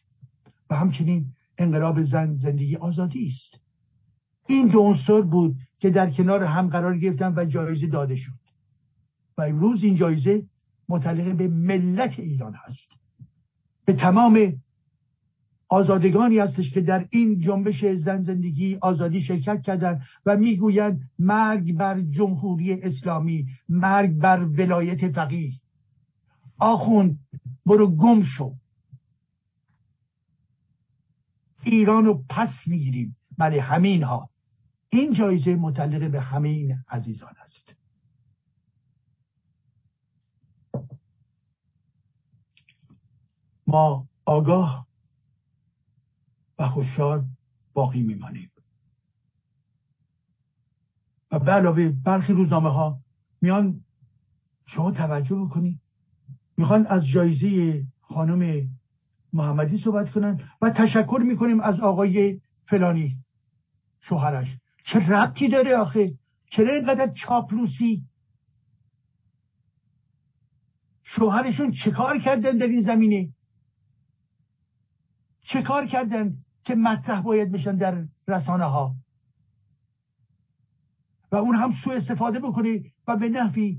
[0.71, 1.27] و همچنین
[1.59, 3.63] انقلاب زن زندگی آزادی است.
[4.47, 8.33] این دو عنصر بود که در کنار هم قرار گرفتن و جایزه داده شد.
[9.39, 10.43] و امروز این جایزه
[10.89, 12.91] متعلق به ملت ایران هست.
[13.85, 14.53] به تمام
[15.69, 22.01] آزادگانی هستش که در این جنبش زن زندگی آزادی شرکت کردن و می‌گویند مرگ بر
[22.01, 25.53] جمهوری اسلامی مرگ بر ولایت فقیه.
[26.59, 27.19] آخوند
[27.67, 28.55] برو گم شو.
[31.63, 33.17] ایران رو پس می‌گیریم.
[33.39, 34.31] برای همین ها
[34.89, 37.75] این جایزه متعلق به همه این عزیزان است.
[43.67, 44.86] ما آگاه
[46.59, 47.25] و خوشحال
[47.73, 48.51] باقی میمانیم.
[51.31, 52.99] و به علاوه برخی روزنامه ها
[53.41, 53.81] میان
[54.67, 55.81] شما توجه بکنید
[56.57, 58.69] می‌خوان از جایزه خانم
[59.33, 63.17] محمدی صحبت کنن و تشکر می‌کنیم از آقای فلانی
[64.01, 64.57] شوهرش.
[64.85, 66.15] چه ربطی داره آخه؟
[66.51, 68.05] چرا اینقدر چاپلوسی؟
[71.03, 73.33] شوهرشون چه کار کردن در این زمینه؟
[75.43, 76.37] چه کار کردن؟
[76.67, 78.95] که مطرح باید بشن در رسانه ها
[81.33, 83.79] و اون هم سوء استفاده بکنه و به نحوی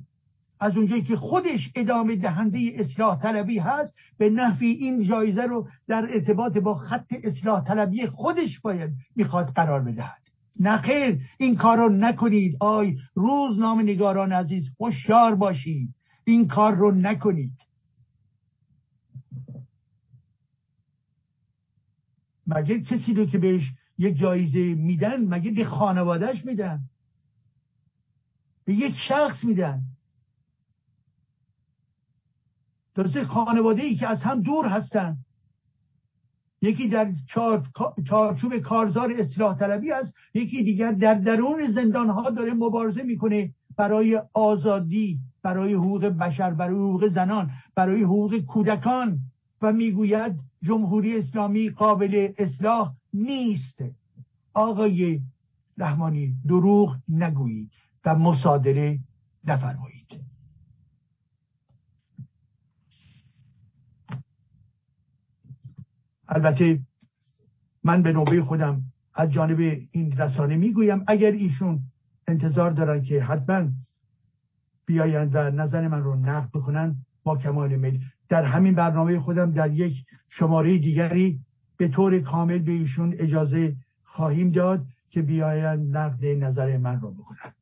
[0.60, 6.08] از اونجایی که خودش ادامه دهنده اصلاح طلبی هست به نحوی این جایزه رو در
[6.14, 10.22] ارتباط با خط اصلاح طلبی خودش باید می‌خواد قرار بدهد.
[10.60, 12.58] نخیر این کار رو نکنید.
[12.60, 15.90] آی روزنامه نگاران عزیز هوشیار باشید
[16.26, 17.67] این کار رو نکنید.
[22.48, 26.80] مگه کسی رو که بهش یک جایزه میدن مگه به خانوادهش میدن؟
[28.66, 29.82] به یک شخص میدن.
[32.96, 35.18] تازه خانواده ای که از هم دور هستن.
[36.62, 37.12] یکی در
[38.08, 44.22] چارچوب کارزار اصلاح طلبی است یکی دیگر در درون زندان ها داره مبارزه می‌کنه برای
[44.34, 49.20] آزادی برای حقوق بشر برای حقوق زنان برای حقوق کودکان
[49.62, 50.36] و می‌گوید
[50.68, 53.84] جمهوری اسلامی قابل اصلاح نیست.
[54.54, 55.22] آقای
[55.78, 57.72] رحمانی دروغ نگویید
[58.06, 59.00] و مصادره
[59.44, 60.08] نفرمایید.
[66.30, 66.80] البته
[67.84, 68.82] من به نوبه خودم
[69.16, 69.60] از جانب
[69.92, 71.80] این رسانه می‌گویم اگر ایشون
[72.28, 73.70] انتظار دارن که حتما
[74.86, 78.00] بیایند و نظر من رو نقد بکنن با کمال میل
[78.30, 79.94] در همین برنامه خودم در یک
[80.30, 81.40] شماره دیگری
[81.78, 87.54] به طور کامل به ایشون اجازه خواهیم داد که بیایند نقد نظر من رو بکنن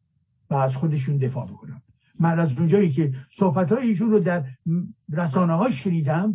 [0.50, 1.82] و از خودشون دفاع بکنم
[2.20, 4.46] من از اونجایی که صحبت های ایشون رو در
[5.10, 6.34] رسانه ها شنیدم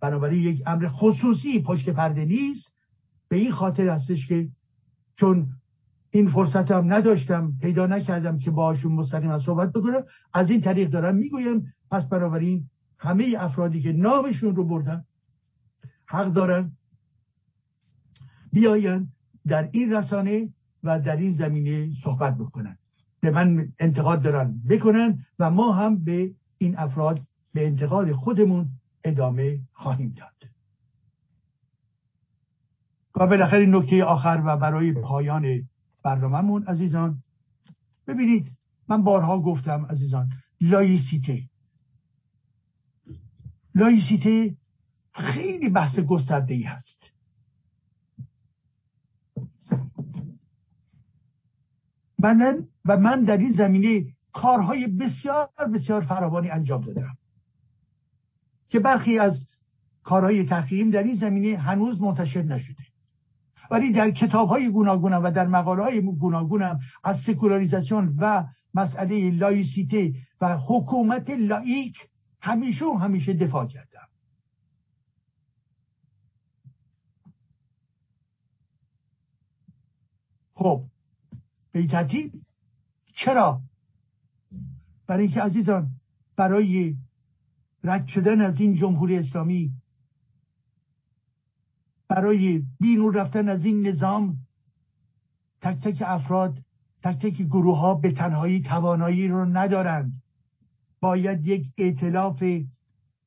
[0.00, 2.72] بنابراین یک امر خصوصی پشت پرده نیست.
[3.28, 4.48] به این خاطر هستش که
[5.16, 5.46] چون
[6.10, 10.02] این فرصت هم نداشتم پیدا نکردم که باشون مستقیم صحبت بکنم
[10.34, 11.72] از این طریق دارم می‌گویم.
[11.90, 12.64] پس بنابراین
[13.00, 15.04] همه افرادی که نامشون رو بردن
[16.06, 16.72] حق دارن
[18.52, 19.08] بیاین
[19.46, 22.78] در این رسانه و در این زمینه صحبت بکنن.
[23.20, 27.20] به من انتقاد دارن بکنن و ما هم به این افراد
[27.54, 28.68] به انتقاد خودمون
[29.04, 30.50] ادامه خواهیم داد.
[33.16, 35.68] و بالاخره نکته آخر و برای پایان
[36.02, 37.22] برنامهمون عزیزان
[38.06, 38.52] ببینید
[38.88, 41.42] من بارها گفتم عزیزان لایسیته.
[43.74, 44.56] لایسیته
[45.12, 47.10] خیلی بحث گسترده ای هست.
[52.18, 57.16] من و من در این زمینه کارهای بسیار بسیار فراوانی انجام دادم.
[58.68, 59.46] که برخی از
[60.02, 62.82] کارهای تحقیقیم در این زمینه هنوز منتشر نشده.
[63.70, 68.44] ولی در کتاب های گوناگونم و در مقاله های گوناگونم از سکولاریزاسیون و
[68.74, 71.96] مسئله لایسیته و حکومت لایک
[72.40, 74.08] همیشه و همیشه دفاع کردم.
[80.54, 80.84] خب
[81.72, 82.32] به ترتیب
[83.14, 83.60] چرا؟
[85.06, 85.90] برای اینکه عزیزان
[86.36, 86.96] برای
[87.84, 89.72] رد شدن از این جمهوری اسلامی
[92.08, 94.36] برای بیرون رفتن از این نظام
[95.60, 96.58] تک تک افراد
[97.02, 100.19] تک تک گروه ها به تنهایی توانایی رو ندارند.
[101.00, 102.42] باید یک ائتلاف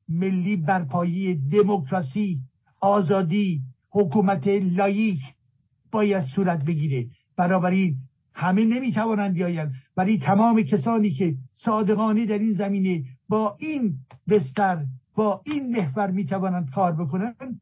[0.08, 2.40] ملی برپایی دموکراسی
[2.80, 5.20] آزادی حکومت لایک
[5.92, 7.06] باید صورت بگیره.
[7.36, 7.96] بنابراین
[8.34, 9.72] همه نمی‌توانند بیایند.
[9.96, 13.94] ولی تمام کسانی که صادقانه در این زمینه با این
[14.28, 14.84] بستر
[15.14, 17.60] با این محور می‌توانند کار بکنند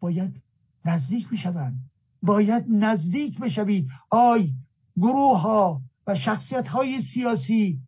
[0.00, 0.42] باید
[0.84, 1.74] نزدیک بشوند.
[2.22, 3.88] باید نزدیک بشوید.
[4.10, 4.50] آی
[4.96, 7.78] گروه ها و شخصیت های سیاسی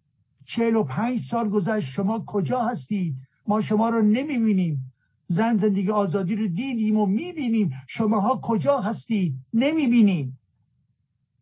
[0.46, 1.90] چهل و پنج سال گذشت.
[1.90, 3.14] شما کجا هستید؟
[3.46, 4.92] ما شما رو نمی‌بینیم.
[5.28, 7.72] زن زندگی آزادی رو دیدیم و می‌بینیم.
[7.88, 10.38] شماها کجا هستید؟ نمی‌بینیم.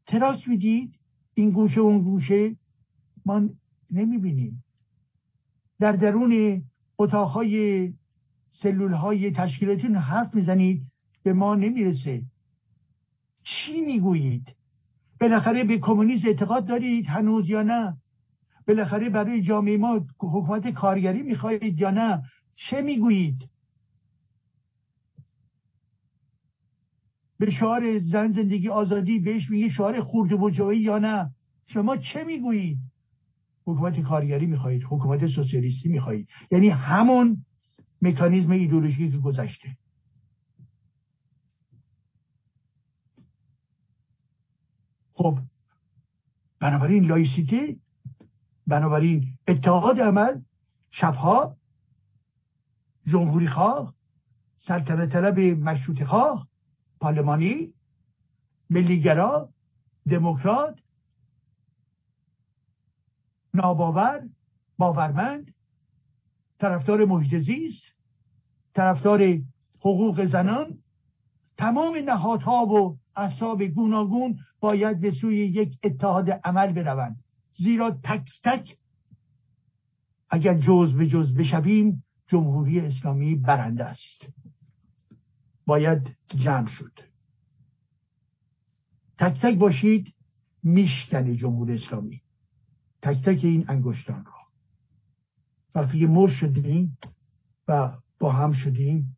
[0.06, 0.90] تراس می‌دید؟
[1.34, 2.56] این گوشه اون گوشه
[3.26, 3.48] ما
[3.90, 4.64] نمی‌بینیم.
[5.80, 6.62] در درون
[6.98, 7.92] اتاقهای
[8.52, 10.82] سلولهای تشکیلاتون حرف می‌زنید
[11.22, 12.22] به ما نمی‌رسه.
[13.44, 14.48] چی می‌گویید؟
[15.20, 17.96] بالاخره به کمونیسم اعتقاد دارید هنوز یا نه؟
[18.68, 22.22] بالاخره برای جامعه ما حکومت کارگری می‌خواهید یا نه؟
[22.56, 23.38] چه می‌گویید؟
[27.38, 31.30] به شعار زن زندگی آزادی بهش میگه شعار خورد و یا نه؟
[31.66, 32.78] شما چه می‌گویید؟
[33.66, 36.28] حکومت کارگری می‌خواهید حکومت سوسیالیستی می‌خواهید.
[36.50, 37.44] یعنی همون
[38.02, 39.76] مکانیزم ایدولوژی که گذشته.
[45.14, 45.38] خب
[46.60, 47.76] بنابراین لایسیته
[48.66, 50.40] بنابراین اتحاد عمل
[50.90, 51.56] شبها
[53.06, 53.94] جمهوری خواه
[54.66, 56.48] سلطنت طلب مشروط خواه
[57.00, 57.74] پارلمانی
[58.70, 59.48] ملیگرا
[60.10, 60.78] دموکرات
[63.54, 64.28] ناباور
[64.78, 65.54] باورمند
[66.58, 67.82] طرفدار محیط زیست
[68.74, 69.38] طرفدار
[69.80, 70.78] حقوق زنان
[71.56, 77.23] تمام نهادها و اصاب گوناگون باید به سوی یک اتحاد عمل بروند.
[77.56, 78.78] زیرا تک تک
[80.30, 84.26] اگر جز به جز بشویم جمهوری اسلامی برنده است.
[85.66, 87.00] باید جمع شد.
[89.18, 90.14] تک تک باشید
[90.62, 92.20] میشکنه جمهوری اسلامی.
[93.02, 94.32] تک تک این انگشتان را.
[95.74, 96.98] وقتی مر شدیم
[97.68, 99.16] و با هم شدیم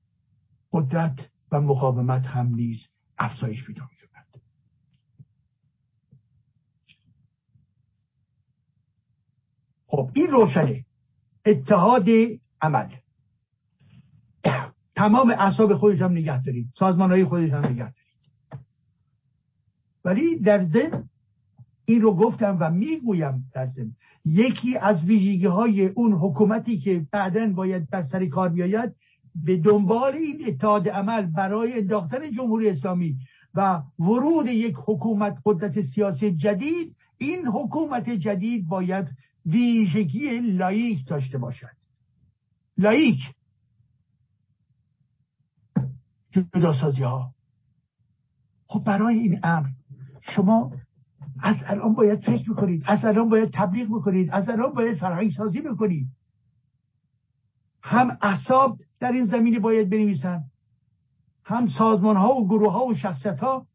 [0.72, 2.88] قدرت و مقاومت هم نیز
[3.18, 4.15] افزایش پیدا می‌کند
[9.96, 10.84] خب این روشنه.
[11.46, 12.06] اتحاد
[12.62, 12.88] عمل.
[14.96, 17.96] تمام اعصاب خودش هم نگه دارید سازمان های خودش هم نگه دارید
[20.04, 21.04] ولی در ضمن
[21.84, 23.92] این رو گفتم و می‌گویم در ضمن
[24.24, 28.92] یکی از ویژگی های اون حکومتی که بعدا باید بر سر کار بیاید
[29.44, 33.16] به دنبال این اتحاد عمل برای انداختن جمهوری اسلامی
[33.54, 39.06] و ورود یک حکومت قدرت سیاسی جدید این حکومت جدید باید
[39.46, 41.76] ویژگی لایک داشته باشد.
[42.78, 43.18] لایک
[46.30, 47.34] جداسازی ها
[48.66, 49.68] خب برای این امر
[50.20, 50.72] شما
[51.42, 55.60] از الان باید فکر بکنید از الان باید تبلیغ بکنید از الان باید فرهنگ سازی
[55.60, 56.08] بکنید
[57.82, 60.44] هم احساب در این زمینه باید بنویسن
[61.44, 63.66] هم سازمان ها و گروه ها و شخصیت ها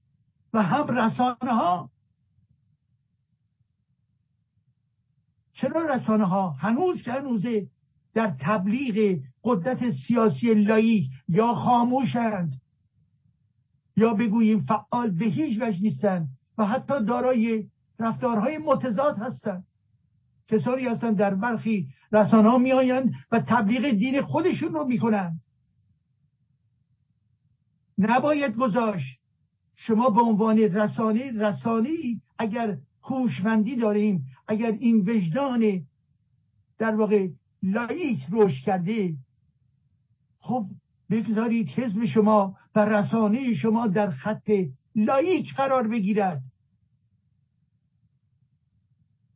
[0.54, 1.90] و هم رسانه ها
[5.62, 7.68] چرا رسانه ها هنوز که هنوزه
[8.14, 12.62] در تبلیغ قدرت سیاسی لایی یا خاموشند
[13.98, 16.28] یا بگوییم فعال به هیچ وجه نیستند
[16.58, 17.68] و حتی دارای
[18.00, 19.64] رفتارهای متضاد هستند.
[20.48, 25.42] کسانی هستند در برخی رسانه ها می آیند و تبلیغ دین خودشون رو می‌کنند.
[27.98, 29.20] نباید گذاشت
[29.76, 35.82] شما به عنوان رسانه رسانی اگر هوشمندی داریم اگر این وجدان
[36.78, 37.28] در واقع
[37.64, 39.14] لایک روش کرده
[40.40, 40.66] خب
[41.10, 44.52] بگذارید حزب شما و رسانه شما در خط
[44.96, 46.42] لایک قرار بگیرد.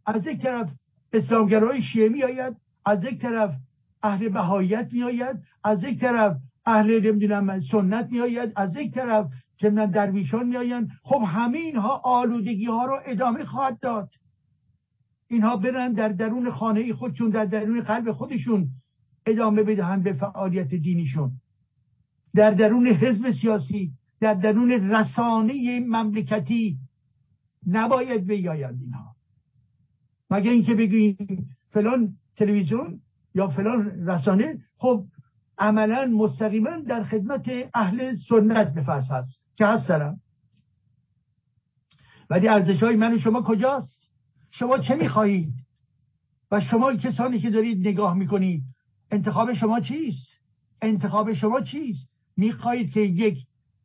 [0.05, 0.69] از یک طرف
[1.13, 2.55] اسلامگرای شیعه می آید
[2.85, 3.55] از یک طرف
[4.03, 9.27] اهل بهایت می آید از یک طرف اهل نمی‌دونم سنت می آید از یک طرف
[9.63, 14.09] من درویشان می آیند خب همه اینها آلودگی ها رو ادامه خواهد داد.
[15.27, 18.69] اینها برن در درون خانه خودشون در درون قلب خودشون
[19.26, 21.31] ادامه بدهند به فعالیت دینیشون.
[22.35, 26.77] در درون حزب سیاسی در درون رسانه مملکتی
[27.68, 29.15] نباید بیاید اینها.
[30.30, 33.02] مگه اینکه بگوییم فلان تلویزیون
[33.35, 35.06] یا فلان رسانه خب
[35.57, 39.41] عملا مستقیما در خدمت اهل سنت به فرض هست.
[39.56, 40.19] که هستم
[42.30, 43.94] ولی ارزش های من و شما کجاست؟
[44.60, 45.53] شما چه می‌خواهید؟
[46.52, 48.64] و شما کسانی که دارید نگاه می‌کنید
[49.11, 50.27] انتخاب شما چیست؟
[50.82, 53.38] انتخاب شما چیست؟ می‌خواهید که یک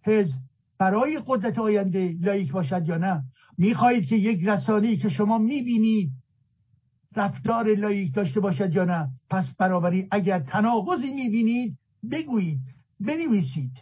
[0.05, 0.39] حزب
[0.79, 3.23] برای قدرت آینده لایک باشد یا نه؟
[3.59, 6.11] می‌خواهید که یک رسانه که شما می‌بینید
[7.17, 11.79] رفتار لایک داشته باشد یا نه؟ پس برابری اگر تناقضی می‌بینید
[12.11, 12.61] بگویید
[13.01, 13.73] بنویسید.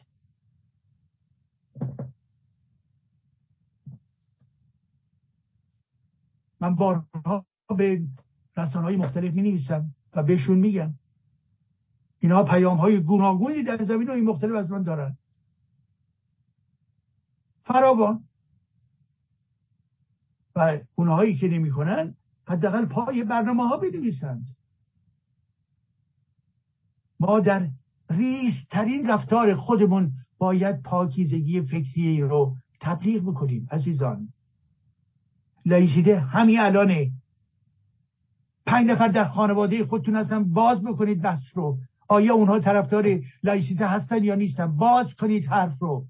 [6.61, 8.03] من بارها به
[8.57, 10.95] رسانه های مختلف می نویسم و بهشون میگم.
[12.19, 15.17] اینها پیام های گوناگونی در زمین های مختلف از من دارن.
[17.65, 18.25] فراوان
[20.57, 22.15] و اونهایی که نمی‌کنن
[22.47, 24.47] حداقل پای برنامه ها بنویسند.
[27.21, 27.69] ما در
[28.11, 34.29] ریزترین رفتار خودمون باید پاکیزگی فکری رو تبلیغ بکنیم عزیزان.
[35.67, 37.11] لایسیده همین الانه.
[38.67, 41.79] پنج نفر در خانواده خودتون هستن باز بکنید بحث رو.
[42.09, 46.05] آیا اونها طرفدار لایسیته هستن یا نیستن؟ باز کنید حرف رو.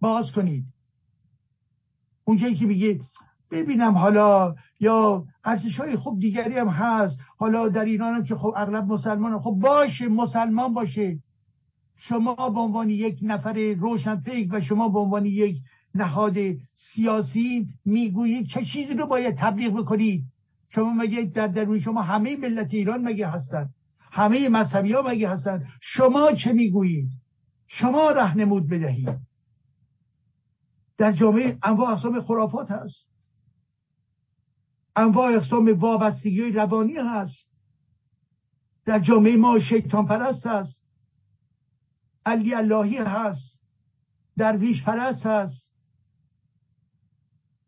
[0.00, 0.64] باز کنید.
[2.24, 3.00] اونجایی که میگه
[3.50, 7.18] ببینم حالا یا ارزش های خوب دیگری هم هست.
[7.38, 9.40] حالا در ایران هم که خب اغلب مسلمان هم.
[9.40, 11.18] خب باشه مسلمان باشه.
[11.96, 15.56] شما به عنوان یک نفر روشن فکر و شما به عنوان یک
[15.94, 16.36] نهاد
[16.74, 20.24] سیاسی می‌گویید چه چیزی رو باید تبلیغ بکنید
[20.68, 23.68] شما مگه در درون شما همه ملت ایران مگه هستن؟
[24.00, 27.08] همه مذهبی ها مگه هستن؟ شما چه می‌گویید
[27.66, 29.18] شما رهنمود بدهید
[30.98, 33.06] در جامعه انواع اقسام خرافات هست.
[34.96, 37.46] انواع اقسام وابستگی روانی هست.
[38.84, 40.76] در جامعه ما شیطان پرست هست.
[42.26, 43.58] علی اللهی هست.
[44.36, 45.61] درویش پرست هست.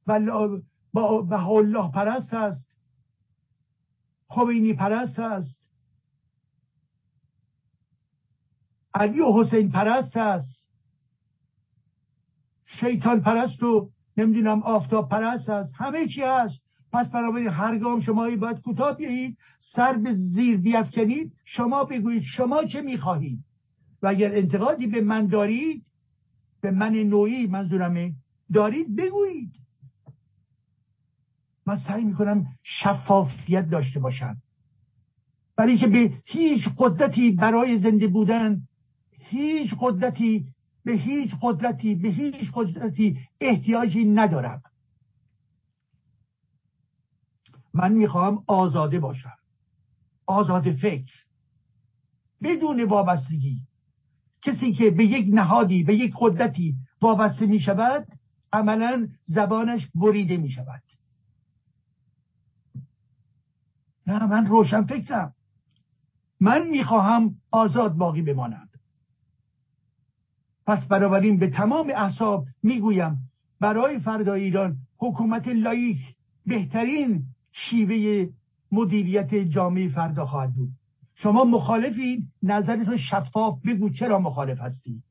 [0.06, 1.26] با
[1.59, 2.66] الله پرست هست
[4.28, 5.59] خمینی پرست هست
[8.94, 10.68] علی و حسین پرست هست
[12.66, 16.64] شیطان پرست و نمی‌دونم آفتاب پرست هست همه چی هست.
[16.93, 19.39] پس برای هر گام شما باید کوتاه بیایید
[19.72, 23.44] سر به زیر بیافکنید شما بگویید شما چه می‌خواهید.
[24.02, 25.85] و اگر انتقادی به من دارید
[26.60, 28.12] به من نوعی منظورمه
[28.52, 29.52] دارید بگویید.
[31.66, 34.36] من سعی می‌کنم شفافیت داشته باشم.
[35.57, 38.62] برای که به هیچ قدرتی برای زنده بودن
[39.11, 40.47] هیچ قدرتی
[40.85, 44.62] به هیچ قدرتی به هیچ قدرتی احتیاجی ندارم.
[47.74, 49.36] من می‌خوام آزاده باشم.
[50.27, 51.12] آزاد فکر.
[52.43, 53.61] بدون وابستگی.
[54.43, 58.07] کسی که به یک نهادی به یک قدرتی وابسته می شود
[58.53, 60.82] عملا زبانش بریده می شود
[64.06, 65.35] نه من روشن فکرم.
[66.40, 68.68] من می‌خواهم آزاد باقی بمانم
[70.66, 75.98] پس بنابراین به تمام احساب می‌گویم برای فردای ایران حکومت لایک
[76.47, 78.28] بهترین شیوه
[78.72, 80.70] مدیریت جامعه فردا خواهد بود.
[81.14, 85.02] شما مخالفید نظرتون شفاف بگو چرا مخالف هستی.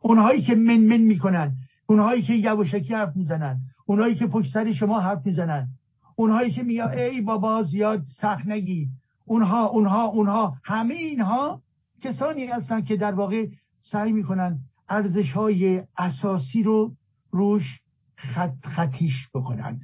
[0.00, 1.56] اونهایی که من من می‌کنن
[1.86, 5.68] اونهایی که یواشکی حرف می‌زنن اونهایی که پشت سر شما حرف می‌زنن
[6.16, 8.88] اونهایی که میگن ای بابا زیاد سخت نگی
[9.24, 10.56] اونها اونها اونها.
[10.64, 11.62] همه اینها
[12.02, 13.46] کسانی هستن که در واقع
[13.82, 14.58] سعی می‌کنن
[14.88, 16.92] ارزش های اساسی رو
[17.30, 17.80] روش
[18.16, 19.80] خط خطیش بکنن.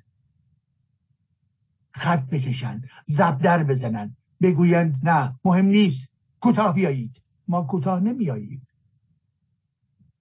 [1.91, 4.17] خط بکشن زبدر بزنن.
[4.43, 6.09] بگویند نه مهم نیست.
[6.41, 7.23] کوتاه بیایید.
[7.49, 8.67] ما کوتاه نمیاییم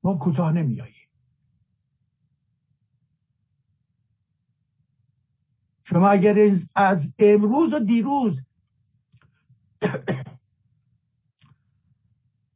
[0.03, 0.96] ما کوتاه نمیاییم
[5.89, 8.41] شما اگر از امروز و دیروز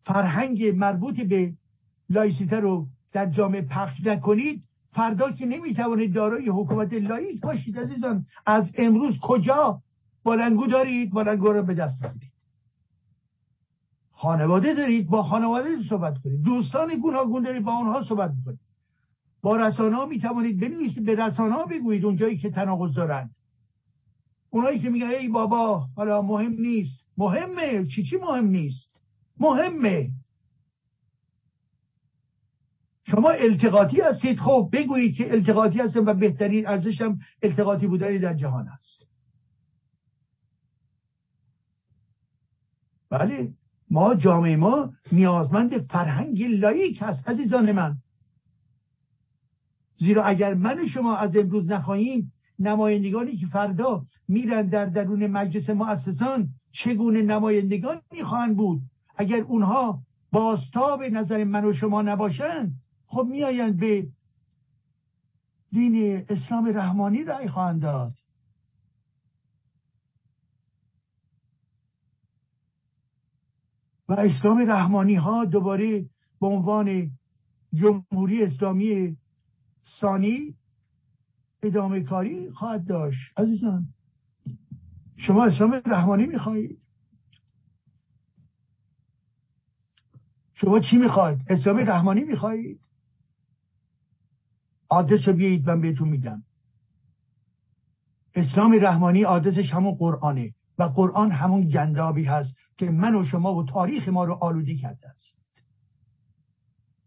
[0.05, 1.53] فرهنگ مربوط به
[2.09, 8.25] لایسیته رو در جامعه پخش نکنید فردا که نمی‌توانید دارای حکومت لایک باشید عزیزان.
[8.45, 9.81] از امروز کجا
[10.23, 12.31] بلنگو دارید؟ بلنگو رو به دست بگیرید
[14.11, 16.41] خانواده دارید؟ با خانواده صحبت کنید.
[16.41, 18.70] دوستان گوناگون دارید؟ با اونها صحبت کنید
[19.41, 23.35] با رسانه ها می‌توانید بنویسید به رسانه ها بگویید اونجایی که تناقض دارند
[24.49, 27.01] اونایی که میگن ای بابا حالا مهم نیست.
[27.17, 27.87] مهمه.
[27.87, 28.89] چی چی مهم نیست؟
[29.39, 30.09] مهمه.
[33.03, 34.39] شما التقاطی هستید.
[34.39, 39.05] خب بگویید که التقاطی هستم و بهترین ارزشم التقاطی بودن در جهان است.
[43.09, 43.53] بله
[43.89, 47.97] ما جامعه ما نیازمند فرهنگ لایک هست عزیزان من.
[50.01, 56.49] زیرا اگر من شما از امروز نخواهیم نمایندگانی که فردا میرن در درون مجلس مؤسسان
[56.71, 58.81] چگونه نمایندگان می‌خواهند بود؟
[59.17, 59.99] اگر اونها
[60.31, 62.71] باستاب نظر من و شما نباشند
[63.05, 64.07] خب میآیند به
[65.71, 68.13] دین اسلام رحمانی رأی خواهند داد.
[74.09, 76.05] و اسلام رحمانی ها دوباره
[76.39, 77.11] به عنوان
[77.73, 79.17] جمهوری اسلامی
[79.99, 80.55] ثانی
[81.63, 83.39] ادامه کاری خواهد داشت.
[83.39, 83.87] عزیزان
[85.17, 86.77] شما اسلام رحمانی می‌خواهید؟
[90.53, 92.79] شما چی می‌خواهید؟ اسلام رحمانی می‌خواهید؟
[94.89, 96.43] آدرس رو بیایید من بهتون میگم.
[98.35, 103.65] اسلام رحمانی آدرسش همون قرآنه و قرآن همون گندابی هست که من و شما و
[103.65, 105.40] تاریخ ما رو آلودی کرده است.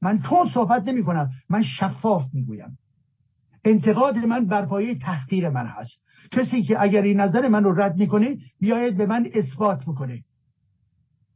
[0.04, 2.78] من تون صحبت نمی کنم من شفاف می‌گویم.
[3.64, 6.00] انتقاد من بر پایه تحقیر من هست.
[6.30, 10.24] کسی که اگر این نظر من رو رد می‌کنه بیاید به من اثبات بکنه.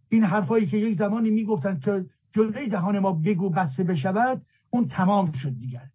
[0.08, 5.32] این حرفایی که یک زمانی می‌گفتن که جلوی دهان ما بگو بسته بشود اون تمام
[5.32, 5.86] شد دیگر.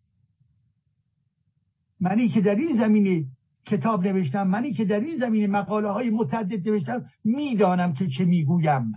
[2.00, 3.26] منی که در این زمینه
[3.66, 8.92] کتاب نوشتم منی که در این زمینه مقاله های متعدد نوشتم می‌دانم که چه می‌گویم.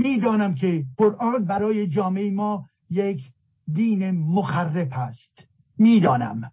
[0.00, 3.22] می‌دانم که قرآن برای جامعه ما یک
[3.72, 5.44] دین مخرب هست
[5.78, 6.50] می‌دانم.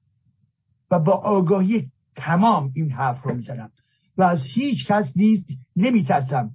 [0.91, 3.71] و با آگاهی تمام این حرف رو می‌زنم.
[4.17, 5.45] و از هیچ کس نیست
[5.75, 6.51] نمیترسم.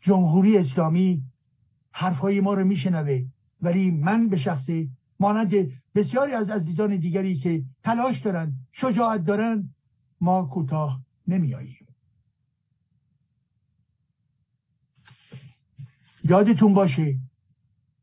[0.00, 1.22] جمهوری اسلامی
[1.92, 3.24] حرفهای ما رو میشنوه
[3.62, 5.52] ولی من به شخصی مانند
[5.94, 9.68] بسیاری از عزیزان دیگری که تلاش دارن شجاعت دارن
[10.20, 11.86] ما کوتاه نمیاییم
[16.24, 17.14] یادتون باشه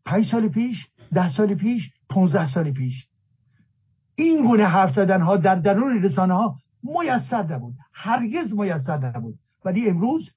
[0.05, 3.07] پنج سال پیش ده سال پیش پونزده سال پیش.
[4.15, 7.73] این گونه حرف زدن ها در درون رسانه ها میسر نبود.
[7.93, 9.35] هرگز میسر نبود.
[9.65, 10.29] ولی امروز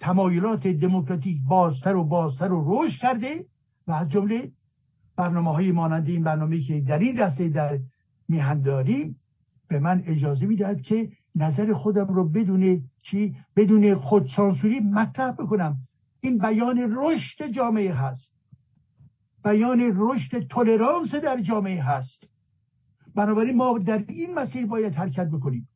[0.00, 3.44] تمایلات دموکراتیک بازتر و بازتر و رشد کرده
[3.86, 4.50] و از جمله
[5.16, 7.78] برنامه های مانند این برنامه که در این دسته در
[8.28, 9.16] میهن داریم
[9.68, 15.76] به من اجازه می‌دهد که نظر خودم رو بدون چی بدون خودسانسوری مطرح بکنم.
[16.24, 18.28] این بیان رشد جامعه هست.
[19.44, 22.28] بیان رشد تولرانس در جامعه هست.
[23.14, 25.68] بنابراین ما در این مسیر باید حرکت بکنیم.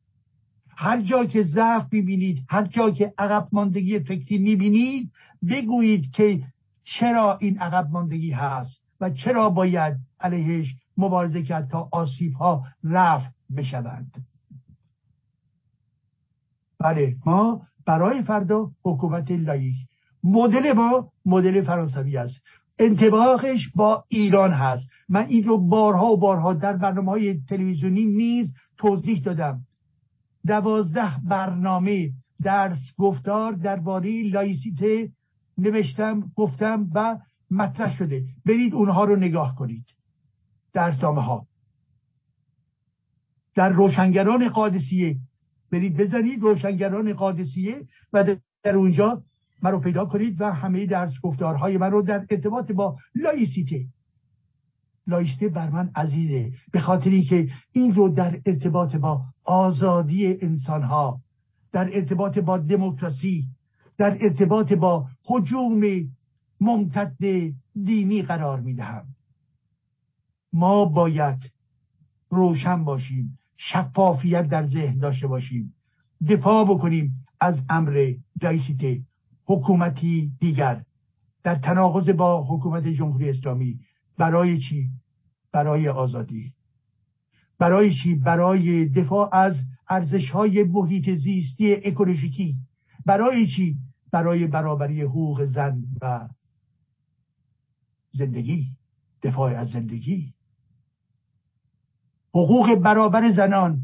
[0.69, 5.11] هر جا که ضعف می‌بینید هر جا که عقب ماندگی فکری می‌بینید
[5.49, 6.43] بگویید که
[6.83, 13.29] چرا این عقب ماندگی هست و چرا باید علیهش مبارزه کرد تا آسیب ها رفع
[13.57, 14.11] بشوند.
[16.79, 19.75] بله ما برای فردا حکومت لایک
[20.27, 22.41] مدل ما مدل فرانسوی است.
[22.79, 24.87] انتباهش با ایران هست.
[25.09, 29.61] من این رو بارها و بارها در برنامه های تلویزیونی نیز توضیح دادم.
[30.47, 32.09] دوازده برنامه
[32.43, 35.09] درس گفتار درباره لایسیته
[35.57, 37.17] نوشتم گفتم و
[37.51, 38.23] مطرح شده.
[38.45, 39.85] برید اونها رو نگاه کنید.
[40.73, 41.47] درسنامه ها
[43.55, 45.17] در روشنگران قادسیه.
[45.71, 49.23] برید بزنید روشنگران قادسیه و در اونجا
[49.61, 53.85] من رو پیدا کنید و همه درس گفتارهای من رو در ارتباط با لایسیته.
[55.07, 61.21] لایسیته بر من عزیزه به خاطر که این رو در ارتباط با آزادی انسانها
[61.71, 63.47] در ارتباط با دموکراسی
[63.97, 65.81] در ارتباط با حجوم
[66.61, 67.17] ممتد
[67.83, 69.05] دینی قرار می‌دهم.
[70.53, 71.51] ما باید
[72.29, 75.73] روشن باشیم شفافیت در ذهن داشته باشیم
[76.29, 79.01] دفاع بکنیم از امر لایسیته.
[79.47, 80.83] حکومتی دیگر
[81.43, 83.79] در تناقض با حکومت جمهوری اسلامی
[84.17, 84.89] برای چی؟
[85.51, 86.53] برای آزادی
[87.59, 89.55] برای چی؟ برای دفاع از
[89.89, 92.55] ارزش های محیط زیستی اکولوژیکی
[93.05, 93.77] برای چی؟
[94.11, 96.29] برای برابری حقوق زن و
[98.11, 98.67] زندگی
[99.23, 100.33] دفاع از زندگی
[102.29, 103.81] حقوق برابر زنان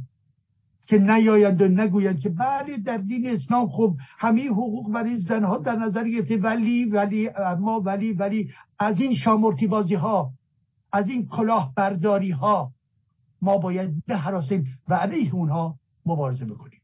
[0.85, 5.75] که نیایند و نگویند که بله در دین اسلام خب همه حقوق برای زنها در
[5.75, 6.37] نظر گرفته.
[6.37, 8.49] ولی ولی اما ولی ولی
[8.79, 10.31] از این شامورتی بازی ها
[10.91, 12.71] از این کلاه برداری ها
[13.41, 16.79] ما باید بهراسیم و علیه اونها مبارزه بکنیم.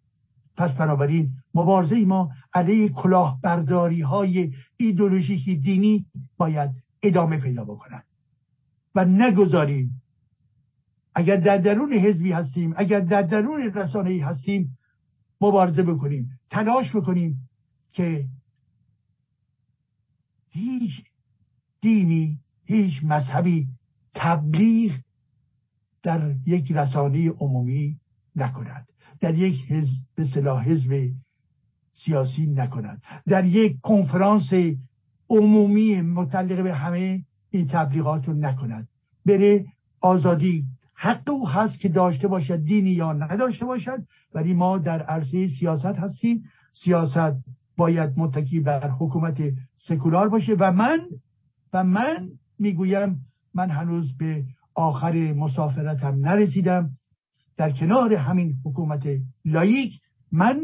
[0.57, 6.05] پس بنابراین مبارزه ما علیه کلاه برداری های ایدولوژیکی دینی
[6.38, 6.71] باید
[7.03, 8.03] ادامه پیدا بکنن
[8.95, 10.01] و نگذاریم
[11.15, 14.77] اگر در درون حزبی هستیم اگر در درون رسانه هستیم
[15.41, 17.49] مبارزه بکنیم تلاش بکنیم
[17.91, 18.26] که
[20.49, 20.91] هیچ
[21.81, 23.68] دینی هیچ مذهبی
[24.15, 24.91] تبلیغ
[26.03, 27.99] در یک رسانه عمومی
[28.36, 28.88] نکند.
[29.22, 31.11] در یک حزب به صلاح حزب
[31.94, 33.02] سیاسی نکند.
[33.27, 34.49] در یک کنفرانس
[35.30, 38.88] عمومی متعلق به همه این تبلیغات رو نکند.
[39.26, 39.65] بره
[40.02, 40.65] آزادی
[41.01, 43.99] حق او هست که داشته باشد دینی یا نداشته باشد
[44.34, 46.43] ولی ما در عرصه سیاست هستیم.
[46.71, 47.35] سیاست
[47.77, 49.41] باید متکی بر حکومت
[49.77, 50.99] سکولار باشه و من
[51.73, 54.43] و من می‌گویم من هنوز به
[54.76, 56.89] آخر مسافرتم نرسیدم.
[57.57, 59.07] در کنار همین حکومت
[59.45, 59.93] لایک
[60.31, 60.61] من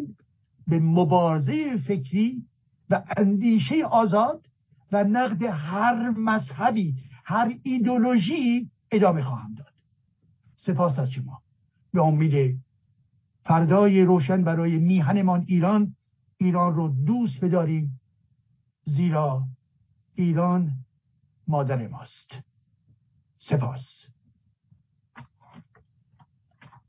[0.67, 2.43] به مبارزه فکری
[2.89, 4.45] و اندیشه آزاد
[4.91, 6.95] و نقد هر مذهبی
[7.25, 9.74] هر ایدولوژی ادامه خواهم داد.
[10.65, 11.41] سپاس از شما.
[11.93, 12.59] به امید
[13.43, 15.95] فردای روشن برای میهنمان ایران
[16.37, 17.99] ایران رو دوست بداریم
[18.85, 19.43] زیرا
[20.15, 20.71] ایران
[21.47, 22.39] مادر ماست.
[23.39, 24.14] سپاس.